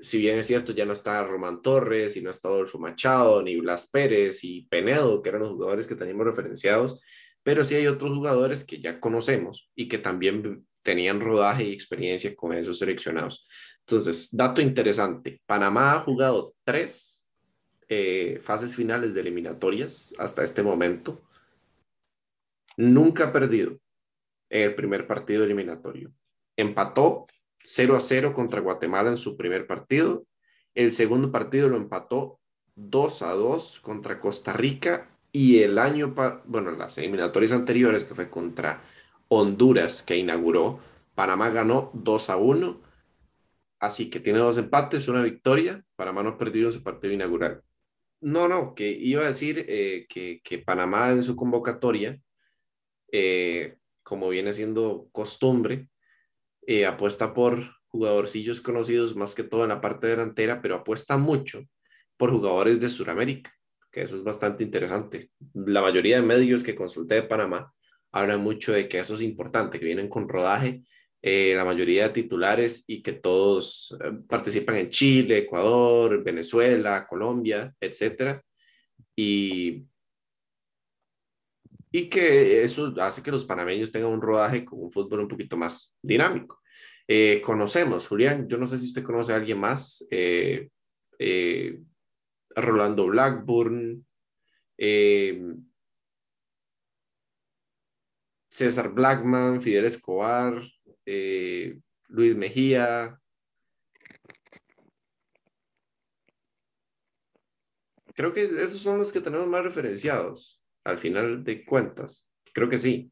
si 0.00 0.18
bien 0.18 0.36
es 0.40 0.48
cierto, 0.48 0.72
ya 0.72 0.84
no 0.84 0.94
está 0.94 1.22
Román 1.24 1.62
Torres 1.62 2.16
y 2.16 2.22
no 2.22 2.30
está 2.30 2.48
Adolfo 2.48 2.80
Machado, 2.80 3.40
ni 3.40 3.60
Blas 3.60 3.88
Pérez 3.88 4.42
y 4.42 4.62
Penedo, 4.62 5.22
que 5.22 5.28
eran 5.28 5.42
los 5.42 5.50
jugadores 5.50 5.86
que 5.86 5.94
teníamos 5.94 6.26
referenciados, 6.26 7.00
pero 7.44 7.62
sí 7.62 7.76
hay 7.76 7.86
otros 7.86 8.10
jugadores 8.10 8.64
que 8.64 8.80
ya 8.80 8.98
conocemos 8.98 9.70
y 9.76 9.86
que 9.86 9.98
también 9.98 10.66
tenían 10.82 11.20
rodaje 11.20 11.64
y 11.64 11.72
experiencia 11.72 12.34
con 12.34 12.52
esos 12.52 12.78
seleccionados. 12.78 13.46
Entonces, 13.80 14.28
dato 14.32 14.60
interesante, 14.60 15.40
Panamá 15.46 15.94
ha 15.94 16.00
jugado 16.00 16.54
tres 16.64 17.26
eh, 17.88 18.40
fases 18.42 18.76
finales 18.76 19.14
de 19.14 19.20
eliminatorias 19.20 20.14
hasta 20.18 20.44
este 20.44 20.62
momento. 20.62 21.22
Nunca 22.76 23.24
ha 23.24 23.32
perdido 23.32 23.78
en 24.48 24.62
el 24.62 24.74
primer 24.74 25.06
partido 25.06 25.44
eliminatorio. 25.44 26.12
Empató 26.56 27.26
0 27.64 27.96
a 27.96 28.00
0 28.00 28.32
contra 28.34 28.60
Guatemala 28.60 29.10
en 29.10 29.18
su 29.18 29.36
primer 29.36 29.66
partido. 29.66 30.24
El 30.74 30.92
segundo 30.92 31.32
partido 31.32 31.68
lo 31.68 31.76
empató 31.76 32.40
2 32.76 33.22
a 33.22 33.32
2 33.32 33.80
contra 33.80 34.20
Costa 34.20 34.52
Rica 34.52 35.10
y 35.32 35.62
el 35.62 35.78
año, 35.78 36.14
bueno, 36.44 36.72
las 36.72 36.98
eliminatorias 36.98 37.52
anteriores, 37.52 38.04
que 38.04 38.14
fue 38.14 38.30
contra 38.30 38.82
Honduras, 39.32 40.02
que 40.02 40.16
inauguró, 40.16 40.80
Panamá 41.14 41.50
ganó 41.50 41.90
2 41.94 42.30
a 42.30 42.36
1. 42.36 42.80
Así 43.78 44.10
que 44.10 44.20
tiene 44.20 44.40
dos 44.40 44.58
empates, 44.58 45.08
una 45.08 45.22
victoria. 45.22 45.84
Panamá 45.96 46.22
no 46.22 46.36
perdió 46.36 46.66
en 46.66 46.72
su 46.72 46.82
partido 46.82 47.14
inaugural. 47.14 47.62
No, 48.20 48.48
no, 48.48 48.74
que 48.74 48.90
iba 48.90 49.22
a 49.22 49.28
decir 49.28 49.64
eh, 49.68 50.06
que, 50.08 50.58
Panamá 50.58 51.10
en 51.10 51.22
su 51.22 51.36
convocatoria, 51.36 52.20
eh, 53.12 53.76
como 54.02 54.28
viene 54.28 54.52
siendo 54.52 55.08
costumbre, 55.12 55.88
eh, 56.66 56.84
apuesta 56.84 57.32
por 57.32 57.60
jugadorcillos 57.88 58.60
conocidos 58.60 59.16
más 59.16 59.34
que 59.34 59.44
todo 59.44 59.62
en 59.62 59.70
la 59.70 59.80
parte 59.80 60.08
delantera, 60.08 60.60
pero 60.60 60.76
apuesta 60.76 61.16
mucho 61.16 61.62
por 62.16 62.30
jugadores 62.30 62.80
de 62.80 62.90
Sudamérica 62.90 63.52
que 63.90 64.02
eso 64.02 64.16
es 64.16 64.22
bastante 64.22 64.62
interesante. 64.62 65.30
La 65.54 65.82
mayoría 65.82 66.16
de 66.16 66.22
medios 66.22 66.62
que 66.62 66.74
consulté 66.74 67.16
de 67.16 67.22
Panamá 67.24 67.72
hablan 68.12 68.42
mucho 68.42 68.72
de 68.72 68.88
que 68.88 69.00
eso 69.00 69.14
es 69.14 69.22
importante, 69.22 69.78
que 69.78 69.86
vienen 69.86 70.08
con 70.08 70.28
rodaje, 70.28 70.82
eh, 71.22 71.52
la 71.54 71.64
mayoría 71.64 72.04
de 72.04 72.14
titulares 72.14 72.84
y 72.86 73.02
que 73.02 73.12
todos 73.12 73.96
eh, 74.02 74.12
participan 74.26 74.76
en 74.76 74.90
Chile, 74.90 75.38
Ecuador, 75.38 76.22
Venezuela, 76.24 77.06
Colombia, 77.06 77.74
etc. 77.78 78.40
Y, 79.14 79.84
y 81.92 82.08
que 82.08 82.64
eso 82.64 82.94
hace 83.00 83.22
que 83.22 83.30
los 83.30 83.44
panameños 83.44 83.92
tengan 83.92 84.10
un 84.10 84.22
rodaje 84.22 84.64
con 84.64 84.82
un 84.82 84.90
fútbol 84.90 85.20
un 85.20 85.28
poquito 85.28 85.56
más 85.58 85.96
dinámico. 86.00 86.62
Eh, 87.06 87.42
conocemos, 87.44 88.06
Julián, 88.06 88.48
yo 88.48 88.56
no 88.56 88.66
sé 88.66 88.78
si 88.78 88.86
usted 88.86 89.02
conoce 89.02 89.32
a 89.32 89.36
alguien 89.36 89.58
más, 89.58 90.06
eh, 90.10 90.68
Rolando 92.56 93.06
Blackburn, 93.06 94.06
César 98.50 98.90
Blackman, 98.92 99.62
Fidel 99.62 99.84
Escobar, 99.84 100.60
eh, 101.06 101.78
Luis 102.08 102.34
Mejía. 102.36 103.18
Creo 108.14 108.32
que 108.34 108.42
esos 108.42 108.80
son 108.80 108.98
los 108.98 109.12
que 109.12 109.20
tenemos 109.20 109.46
más 109.46 109.62
referenciados 109.62 110.60
al 110.84 110.98
final 110.98 111.44
de 111.44 111.64
cuentas. 111.64 112.30
Creo 112.52 112.68
que 112.68 112.78
sí. 112.78 113.10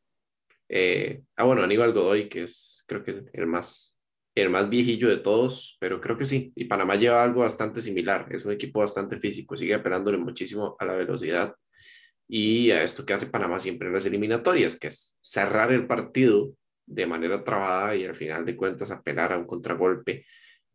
Eh, 0.68 1.22
ah, 1.36 1.44
bueno, 1.44 1.62
Aníbal 1.62 1.92
Godoy, 1.92 2.28
que 2.28 2.42
es 2.44 2.84
creo 2.86 3.02
que 3.04 3.24
el 3.32 3.46
más 3.46 3.98
el 4.34 4.50
más 4.50 4.68
viejillo 4.68 5.08
de 5.08 5.16
todos, 5.16 5.76
pero 5.80 6.00
creo 6.00 6.16
que 6.16 6.24
sí. 6.24 6.52
Y 6.54 6.66
Panamá 6.66 6.96
lleva 6.96 7.22
algo 7.22 7.40
bastante 7.40 7.80
similar. 7.80 8.26
Es 8.30 8.44
un 8.44 8.52
equipo 8.52 8.80
bastante 8.80 9.18
físico, 9.18 9.56
sigue 9.56 9.74
apelándole 9.74 10.18
muchísimo 10.18 10.76
a 10.78 10.84
la 10.84 10.94
velocidad 10.94 11.54
y 12.28 12.70
a 12.70 12.82
esto 12.82 13.06
que 13.06 13.14
hace 13.14 13.26
Panamá 13.26 13.58
siempre 13.58 13.88
en 13.88 13.94
las 13.94 14.04
eliminatorias, 14.04 14.78
que 14.78 14.88
es 14.88 15.18
cerrar 15.22 15.72
el 15.72 15.86
partido 15.86 16.52
de 16.86 17.06
manera 17.06 17.42
trabada 17.42 17.96
y 17.96 18.04
al 18.04 18.14
final 18.14 18.44
de 18.44 18.56
cuentas 18.56 18.90
apelar 18.90 19.32
a 19.32 19.38
un 19.38 19.46
contragolpe. 19.46 20.26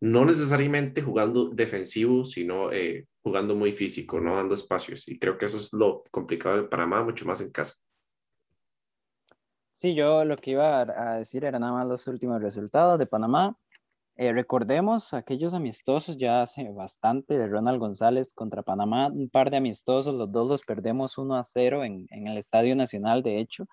No 0.01 0.25
necesariamente 0.25 1.01
jugando 1.01 1.49
defensivo, 1.49 2.25
sino 2.25 2.71
eh, 2.73 3.05
jugando 3.21 3.55
muy 3.55 3.71
físico, 3.71 4.19
no 4.19 4.35
dando 4.35 4.55
espacios. 4.55 5.07
Y 5.07 5.17
creo 5.17 5.37
que 5.37 5.45
eso 5.45 5.57
es 5.57 5.71
lo 5.73 6.03
complicado 6.11 6.57
de 6.57 6.67
Panamá, 6.67 7.03
mucho 7.03 7.25
más 7.25 7.39
en 7.41 7.51
casa. 7.51 7.75
Sí, 9.73 9.95
yo 9.95 10.25
lo 10.25 10.37
que 10.37 10.51
iba 10.51 10.81
a 10.81 11.17
decir 11.17 11.45
era 11.45 11.59
nada 11.59 11.73
más 11.73 11.87
los 11.87 12.07
últimos 12.07 12.41
resultados 12.41 12.99
de 12.99 13.05
Panamá. 13.05 13.55
Eh, 14.15 14.31
recordemos 14.31 15.13
aquellos 15.13 15.53
amistosos 15.55 16.17
ya 16.17 16.43
hace 16.43 16.69
bastante 16.69 17.37
de 17.37 17.47
Ronald 17.47 17.79
González 17.79 18.33
contra 18.33 18.61
Panamá, 18.61 19.07
un 19.07 19.29
par 19.29 19.49
de 19.49 19.57
amistosos, 19.57 20.13
los 20.13 20.31
dos 20.31 20.47
los 20.47 20.61
perdemos 20.61 21.17
1 21.17 21.35
a 21.35 21.43
0 21.43 21.83
en, 21.83 22.05
en 22.11 22.27
el 22.27 22.37
Estadio 22.37 22.75
Nacional, 22.75 23.23
de 23.23 23.39
hecho. 23.39 23.65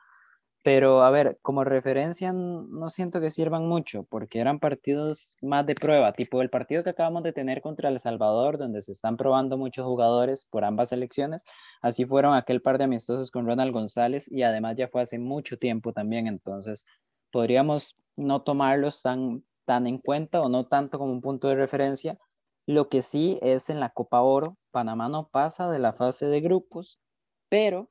Pero 0.62 1.02
a 1.04 1.10
ver, 1.10 1.38
como 1.40 1.64
referencia 1.64 2.32
no 2.34 2.90
siento 2.90 3.20
que 3.20 3.30
sirvan 3.30 3.66
mucho 3.66 4.04
porque 4.04 4.40
eran 4.40 4.58
partidos 4.58 5.34
más 5.40 5.64
de 5.64 5.74
prueba, 5.74 6.12
tipo 6.12 6.42
el 6.42 6.50
partido 6.50 6.84
que 6.84 6.90
acabamos 6.90 7.22
de 7.22 7.32
tener 7.32 7.62
contra 7.62 7.88
El 7.88 7.98
Salvador, 7.98 8.58
donde 8.58 8.82
se 8.82 8.92
están 8.92 9.16
probando 9.16 9.56
muchos 9.56 9.86
jugadores 9.86 10.46
por 10.50 10.64
ambas 10.64 10.90
selecciones. 10.90 11.44
Así 11.80 12.04
fueron 12.04 12.34
aquel 12.34 12.60
par 12.60 12.76
de 12.76 12.84
amistosos 12.84 13.30
con 13.30 13.46
Ronald 13.46 13.72
González 13.72 14.30
y 14.30 14.42
además 14.42 14.76
ya 14.76 14.88
fue 14.88 15.00
hace 15.00 15.18
mucho 15.18 15.58
tiempo 15.58 15.94
también, 15.94 16.26
entonces 16.26 16.84
podríamos 17.32 17.96
no 18.16 18.42
tomarlos 18.42 19.00
tan, 19.00 19.42
tan 19.64 19.86
en 19.86 19.98
cuenta 19.98 20.40
o 20.40 20.48
no 20.48 20.66
tanto 20.66 20.98
como 20.98 21.12
un 21.12 21.20
punto 21.20 21.48
de 21.48 21.54
referencia. 21.56 22.18
Lo 22.66 22.88
que 22.88 23.02
sí 23.02 23.38
es 23.42 23.70
en 23.70 23.80
la 23.80 23.90
Copa 23.90 24.20
Oro, 24.20 24.56
Panamá 24.70 25.08
no 25.08 25.28
pasa 25.28 25.70
de 25.70 25.78
la 25.78 25.92
fase 25.92 26.26
de 26.26 26.40
grupos, 26.40 27.00
pero, 27.48 27.90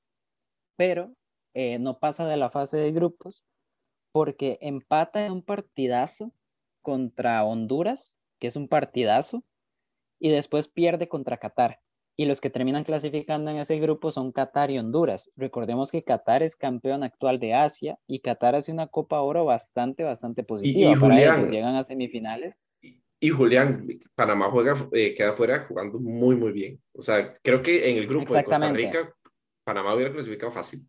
pero 0.78 1.14
eh, 1.54 1.80
no 1.80 2.00
pasa 2.00 2.26
de 2.28 2.38
la 2.38 2.50
fase 2.50 2.78
de 2.78 2.92
grupos 2.92 3.44
porque 4.12 4.58
empata 4.62 5.26
en 5.26 5.32
un 5.32 5.44
partidazo 5.44 6.32
contra 6.82 7.44
Honduras, 7.44 8.20
que 8.40 8.48
es 8.48 8.56
un 8.56 8.68
partidazo, 8.68 9.44
y 10.20 10.30
después 10.30 10.68
pierde 10.68 11.08
contra 11.08 11.38
Qatar. 11.38 11.80
Y 12.20 12.26
los 12.26 12.42
que 12.42 12.50
terminan 12.50 12.84
clasificando 12.84 13.50
en 13.50 13.60
ese 13.60 13.80
grupo 13.80 14.12
son 14.12 14.34
Qatar 14.34 14.72
y 14.72 14.78
Honduras. 14.78 15.32
Recordemos 15.38 15.90
que 15.90 16.04
Qatar 16.04 16.44
es 16.44 16.58
campeón 16.58 17.02
actual 17.02 17.40
de 17.40 17.54
Asia 17.54 17.98
y 18.08 18.20
Qatar 18.20 18.56
hace 18.56 18.74
una 18.74 18.88
Copa 18.88 19.22
Oro 19.22 19.46
bastante, 19.46 20.04
bastante 20.04 20.44
positiva. 20.44 20.90
Y, 20.90 20.92
y 20.92 20.96
Julián, 20.96 21.40
ellos. 21.40 21.52
Llegan 21.52 21.76
a 21.78 21.84
semifinales. 21.84 22.58
Y, 22.82 23.02
y 23.22 23.30
Julián, 23.30 23.88
Panamá 24.16 24.52
juega, 24.52 24.76
eh, 24.92 25.16
queda 25.16 25.32
fuera 25.32 25.66
jugando 25.66 25.98
muy, 25.98 26.36
muy 26.36 26.52
bien. 26.52 26.82
O 26.92 27.02
sea, 27.02 27.38
creo 27.42 27.62
que 27.62 27.90
en 27.90 28.00
el 28.00 28.06
grupo 28.06 28.34
de 28.34 28.44
Costa 28.44 28.70
Rica, 28.70 29.16
Panamá 29.64 29.96
hubiera 29.96 30.12
clasificado 30.12 30.52
fácil 30.52 30.86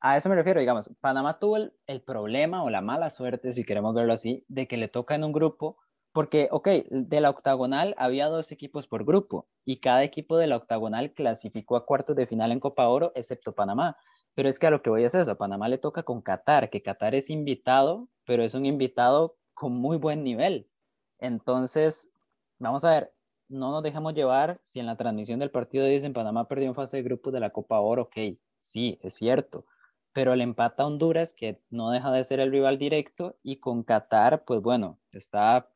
a 0.00 0.16
eso 0.16 0.28
me 0.28 0.36
refiero, 0.36 0.60
digamos, 0.60 0.90
Panamá 1.00 1.38
tuvo 1.38 1.56
el, 1.56 1.72
el, 1.86 2.00
problema 2.00 2.62
o 2.62 2.70
la 2.70 2.80
mala 2.80 3.10
suerte, 3.10 3.50
si 3.50 3.64
queremos 3.64 3.92
verlo 3.94 4.12
así, 4.12 4.44
de 4.46 4.68
que 4.68 4.76
le 4.76 4.86
toca 4.86 5.16
en 5.16 5.24
un 5.24 5.32
grupo, 5.32 5.78
porque, 6.16 6.48
ok, 6.50 6.68
de 6.88 7.20
la 7.20 7.28
octagonal 7.28 7.94
había 7.98 8.28
dos 8.28 8.50
equipos 8.50 8.86
por 8.86 9.04
grupo 9.04 9.46
y 9.66 9.80
cada 9.80 10.02
equipo 10.02 10.38
de 10.38 10.46
la 10.46 10.56
octagonal 10.56 11.12
clasificó 11.12 11.76
a 11.76 11.84
cuartos 11.84 12.16
de 12.16 12.26
final 12.26 12.52
en 12.52 12.58
Copa 12.58 12.88
Oro, 12.88 13.12
excepto 13.14 13.54
Panamá. 13.54 13.98
Pero 14.34 14.48
es 14.48 14.58
que 14.58 14.66
a 14.66 14.70
lo 14.70 14.80
que 14.80 14.88
voy 14.88 15.04
es 15.04 15.14
eso, 15.14 15.32
a 15.32 15.34
Panamá 15.34 15.68
le 15.68 15.76
toca 15.76 16.04
con 16.04 16.22
Qatar, 16.22 16.70
que 16.70 16.80
Qatar 16.80 17.14
es 17.14 17.28
invitado, 17.28 18.08
pero 18.24 18.42
es 18.44 18.54
un 18.54 18.64
invitado 18.64 19.36
con 19.52 19.74
muy 19.74 19.98
buen 19.98 20.24
nivel. 20.24 20.70
Entonces, 21.18 22.10
vamos 22.58 22.82
a 22.86 22.92
ver, 22.92 23.12
no 23.50 23.70
nos 23.70 23.82
dejemos 23.82 24.14
llevar 24.14 24.58
si 24.64 24.80
en 24.80 24.86
la 24.86 24.96
transmisión 24.96 25.38
del 25.38 25.50
partido 25.50 25.84
dicen 25.84 26.14
Panamá 26.14 26.48
perdió 26.48 26.66
en 26.66 26.74
fase 26.74 26.96
de 26.96 27.02
grupos 27.02 27.34
de 27.34 27.40
la 27.40 27.50
Copa 27.50 27.78
Oro, 27.80 28.04
ok, 28.04 28.38
sí, 28.62 28.98
es 29.02 29.12
cierto 29.12 29.66
pero 30.14 30.34
le 30.34 30.44
empata 30.44 30.82
a 30.82 30.86
Honduras, 30.86 31.34
que 31.34 31.60
no 31.68 31.90
deja 31.90 32.10
de 32.10 32.24
ser 32.24 32.40
el 32.40 32.50
rival 32.50 32.78
directo, 32.78 33.36
y 33.42 33.56
con 33.56 33.82
Qatar, 33.82 34.46
pues 34.46 34.62
bueno, 34.62 34.98
está, 35.12 35.68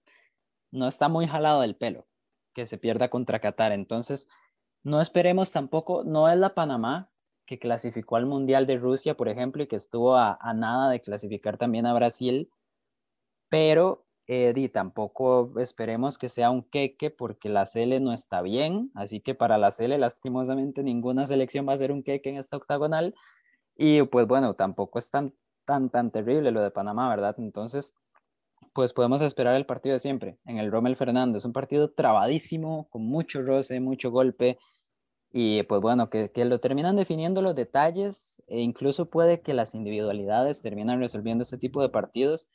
no 0.71 0.89
está 0.89 1.09
muy 1.09 1.27
jalado 1.27 1.61
del 1.62 1.77
pelo 1.77 2.07
que 2.55 2.66
se 2.66 2.79
pierda 2.79 3.11
contra 3.11 3.41
Qatar. 3.41 3.73
Entonces, 3.73 4.29
no 4.83 5.01
esperemos 5.01 5.53
tampoco, 5.53 6.05
no 6.05 6.29
es 6.29 6.39
la 6.39 6.55
Panamá 6.55 7.11
que 7.47 7.59
clasificó 7.59 8.16
al 8.16 8.27
Mundial 8.27 8.66
de 8.66 8.79
Rusia, 8.79 9.16
por 9.16 9.29
ejemplo, 9.29 9.62
y 9.62 9.66
que 9.66 9.77
estuvo 9.77 10.16
a, 10.16 10.39
nada 10.55 10.91
de 10.91 11.01
clasificar 11.01 11.59
también 11.59 11.85
a 11.85 11.93
Brasil, 11.93 12.49
pero 13.49 14.07
Eddie, 14.29 14.68
tampoco 14.68 15.59
esperemos 15.59 16.16
que 16.16 16.29
sea 16.29 16.51
un 16.51 16.62
queque 16.62 17.11
porque 17.11 17.49
la 17.49 17.66
Cele 17.66 17.99
no 17.99 18.12
está 18.12 18.43
bien, 18.43 18.93
así 18.95 19.21
que 19.21 19.35
para 19.35 19.59
la 19.59 19.73
Cele 19.73 19.99
lastimosamente 19.99 20.85
ninguna 20.85 21.27
selección 21.27 21.68
va 21.68 21.73
a 21.73 21.79
ser 21.79 21.91
un 21.91 22.05
queque 22.05 22.31
en 22.31 22.37
esta 22.37 22.57
octagonal 22.57 23.16
y 23.77 24.03
pues 24.05 24.29
bueno, 24.29 24.55
tampoco 24.55 25.01
es 25.01 25.11
tan 25.11 25.35
tan 25.64 25.91
tan 25.91 26.12
terrible 26.12 26.53
lo 26.53 26.62
de 26.62 26.71
Panamá, 26.71 27.09
¿verdad? 27.09 27.35
Entonces, 27.39 27.95
pues 28.73 28.93
podemos 28.93 29.21
esperar 29.21 29.57
el 29.57 29.67
partido 29.67 29.95
de 29.95 29.99
siempre 29.99 30.39
en 30.45 30.59
el 30.59 30.71
Rommel 30.71 30.97
Fernández, 30.97 31.45
un 31.45 31.53
partido 31.53 31.91
trabadísimo, 31.91 32.89
con 32.91 33.03
mucho 33.03 33.43
roce, 33.43 33.81
mucho 33.81 34.11
golpe, 34.11 34.59
y 35.33 35.63
pues 35.65 35.81
bueno, 35.81 36.11
que, 36.11 36.31
que, 36.33 36.45
lo 36.45 36.59
terminan 36.61 36.97
definiendo 36.97 37.41
los 37.43 37.55
detalles 37.55 38.43
e 38.49 38.61
incluso 38.61 39.11
puede 39.11 39.41
que 39.43 39.55
las 39.55 39.75
individualidades 39.75 40.61
terminan 40.63 41.01
resolviendo 41.01 41.43
este 41.43 41.59
tipo 41.59 41.83
de 41.83 41.89
partidos 41.89 42.49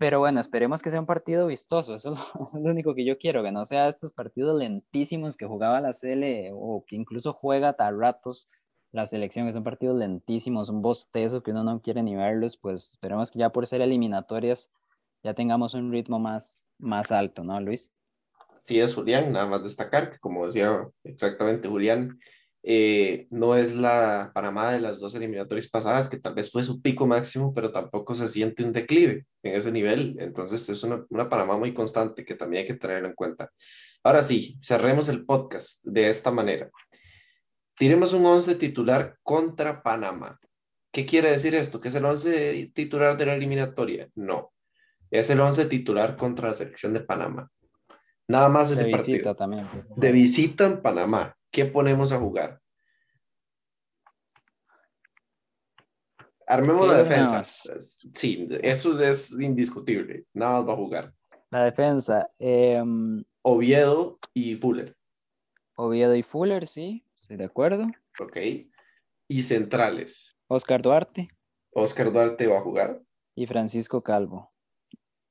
pero 0.00 0.18
bueno, 0.18 0.40
esperemos 0.40 0.80
que 0.80 0.88
sea 0.88 0.98
un 0.98 1.04
partido 1.04 1.46
vistoso. 1.46 1.94
Eso, 1.94 2.14
es 2.14 2.54
lo 2.54 2.70
único 2.70 2.94
que 2.94 3.04
yo 3.04 3.18
quiero, 3.18 3.42
que 3.42 3.52
no 3.52 3.66
sea 3.66 3.86
estos 3.86 4.14
partidos 4.14 4.58
lentísimos 4.58 5.36
que 5.36 5.44
jugaba 5.44 5.78
la 5.82 5.92
CL 5.92 6.52
o 6.54 6.86
que 6.86 6.96
incluso 6.96 7.34
juega 7.34 7.76
a 7.78 7.90
ratos 7.90 8.48
la 8.92 9.04
selección, 9.04 9.46
que 9.46 9.52
son 9.52 9.62
partidos 9.62 9.98
lentísimos, 9.98 10.70
un 10.70 10.80
bostezo 10.80 11.42
que 11.42 11.50
uno 11.50 11.64
no 11.64 11.82
quiere 11.82 12.02
ni 12.02 12.16
verlos. 12.16 12.56
Pues 12.56 12.92
esperemos 12.92 13.30
que 13.30 13.40
ya 13.40 13.50
por 13.50 13.66
ser 13.66 13.82
eliminatorias 13.82 14.72
ya 15.22 15.34
tengamos 15.34 15.74
un 15.74 15.92
ritmo 15.92 16.18
más, 16.18 16.68
más 16.78 17.12
alto, 17.12 17.44
¿no, 17.44 17.60
Luis? 17.60 17.92
Sí, 18.64 18.80
es 18.80 18.94
Julián, 18.94 19.32
nada 19.32 19.46
más 19.46 19.62
destacar 19.62 20.10
que 20.10 20.18
como 20.18 20.46
decía 20.46 20.86
exactamente 21.04 21.68
Julián, 21.68 22.18
eh, 22.62 23.26
no 23.30 23.56
es 23.56 23.74
la 23.74 24.32
Panamá 24.34 24.72
de 24.72 24.80
las 24.80 25.00
dos 25.00 25.14
eliminatorias 25.14 25.68
pasadas, 25.68 26.08
que 26.08 26.18
tal 26.18 26.34
vez 26.34 26.50
fue 26.50 26.62
su 26.62 26.82
pico 26.82 27.06
máximo, 27.06 27.54
pero 27.54 27.72
tampoco 27.72 28.14
se 28.14 28.28
siente 28.28 28.62
un 28.62 28.72
declive 28.72 29.24
en 29.42 29.54
ese 29.54 29.72
nivel. 29.72 30.16
Entonces 30.20 30.68
es 30.68 30.82
una, 30.82 31.04
una 31.08 31.28
Panamá 31.28 31.56
muy 31.56 31.72
constante 31.72 32.24
que 32.24 32.34
también 32.34 32.62
hay 32.62 32.66
que 32.66 32.74
tenerlo 32.74 33.08
en 33.08 33.14
cuenta. 33.14 33.50
Ahora 34.02 34.22
sí, 34.22 34.58
cerremos 34.62 35.08
el 35.08 35.24
podcast 35.24 35.82
de 35.84 36.10
esta 36.10 36.30
manera. 36.30 36.70
Tiremos 37.76 38.12
un 38.12 38.26
11 38.26 38.56
titular 38.56 39.16
contra 39.22 39.82
Panamá. 39.82 40.38
¿Qué 40.92 41.06
quiere 41.06 41.30
decir 41.30 41.54
esto? 41.54 41.80
¿Que 41.80 41.88
es 41.88 41.94
el 41.94 42.04
11 42.04 42.72
titular 42.74 43.16
de 43.16 43.26
la 43.26 43.34
eliminatoria? 43.34 44.08
No. 44.14 44.52
Es 45.10 45.30
el 45.30 45.40
11 45.40 45.66
titular 45.66 46.16
contra 46.16 46.48
la 46.48 46.54
selección 46.54 46.92
de 46.92 47.00
Panamá. 47.00 47.50
Nada 48.28 48.48
más 48.48 48.70
ese 48.70 48.84
de 48.84 48.92
visita 48.92 49.34
también. 49.34 49.68
De 49.96 50.12
visita 50.12 50.66
en 50.66 50.80
Panamá. 50.80 51.36
¿qué 51.50 51.64
ponemos 51.64 52.12
a 52.12 52.18
jugar? 52.18 52.60
Armemos 56.46 56.88
la 56.88 56.98
defensa. 56.98 57.42
Sí, 57.44 58.48
eso 58.62 59.00
es 59.00 59.30
indiscutible. 59.32 60.24
Nada 60.32 60.58
más 60.58 60.68
va 60.68 60.72
a 60.72 60.76
jugar. 60.76 61.14
La 61.50 61.64
defensa. 61.64 62.28
Em, 62.38 63.22
Oviedo 63.42 64.18
y 64.34 64.56
Fuller. 64.56 64.96
Oviedo 65.76 66.14
y 66.16 66.22
Fuller, 66.22 66.66
sí, 66.66 67.04
estoy 67.16 67.36
de 67.36 67.44
acuerdo. 67.44 67.86
Ok. 68.18 68.36
Y 69.28 69.42
centrales. 69.42 70.36
Oscar 70.48 70.82
Duarte. 70.82 71.28
Oscar 71.72 72.12
Duarte 72.12 72.48
va 72.48 72.58
a 72.58 72.62
jugar. 72.62 73.00
Y 73.36 73.46
Francisco 73.46 74.02
Calvo. 74.02 74.52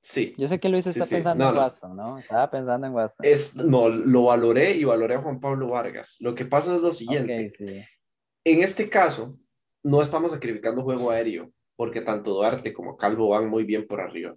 Sí. 0.01 0.33
Yo 0.37 0.47
sé 0.47 0.59
que 0.59 0.69
Luis 0.69 0.87
está 0.87 1.05
pensando 1.05 1.49
en 1.49 1.57
Waston, 1.57 1.95
¿no? 1.95 2.17
Estaba 2.17 2.49
pensando 2.49 2.87
en 2.87 2.93
Waston. 2.93 3.25
Es, 3.25 3.55
no, 3.55 3.89
lo 3.89 4.23
valoré 4.23 4.71
y 4.71 4.85
valoré 4.85 5.15
a 5.15 5.21
Juan 5.21 5.39
Pablo 5.39 5.69
Vargas. 5.69 6.17
Lo 6.21 6.35
que 6.35 6.45
pasa 6.45 6.75
es 6.75 6.81
lo 6.81 6.91
siguiente. 6.91 7.49
En 8.45 8.63
este 8.63 8.89
caso, 8.89 9.37
no 9.83 10.01
estamos 10.01 10.31
sacrificando 10.31 10.83
juego 10.83 11.11
aéreo, 11.11 11.51
porque 11.75 12.01
tanto 12.01 12.31
Duarte 12.31 12.73
como 12.73 12.97
Calvo 12.97 13.29
van 13.29 13.49
muy 13.49 13.63
bien 13.63 13.87
por 13.87 13.99
arriba. 14.01 14.35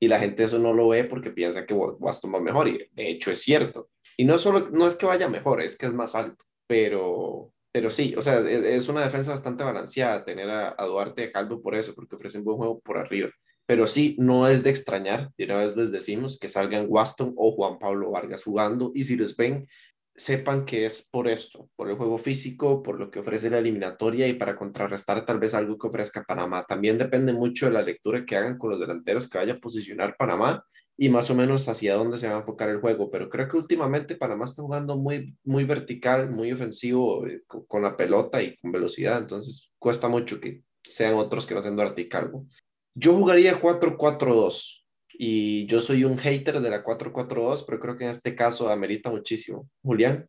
Y 0.00 0.08
la 0.08 0.18
gente 0.18 0.44
eso 0.44 0.58
no 0.58 0.72
lo 0.72 0.88
ve 0.88 1.04
porque 1.04 1.30
piensa 1.30 1.66
que 1.66 1.74
Waston 1.74 2.34
va 2.34 2.40
mejor, 2.40 2.68
y 2.68 2.88
de 2.92 3.10
hecho 3.10 3.30
es 3.30 3.42
cierto. 3.42 3.90
Y 4.16 4.24
no, 4.24 4.38
solo, 4.38 4.70
no 4.70 4.86
es 4.86 4.96
que 4.96 5.06
vaya 5.06 5.28
mejor, 5.28 5.60
es 5.62 5.76
que 5.76 5.86
es 5.86 5.92
más 5.92 6.14
alto. 6.14 6.44
Pero, 6.66 7.52
pero 7.70 7.90
sí, 7.90 8.14
o 8.16 8.22
sea, 8.22 8.40
e, 8.40 8.76
es 8.76 8.88
una 8.88 9.02
defensa 9.02 9.32
bastante 9.32 9.62
balanceada 9.62 10.24
tener 10.24 10.48
a, 10.48 10.74
a 10.76 10.84
Duarte 10.86 11.22
y 11.22 11.24
a 11.26 11.32
Calvo 11.32 11.62
por 11.62 11.74
eso, 11.74 11.94
porque 11.94 12.16
ofrecen 12.16 12.44
buen 12.44 12.56
juego 12.56 12.80
por 12.80 12.98
arriba. 12.98 13.30
Pero 13.70 13.86
sí, 13.86 14.16
no 14.18 14.48
es 14.48 14.64
de 14.64 14.70
extrañar, 14.70 15.30
de 15.38 15.44
una 15.44 15.58
vez 15.58 15.76
les 15.76 15.92
decimos 15.92 16.40
que 16.40 16.48
salgan 16.48 16.86
Waston 16.88 17.34
o 17.36 17.52
Juan 17.52 17.78
Pablo 17.78 18.10
Vargas 18.10 18.42
jugando 18.42 18.90
y 18.96 19.04
si 19.04 19.14
los 19.14 19.36
ven, 19.36 19.68
sepan 20.16 20.64
que 20.64 20.86
es 20.86 21.08
por 21.08 21.28
esto, 21.28 21.70
por 21.76 21.88
el 21.88 21.94
juego 21.94 22.18
físico, 22.18 22.82
por 22.82 22.98
lo 22.98 23.12
que 23.12 23.20
ofrece 23.20 23.48
la 23.48 23.58
eliminatoria 23.58 24.26
y 24.26 24.32
para 24.32 24.56
contrarrestar 24.56 25.24
tal 25.24 25.38
vez 25.38 25.54
algo 25.54 25.78
que 25.78 25.86
ofrezca 25.86 26.24
Panamá. 26.24 26.66
También 26.68 26.98
depende 26.98 27.32
mucho 27.32 27.66
de 27.66 27.72
la 27.72 27.82
lectura 27.82 28.24
que 28.26 28.36
hagan 28.36 28.58
con 28.58 28.70
los 28.70 28.80
delanteros 28.80 29.30
que 29.30 29.38
vaya 29.38 29.52
a 29.52 29.60
posicionar 29.60 30.16
Panamá 30.16 30.64
y 30.96 31.08
más 31.08 31.30
o 31.30 31.36
menos 31.36 31.68
hacia 31.68 31.94
dónde 31.94 32.16
se 32.16 32.26
va 32.26 32.34
a 32.34 32.38
enfocar 32.40 32.70
el 32.70 32.80
juego. 32.80 33.08
Pero 33.08 33.30
creo 33.30 33.46
que 33.48 33.56
últimamente 33.56 34.16
Panamá 34.16 34.46
está 34.46 34.62
jugando 34.62 34.96
muy, 34.96 35.36
muy 35.44 35.62
vertical, 35.62 36.28
muy 36.28 36.50
ofensivo 36.50 37.24
eh, 37.24 37.42
con, 37.46 37.82
la 37.82 37.96
pelota 37.96 38.42
y 38.42 38.56
con 38.56 38.72
velocidad, 38.72 39.18
entonces 39.18 39.70
cuesta 39.78 40.08
mucho 40.08 40.40
que 40.40 40.64
sean 40.82 41.14
otros 41.14 41.46
que 41.46 41.54
no 41.54 41.62
sean 41.62 41.76
Duarte 41.76 42.00
y 42.00 42.08
Calvo. 42.08 42.48
Yo 42.94 43.14
jugaría 43.14 43.60
4-4-2 43.60 44.84
y 45.12 45.66
yo 45.66 45.80
soy 45.80 46.04
un 46.04 46.16
hater 46.18 46.60
de 46.60 46.70
la 46.70 46.82
4-4-2, 46.82 47.64
pero 47.66 47.80
creo 47.80 47.96
que 47.96 48.04
en 48.04 48.10
este 48.10 48.34
caso 48.34 48.68
amerita 48.70 49.10
muchísimo. 49.10 49.68
Julián. 49.82 50.28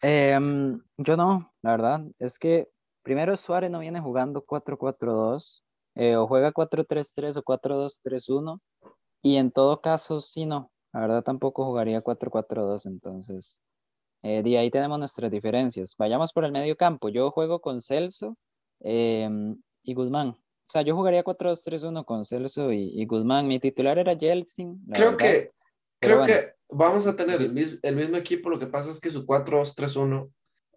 Em, 0.00 0.80
yo 0.96 1.16
no, 1.16 1.52
la 1.62 1.70
verdad. 1.72 2.02
Es 2.18 2.38
que 2.38 2.68
primero 3.02 3.36
Suárez 3.36 3.70
no 3.70 3.78
viene 3.78 4.00
jugando 4.00 4.44
4-4-2, 4.44 5.62
eh, 5.94 6.16
o 6.16 6.26
juega 6.26 6.52
4-3-3 6.52 7.36
o 7.36 7.42
4-2-3-1, 7.42 8.60
y 9.22 9.36
en 9.36 9.52
todo 9.52 9.80
caso, 9.80 10.20
sí, 10.20 10.46
no. 10.46 10.70
La 10.92 11.00
verdad 11.00 11.22
tampoco 11.22 11.64
jugaría 11.64 12.02
4-4-2, 12.02 12.86
entonces. 12.86 13.60
Eh, 14.22 14.42
de 14.42 14.58
ahí 14.58 14.70
tenemos 14.70 14.98
nuestras 14.98 15.30
diferencias. 15.30 15.94
Vayamos 15.98 16.32
por 16.32 16.44
el 16.44 16.52
medio 16.52 16.76
campo. 16.76 17.08
Yo 17.08 17.30
juego 17.30 17.60
con 17.60 17.80
Celso 17.80 18.36
em, 18.80 19.60
y 19.82 19.94
Guzmán. 19.94 20.36
O 20.72 20.78
sea, 20.78 20.80
yo 20.80 20.96
jugaría 20.96 21.22
4-2-3-1 21.22 22.02
con 22.06 22.24
Celso 22.24 22.72
y, 22.72 23.04
Guzmán. 23.04 23.46
Mi 23.46 23.60
titular 23.60 23.98
era 23.98 24.14
Yeltsin. 24.14 24.82
Creo 24.90 25.18
que, 25.18 25.50
creo 26.00 26.24
que 26.24 26.54
vamos 26.70 27.06
a 27.06 27.14
tener 27.14 27.42
el 27.42 27.52
mismo, 27.52 27.78
el 27.82 27.94
mismo, 27.94 28.16
equipo. 28.16 28.48
Lo 28.48 28.58
que 28.58 28.68
pasa 28.68 28.90
es 28.90 28.98
que 28.98 29.10
su 29.10 29.26
4-2-3-1 29.26 30.32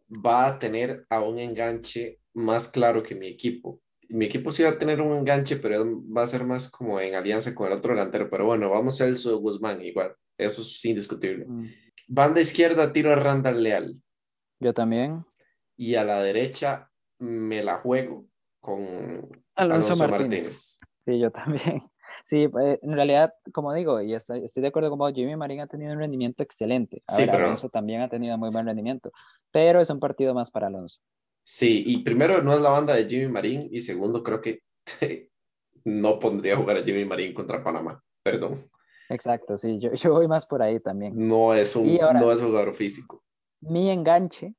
va 0.09 0.47
a 0.47 0.59
tener 0.59 1.05
a 1.09 1.21
un 1.21 1.39
enganche 1.39 2.19
más 2.33 2.67
claro 2.67 3.03
que 3.03 3.15
mi 3.15 3.27
equipo. 3.27 3.79
Mi 4.09 4.25
equipo 4.25 4.51
sí 4.51 4.63
va 4.63 4.71
a 4.71 4.77
tener 4.77 4.99
un 4.99 5.15
enganche, 5.15 5.55
pero 5.55 5.85
va 6.11 6.23
a 6.23 6.27
ser 6.27 6.43
más 6.43 6.69
como 6.69 6.99
en 6.99 7.15
alianza 7.15 7.55
con 7.55 7.67
el 7.67 7.77
otro 7.77 7.93
delantero. 7.93 8.29
Pero 8.29 8.47
bueno, 8.47 8.69
vamos 8.69 8.95
a 8.95 9.05
Celso 9.05 9.39
Guzmán 9.39 9.81
igual. 9.81 10.13
Eso 10.37 10.61
es 10.61 10.83
indiscutible. 10.83 11.45
Mm. 11.47 11.69
Banda 12.09 12.41
izquierda, 12.41 12.91
tiro 12.91 13.13
a 13.13 13.15
Randall 13.15 13.63
Leal. 13.63 13.95
Yo 14.59 14.73
también. 14.73 15.23
Y 15.77 15.95
a 15.95 16.03
la 16.03 16.21
derecha 16.21 16.91
me 17.17 17.63
la 17.63 17.77
juego 17.77 18.25
con 18.65 19.29
Alonso, 19.55 19.95
Martínez. 19.95 20.79
Sí, 21.05 21.19
yo 21.19 21.31
también. 21.31 21.83
Sí, 22.23 22.49
eh, 22.59 22.79
en 22.81 22.93
realidad, 22.93 23.33
como 23.53 23.71
digo, 23.71 24.01
y 24.01 24.15
estoy, 24.15 24.41
de 24.55 24.67
acuerdo 24.67 24.89
con 24.89 24.97
vos, 24.97 25.13
Jimmy 25.13 25.35
Marín 25.35 25.59
ha 25.59 25.67
tenido 25.67 25.91
un 25.91 25.99
rendimiento 25.99 26.41
excelente. 26.41 27.03
sí, 27.07 27.23
pero... 27.25 27.45
Alonso 27.45 27.69
también 27.69 28.01
ha 28.01 28.09
tenido 28.09 28.35
muy 28.37 28.49
buen 28.49 28.65
rendimiento, 28.65 29.11
pero 29.51 29.79
es 29.79 29.91
un 29.91 29.99
partido 29.99 30.33
más 30.33 30.49
para 30.49 30.67
Alonso. 30.67 30.99
Sí, 31.43 31.83
y 31.85 32.03
primero 32.03 32.41
no 32.41 32.53
es 32.53 32.61
la 32.61 32.69
banda 32.69 32.95
de 32.95 33.07
Jimmy 33.07 33.27
Marín, 33.27 33.67
y 33.69 33.81
segundo 33.81 34.23
creo 34.23 34.41
que 34.41 34.61
no 35.83 36.17
pondría 36.17 36.55
a 36.55 36.57
jugar 36.57 36.77
a 36.77 36.83
Jimmy 36.83 37.05
Marín 37.05 37.33
contra 37.33 37.63
Panamá, 37.63 38.01
perdón. 38.23 38.71
Exacto, 39.09 39.55
sí, 39.55 39.79
yo, 39.79 39.93
yo 39.93 40.13
voy 40.13 40.27
más 40.27 40.47
por 40.47 40.63
ahí 40.63 40.79
también. 40.79 41.13
No 41.15 41.53
es 41.53 41.75
un, 41.75 41.95
no 41.95 42.31
es 42.31 42.41
jugador 42.41 42.73
físico. 42.73 43.23
Mi 43.59 43.91
enganche 43.91 44.55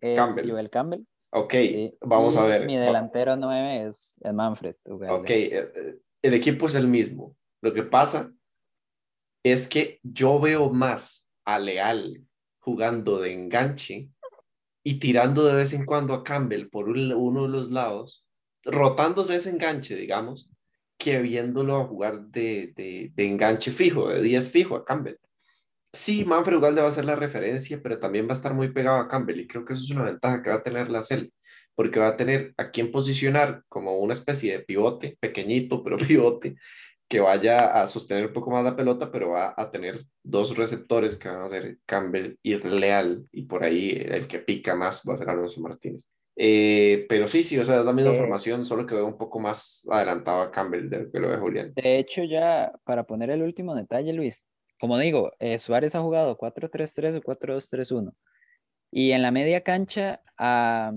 es 0.00 0.16
Campbell. 0.16 0.50
Joel 0.50 0.70
Campbell. 0.70 1.04
Ok, 1.30 1.54
vamos 2.00 2.36
a 2.36 2.44
ver. 2.44 2.64
Mi 2.64 2.76
delantero 2.76 3.36
9 3.36 3.88
es 3.88 4.16
el 4.20 4.32
Manfred. 4.32 4.76
Ok, 4.84 5.30
eh, 5.30 5.72
eh, 5.74 5.98
el 6.22 6.34
equipo 6.34 6.66
es 6.66 6.74
el 6.74 6.88
mismo. 6.88 7.36
Lo 7.60 7.74
que 7.74 7.82
pasa 7.82 8.32
es 9.42 9.68
que 9.68 10.00
yo 10.02 10.40
veo 10.40 10.70
más 10.70 11.30
a 11.44 11.58
Leal 11.58 12.22
jugando 12.58 13.20
de 13.20 13.32
enganche 13.32 14.08
y 14.82 14.98
tirando 14.98 15.44
de 15.44 15.54
vez 15.54 15.72
en 15.72 15.84
cuando 15.84 16.14
a 16.14 16.24
Campbell 16.24 16.68
por 16.68 16.88
uno 16.88 17.42
de 17.42 17.48
los 17.48 17.70
lados, 17.70 18.26
rotándose 18.64 19.36
ese 19.36 19.50
enganche, 19.50 19.96
digamos, 19.96 20.50
que 20.96 21.20
viéndolo 21.20 21.76
a 21.76 21.84
jugar 21.86 22.22
de, 22.28 22.72
de, 22.74 23.12
de 23.14 23.26
enganche 23.26 23.70
fijo, 23.70 24.08
de 24.08 24.22
10 24.22 24.50
fijo 24.50 24.76
a 24.76 24.84
Campbell. 24.84 25.18
Sí, 25.92 26.24
Manfred 26.24 26.56
Ugalde 26.58 26.82
va 26.82 26.88
a 26.88 26.92
ser 26.92 27.04
la 27.06 27.16
referencia, 27.16 27.80
pero 27.82 27.98
también 27.98 28.26
va 28.26 28.32
a 28.32 28.34
estar 28.34 28.54
muy 28.54 28.72
pegado 28.72 28.98
a 28.98 29.08
Campbell 29.08 29.40
y 29.40 29.46
creo 29.46 29.64
que 29.64 29.72
eso 29.72 29.82
es 29.84 29.90
una 29.90 30.04
ventaja 30.04 30.42
que 30.42 30.50
va 30.50 30.56
a 30.56 30.62
tener 30.62 30.90
la 30.90 31.02
CEL, 31.02 31.32
porque 31.74 31.98
va 31.98 32.08
a 32.08 32.16
tener 32.16 32.54
a 32.58 32.70
quien 32.70 32.92
posicionar 32.92 33.62
como 33.68 33.98
una 33.98 34.12
especie 34.12 34.52
de 34.52 34.64
pivote, 34.64 35.16
pequeñito, 35.20 35.82
pero 35.82 35.96
pivote, 35.98 36.56
que 37.08 37.20
vaya 37.20 37.80
a 37.80 37.86
sostener 37.86 38.26
un 38.26 38.32
poco 38.34 38.50
más 38.50 38.64
la 38.64 38.76
pelota, 38.76 39.10
pero 39.10 39.30
va 39.30 39.54
a 39.56 39.70
tener 39.70 40.04
dos 40.22 40.56
receptores 40.56 41.16
que 41.16 41.28
van 41.28 41.42
a 41.42 41.50
ser 41.50 41.78
Campbell 41.86 42.36
y 42.42 42.56
Leal, 42.56 43.26
y 43.32 43.44
por 43.44 43.64
ahí 43.64 43.90
el 43.92 44.28
que 44.28 44.40
pica 44.40 44.74
más 44.76 45.02
va 45.08 45.14
a 45.14 45.18
ser 45.18 45.30
Alonso 45.30 45.60
Martínez. 45.62 46.06
Eh, 46.36 47.06
pero 47.08 47.26
sí, 47.28 47.42
sí, 47.42 47.58
o 47.58 47.64
sea, 47.64 47.80
es 47.80 47.84
la 47.84 47.92
misma 47.92 48.12
Eh, 48.12 48.16
formación, 48.16 48.64
solo 48.64 48.86
que 48.86 48.94
veo 48.94 49.06
un 49.06 49.18
poco 49.18 49.40
más 49.40 49.86
adelantado 49.90 50.42
a 50.42 50.50
Campbell 50.52 50.88
de 50.88 50.98
lo 51.04 51.10
que 51.10 51.18
lo 51.20 51.28
ve 51.28 51.38
Julián. 51.38 51.76
De 51.76 51.98
hecho, 51.98 52.24
ya 52.24 52.72
para 52.84 53.04
poner 53.04 53.30
el 53.30 53.42
último 53.42 53.74
detalle, 53.74 54.12
Luis, 54.12 54.46
como 54.78 54.98
digo, 54.98 55.32
eh, 55.38 55.58
Suárez 55.58 55.94
ha 55.94 56.00
jugado 56.00 56.36
4-3-3 56.38 57.16
o 57.16 57.22
4-2-3-1. 57.22 58.14
Y 58.90 59.12
en 59.12 59.22
la 59.22 59.30
media 59.30 59.62
cancha, 59.62 60.22
ah, 60.38 60.92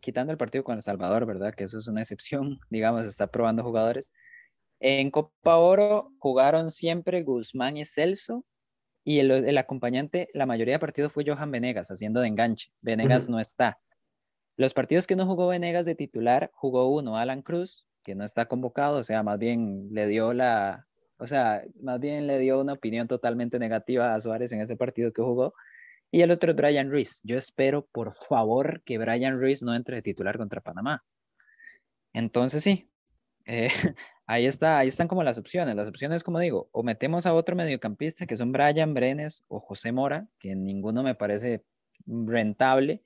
quitando 0.00 0.32
el 0.32 0.38
partido 0.38 0.64
con 0.64 0.76
El 0.76 0.82
Salvador, 0.82 1.26
¿verdad? 1.26 1.54
Que 1.54 1.64
eso 1.64 1.78
es 1.78 1.86
una 1.88 2.00
excepción, 2.00 2.58
digamos, 2.70 3.06
está 3.06 3.28
probando 3.28 3.62
jugadores. 3.62 4.12
En 4.80 5.10
Copa 5.10 5.56
Oro 5.56 6.12
jugaron 6.18 6.70
siempre 6.70 7.22
Guzmán 7.22 7.76
y 7.76 7.84
Celso. 7.84 8.44
Y 9.04 9.20
el, 9.20 9.30
el 9.30 9.58
acompañante, 9.58 10.28
la 10.34 10.44
mayoría 10.44 10.74
de 10.74 10.78
partidos 10.78 11.12
fue 11.12 11.24
Johan 11.26 11.50
Venegas, 11.50 11.90
haciendo 11.90 12.20
de 12.20 12.28
enganche. 12.28 12.70
Venegas 12.82 13.28
no 13.30 13.40
está. 13.40 13.78
Los 14.56 14.74
partidos 14.74 15.06
que 15.06 15.16
no 15.16 15.26
jugó 15.26 15.48
Venegas 15.48 15.86
de 15.86 15.94
titular, 15.94 16.50
jugó 16.52 16.94
uno, 16.94 17.16
Alan 17.16 17.40
Cruz, 17.40 17.86
que 18.02 18.14
no 18.14 18.24
está 18.24 18.46
convocado, 18.46 18.98
o 18.98 19.02
sea, 19.02 19.22
más 19.22 19.38
bien 19.38 19.88
le 19.90 20.06
dio 20.06 20.34
la, 20.34 20.86
o 21.20 21.26
sea, 21.26 21.62
más 21.82 22.00
bien 22.00 22.26
le 22.26 22.38
dio 22.38 22.60
una 22.60 22.72
opinión 22.72 23.06
totalmente 23.06 23.58
negativa 23.58 24.14
a 24.14 24.20
Suárez 24.20 24.52
en 24.52 24.62
ese 24.62 24.76
partido 24.76 25.12
que 25.12 25.22
jugó. 25.22 25.54
Y 26.10 26.22
el 26.22 26.30
otro 26.30 26.50
es 26.50 26.56
Brian 26.56 26.90
Ruiz. 26.90 27.20
Yo 27.22 27.36
espero, 27.36 27.86
por 27.92 28.14
favor, 28.14 28.82
que 28.84 28.98
Brian 28.98 29.38
Ruiz 29.38 29.62
no 29.62 29.74
entre 29.74 29.96
de 29.96 30.02
titular 30.02 30.38
contra 30.38 30.60
Panamá. 30.62 31.04
Entonces, 32.14 32.64
sí, 32.64 32.90
eh, 33.44 33.68
ahí, 34.26 34.46
está, 34.46 34.78
ahí 34.78 34.88
están 34.88 35.08
como 35.08 35.22
las 35.22 35.38
opciones. 35.38 35.76
Las 35.76 35.88
opciones, 35.88 36.24
como 36.24 36.38
digo, 36.40 36.68
o 36.72 36.82
metemos 36.82 37.26
a 37.26 37.34
otro 37.34 37.54
mediocampista, 37.54 38.26
que 38.26 38.36
son 38.36 38.50
Brian 38.50 38.94
Brenes 38.94 39.44
o 39.48 39.60
José 39.60 39.92
Mora, 39.92 40.26
que 40.38 40.56
ninguno 40.56 41.02
me 41.02 41.14
parece 41.14 41.62
rentable, 42.06 43.02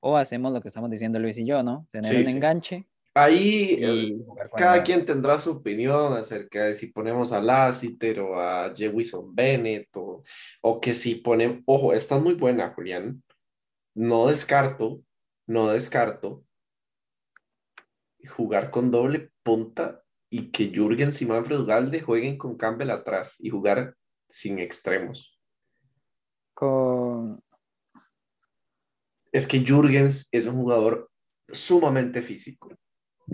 o 0.00 0.16
hacemos 0.16 0.52
lo 0.52 0.60
que 0.60 0.68
estamos 0.68 0.90
diciendo 0.90 1.18
Luis 1.18 1.36
y 1.38 1.44
yo, 1.44 1.62
¿no? 1.64 1.88
Tener 1.90 2.12
Sí, 2.12 2.18
un 2.18 2.26
sí. 2.26 2.32
enganche 2.36 2.86
Ahí 3.18 3.76
eh, 3.80 3.92
y 3.92 4.24
cada 4.56 4.84
quien 4.84 5.04
tendrá 5.04 5.40
su 5.40 5.50
opinión 5.50 6.12
acerca 6.12 6.66
de 6.66 6.76
si 6.76 6.86
ponemos 6.86 7.32
a 7.32 7.42
Lassiter 7.42 8.20
o 8.20 8.40
a 8.40 8.72
Jewison 8.72 9.34
Bennett 9.34 9.88
o, 9.96 10.22
o 10.60 10.80
que 10.80 10.94
si 10.94 11.16
ponemos, 11.16 11.64
ojo, 11.66 11.92
esta 11.92 12.16
es 12.16 12.22
muy 12.22 12.34
buena, 12.34 12.72
Julián. 12.74 13.20
No 13.96 14.28
descarto, 14.28 15.00
no 15.48 15.66
descarto 15.66 16.44
jugar 18.36 18.70
con 18.70 18.92
doble 18.92 19.32
punta 19.42 20.04
y 20.30 20.52
que 20.52 20.70
Jürgens 20.72 21.20
y 21.20 21.26
Manfred 21.26 21.58
Ugalde 21.58 22.00
jueguen 22.00 22.38
con 22.38 22.56
Campbell 22.56 22.90
atrás 22.90 23.34
y 23.40 23.50
jugar 23.50 23.96
sin 24.28 24.60
extremos. 24.60 25.36
con... 26.54 27.42
Es 29.32 29.48
que 29.48 29.58
Jürgens 29.58 30.28
es 30.30 30.46
un 30.46 30.54
jugador 30.54 31.10
sumamente 31.48 32.22
físico 32.22 32.78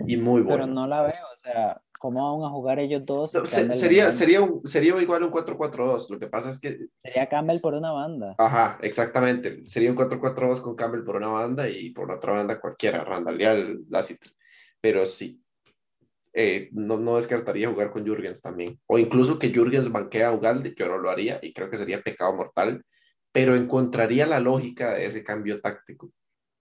y 0.07 0.17
muy 0.17 0.41
bueno. 0.41 0.63
Pero 0.63 0.67
no 0.67 0.87
la 0.87 1.01
veo, 1.03 1.25
o 1.33 1.37
sea, 1.37 1.81
¿cómo 1.99 2.39
van 2.39 2.47
a 2.47 2.51
jugar 2.51 2.79
ellos 2.79 3.05
dos? 3.05 3.33
No, 3.33 3.45
se- 3.45 3.71
sería, 3.73 4.11
sería, 4.11 4.41
un- 4.41 4.65
sería 4.65 4.99
igual 5.01 5.23
un 5.23 5.31
4-4-2. 5.31 6.09
Lo 6.09 6.19
que 6.19 6.27
pasa 6.27 6.49
es 6.49 6.59
que, 6.59 6.87
Sería 7.03 7.27
Campbell 7.27 7.59
por 7.61 7.73
una 7.73 7.91
banda. 7.91 8.35
ajá, 8.37 8.77
exactamente. 8.81 9.63
Sería 9.69 9.89
un 9.89 9.95
4-4-2 9.97 10.61
con 10.61 10.75
Campbell 10.75 11.03
por 11.03 11.15
una 11.15 11.27
banda 11.27 11.67
y 11.69 11.91
por 11.91 12.11
otra 12.11 12.33
banda 12.33 12.59
cualquiera, 12.59 13.03
Randall 13.03 13.37
Leal, 13.37 13.79
Lassiter. 13.89 14.31
Pero 14.81 15.05
sí, 15.05 15.41
eh, 16.33 16.69
no, 16.73 16.97
no 16.97 17.15
descartaría 17.15 17.69
jugar 17.69 17.91
con 17.91 18.05
Jürgens 18.05 18.41
también. 18.41 18.79
O 18.87 18.99
incluso 18.99 19.39
que 19.39 19.49
Jürgens 19.51 19.91
banquea 19.91 20.27
a 20.27 20.33
Ugalde, 20.33 20.75
yo 20.77 20.87
no 20.87 20.97
lo 20.97 21.09
haría 21.09 21.39
y 21.41 21.53
creo 21.53 21.69
que 21.69 21.77
sería 21.77 22.01
pecado 22.01 22.33
mortal, 22.33 22.83
pero 23.31 23.55
encontraría 23.55 24.25
la 24.27 24.39
lógica 24.39 24.93
de 24.93 25.05
ese 25.07 25.23
cambio 25.23 25.59
táctico. 25.61 26.11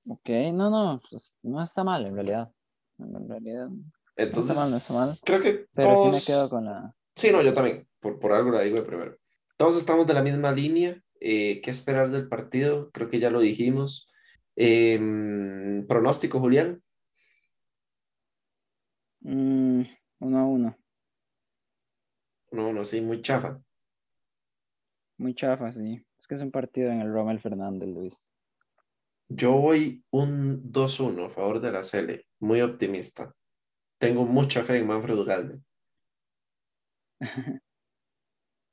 Ok, 0.09 0.29
no, 0.53 0.71
no, 0.71 1.01
pues, 1.11 1.35
no 1.43 1.63
está 1.63 1.83
mal 1.83 2.05
en 2.07 2.15
realidad. 2.15 2.51
En 2.99 3.29
realidad, 3.29 3.69
Entonces, 4.17 4.57
mal, 4.57 4.71
no 4.71 4.99
mal. 4.99 5.19
creo 5.25 5.41
que 5.41 5.67
pero 5.75 5.97
sí 5.97 6.05
me 6.07 6.11
todos- 6.13 6.27
quedo 6.27 6.49
con 6.51 6.65
la... 6.65 6.95
Sí, 7.17 7.31
no, 7.31 7.43
yo 7.43 7.55
también, 7.55 7.87
por, 8.01 8.19
por 8.19 8.33
algo 8.33 8.51
la 8.51 8.61
digo 8.63 8.77
de 8.77 8.83
primero. 8.83 9.17
Todos 9.57 9.77
estamos 9.77 10.07
de 10.07 10.15
la 10.15 10.23
misma 10.23 10.53
línea. 10.53 11.01
eh, 11.21 11.61
¿Qué 11.63 11.71
esperar 11.71 12.11
del 12.11 12.29
partido? 12.29 12.91
Creo 12.93 13.09
que 13.09 13.21
ya 13.21 13.31
lo 13.31 13.41
dijimos. 13.41 14.09
Em, 14.57 15.87
pronóstico, 15.87 16.41
Julián. 16.41 16.83
Mm, 19.23 19.83
uno 20.21 20.39
a 20.39 20.47
uno, 20.47 20.77
No, 22.53 22.73
no, 22.73 22.85
sí, 22.85 23.01
muy 23.03 23.21
chafa. 23.23 23.61
muy 25.19 25.35
chafa, 25.35 25.73
sí. 25.73 26.05
Es 26.19 26.27
que 26.27 26.35
es 26.37 26.41
un 26.41 26.51
partido 26.51 26.91
en 26.91 27.01
el 27.01 27.13
Rommel 27.13 27.41
Fernández, 27.41 27.89
Luis. 27.89 28.31
Yo 29.29 29.53
voy 29.53 30.05
un 30.11 30.73
2-1 30.73 31.27
a 31.27 31.31
favor 31.31 31.61
de 31.61 31.73
la 31.73 31.83
Cele, 31.83 32.27
muy 32.41 32.61
optimista. 32.61 33.35
Tengo 33.99 34.25
mucha 34.27 34.65
fe 34.65 34.77
en 34.77 34.87
Manfred 34.87 35.15
Ugalde. 35.17 35.61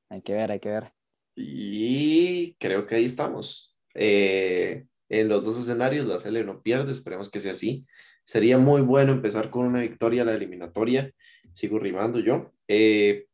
Hay 0.09 0.21
que 0.23 0.33
ver, 0.33 0.51
hay 0.51 0.59
que 0.59 0.67
ver. 0.67 0.91
Y 1.37 2.53
creo 2.55 2.85
que 2.85 2.95
ahí 2.95 3.05
estamos. 3.05 3.79
Eh, 3.93 4.85
en 5.07 5.29
los 5.29 5.45
dos 5.45 5.57
escenarios, 5.57 6.05
la 6.05 6.19
Cele 6.19 6.43
no 6.43 6.61
pierde, 6.61 6.91
esperemos 6.91 7.31
que 7.31 7.39
sea 7.39 7.53
así. 7.53 7.85
Sería 8.25 8.57
muy 8.57 8.81
bueno 8.81 9.13
empezar 9.13 9.49
con 9.49 9.65
una 9.65 9.79
victoria 9.79 10.23
a 10.23 10.25
la 10.25 10.33
eliminatoria. 10.33 11.13
Sigo 11.53 11.79
rimando 11.79 12.19
yo. 12.19 12.53
Eh, 12.67 13.27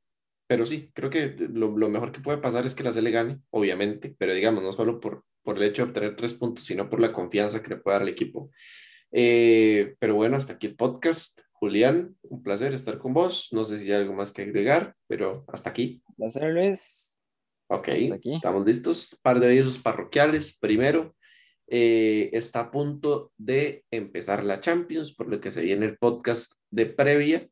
pero 0.45 0.67
sí, 0.67 0.91
creo 0.93 1.09
que 1.09 1.35
lo, 1.49 1.75
lo 1.75 1.89
mejor 1.89 2.11
que 2.11 2.21
puede 2.21 2.37
pasar 2.37 2.67
es 2.67 2.75
que 2.75 2.83
la 2.83 2.93
Cele 2.93 3.09
gane, 3.09 3.39
obviamente, 3.49 4.15
pero 4.17 4.35
digamos, 4.35 4.61
no 4.61 4.71
solo 4.71 4.99
por, 4.99 5.23
por 5.47 5.55
el 5.55 5.63
hecho 5.63 5.83
de 5.83 5.87
obtener 5.87 6.17
tres 6.17 6.33
puntos, 6.33 6.65
sino 6.65 6.89
por 6.89 6.99
la 6.99 7.13
confianza 7.13 7.63
que 7.63 7.69
le 7.69 7.77
puede 7.77 7.95
dar 7.95 8.01
al 8.01 8.09
equipo. 8.09 8.51
Eh, 9.13 9.95
pero 9.97 10.13
bueno, 10.13 10.35
hasta 10.35 10.51
aquí 10.51 10.67
el 10.67 10.75
podcast. 10.75 11.39
Julián, 11.53 12.17
un 12.23 12.43
placer 12.43 12.73
estar 12.73 12.97
con 12.97 13.13
vos. 13.13 13.47
No 13.53 13.63
sé 13.63 13.79
si 13.79 13.85
hay 13.85 14.01
algo 14.01 14.13
más 14.13 14.33
que 14.33 14.41
agregar, 14.41 14.93
pero 15.07 15.45
hasta 15.47 15.69
aquí. 15.69 16.03
Un 16.09 16.15
placer, 16.15 16.51
Luis. 16.51 17.17
Ok, 17.69 17.87
aquí. 18.13 18.33
estamos 18.35 18.65
listos. 18.65 19.17
Par 19.23 19.39
de 19.39 19.45
avisos 19.45 19.79
parroquiales. 19.79 20.59
Primero, 20.59 21.15
eh, 21.69 22.29
está 22.33 22.59
a 22.59 22.69
punto 22.69 23.31
de 23.37 23.85
empezar 23.89 24.43
la 24.43 24.59
Champions, 24.59 25.15
por 25.15 25.29
lo 25.29 25.39
que 25.39 25.51
se 25.51 25.61
viene 25.61 25.85
el 25.85 25.97
podcast 25.97 26.51
de 26.69 26.87
previa. 26.87 27.47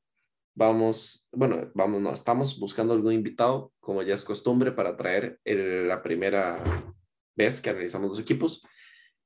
Vamos, 0.53 1.29
bueno, 1.31 1.71
vamos, 1.73 2.01
no, 2.01 2.11
estamos 2.11 2.59
buscando 2.59 2.93
algún 2.93 3.13
invitado, 3.13 3.71
como 3.79 4.03
ya 4.03 4.15
es 4.15 4.25
costumbre, 4.25 4.73
para 4.73 4.97
traer 4.97 5.39
el- 5.45 5.87
la 5.87 6.03
primera 6.03 6.61
vez 7.35 7.61
que 7.61 7.69
analizamos 7.69 8.09
los 8.09 8.19
equipos. 8.19 8.63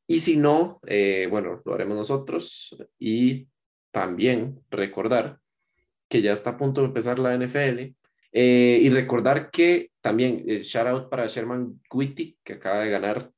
Y 0.07 0.19
si 0.21 0.37
no, 0.37 0.79
eh, 0.87 1.27
bueno, 1.29 1.61
lo 1.65 1.73
haremos 1.73 1.97
nosotros. 1.97 2.75
Y 2.97 3.47
también 3.91 4.59
recordar 4.69 5.39
que 6.09 6.21
ya 6.21 6.33
está 6.33 6.51
a 6.51 6.57
punto 6.57 6.81
de 6.81 6.87
empezar 6.87 7.19
la 7.19 7.33
NFL. 7.37 7.95
eh, 8.31 8.79
y 8.83 8.89
recordar 8.91 9.49
que 9.49 9.91
también, 10.01 10.43
eh, 10.47 10.61
shout 10.61 10.87
out 10.87 11.09
para 11.09 11.27
Sherman 11.27 11.81
Witty, 11.91 12.37
que 12.43 12.53
acaba 12.53 12.81
de 12.81 12.89
ganar 12.91 13.31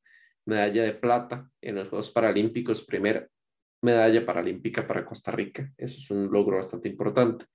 medalla 0.45 0.83
de 0.83 0.93
plata 0.93 1.49
en 1.61 1.75
los 1.75 1.87
Juegos 1.87 2.09
Paralímpicos, 2.11 2.83
primera 2.83 3.27
medalla 3.81 4.25
paralímpica 4.25 4.85
para 4.87 5.05
Costa 5.05 5.31
Rica. 5.31 5.71
Eso 5.77 5.97
es 5.97 6.11
un 6.11 6.31
logro 6.31 6.57
bastante 6.57 6.89
importante. 6.89 7.45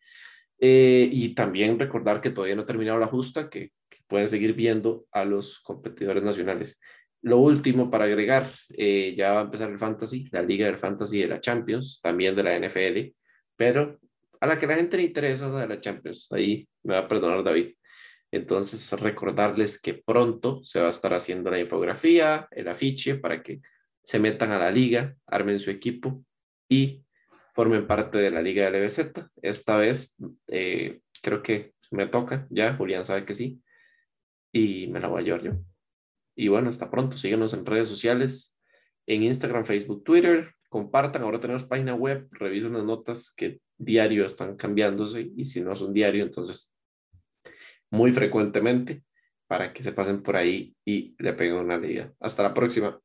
Eh, 0.59 1.09
y 1.13 1.35
también 1.35 1.79
recordar 1.79 2.21
que 2.21 2.31
todavía 2.31 2.57
no 2.57 2.63
ha 2.63 2.67
terminado 2.67 2.99
la 2.99 3.07
justa, 3.07 3.51
que, 3.51 3.73
que 3.89 3.99
pueden 4.07 4.29
seguir 4.29 4.55
viendo 4.55 5.07
a 5.13 5.25
los 5.25 5.61
competidores 5.61 6.23
nacionales. 6.23 6.81
Lo 7.27 7.39
último 7.39 7.91
para 7.91 8.05
agregar, 8.05 8.53
eh, 8.69 9.13
ya 9.17 9.33
va 9.33 9.41
a 9.41 9.43
empezar 9.43 9.69
el 9.69 9.79
Fantasy, 9.79 10.29
la 10.31 10.43
Liga 10.43 10.67
del 10.67 10.79
Fantasy 10.79 11.23
de 11.23 11.27
la 11.27 11.41
Champions, 11.41 12.01
también 12.01 12.37
de 12.37 12.43
la 12.45 12.55
NFL, 12.55 13.17
pero 13.57 13.99
a 14.41 14.47
la 14.47 14.57
que 14.57 14.69
la 14.69 14.77
gente 14.77 14.97
le 14.97 15.03
interesa 15.03 15.47
es 15.47 15.53
la 15.53 15.63
de 15.63 15.67
la 15.67 15.81
Champions. 15.81 16.31
Ahí 16.31 16.69
me 16.85 16.95
va 16.95 17.01
a 17.01 17.09
perdonar 17.09 17.43
David. 17.43 17.75
Entonces, 18.31 18.93
recordarles 19.01 19.83
que 19.83 19.95
pronto 19.95 20.63
se 20.63 20.79
va 20.79 20.87
a 20.87 20.91
estar 20.91 21.15
haciendo 21.15 21.51
la 21.51 21.59
infografía, 21.59 22.47
el 22.53 22.69
afiche, 22.69 23.17
para 23.17 23.43
que 23.43 23.61
se 24.05 24.21
metan 24.21 24.53
a 24.53 24.59
la 24.61 24.71
liga, 24.71 25.17
armen 25.27 25.59
su 25.59 25.73
equipo 25.73 26.23
y 26.69 27.03
formen 27.55 27.89
parte 27.89 28.19
de 28.19 28.31
la 28.31 28.41
liga 28.41 28.71
de 28.71 28.85
LBZ. 28.85 29.01
Esta 29.43 29.79
vez 29.79 30.17
eh, 30.47 31.01
creo 31.21 31.43
que 31.43 31.73
me 31.91 32.07
toca, 32.07 32.47
ya 32.51 32.77
Julián 32.77 33.05
sabe 33.05 33.27
que 33.27 33.35
sí, 33.35 33.61
y 34.53 34.87
me 34.87 35.01
la 35.01 35.09
voy 35.09 35.23
a 35.23 35.25
llevar 35.25 35.43
yo. 35.43 35.76
Y 36.37 36.49
bueno, 36.49 36.71
hasta 36.71 36.91
pronto, 36.91 37.17
síguenos 37.17 37.55
en 37.55 37.67
redes 37.67 37.89
sociales, 37.89 38.59
en 39.07 39.23
Instagram, 39.23 39.65
Facebook, 39.65 40.05
Twitter, 40.05 40.53
compartan, 40.69 41.23
ahora 41.23 41.41
tenemos 41.41 41.65
página 41.65 41.95
web, 41.95 42.29
revisen 42.31 42.75
las 42.75 42.85
notas 42.85 43.33
que 43.35 43.61
diario 43.79 44.27
están 44.27 44.57
cambiándose 44.57 45.31
y 45.35 45.45
si 45.47 45.61
no 45.61 45.73
es 45.73 45.81
un 45.81 45.93
diario, 45.93 46.23
entonces 46.25 46.77
muy 47.91 48.13
frecuentemente. 48.13 49.03
para 49.49 49.73
que 49.73 49.83
se 49.83 49.93
pasen 49.93 50.25
por 50.25 50.37
ahí 50.37 50.75
y 50.85 51.15
le 51.21 51.33
peguen 51.33 51.59
una 51.59 51.79
liga. 51.79 52.13
Hasta 52.19 52.43
la 52.43 52.53
próxima. 52.53 52.99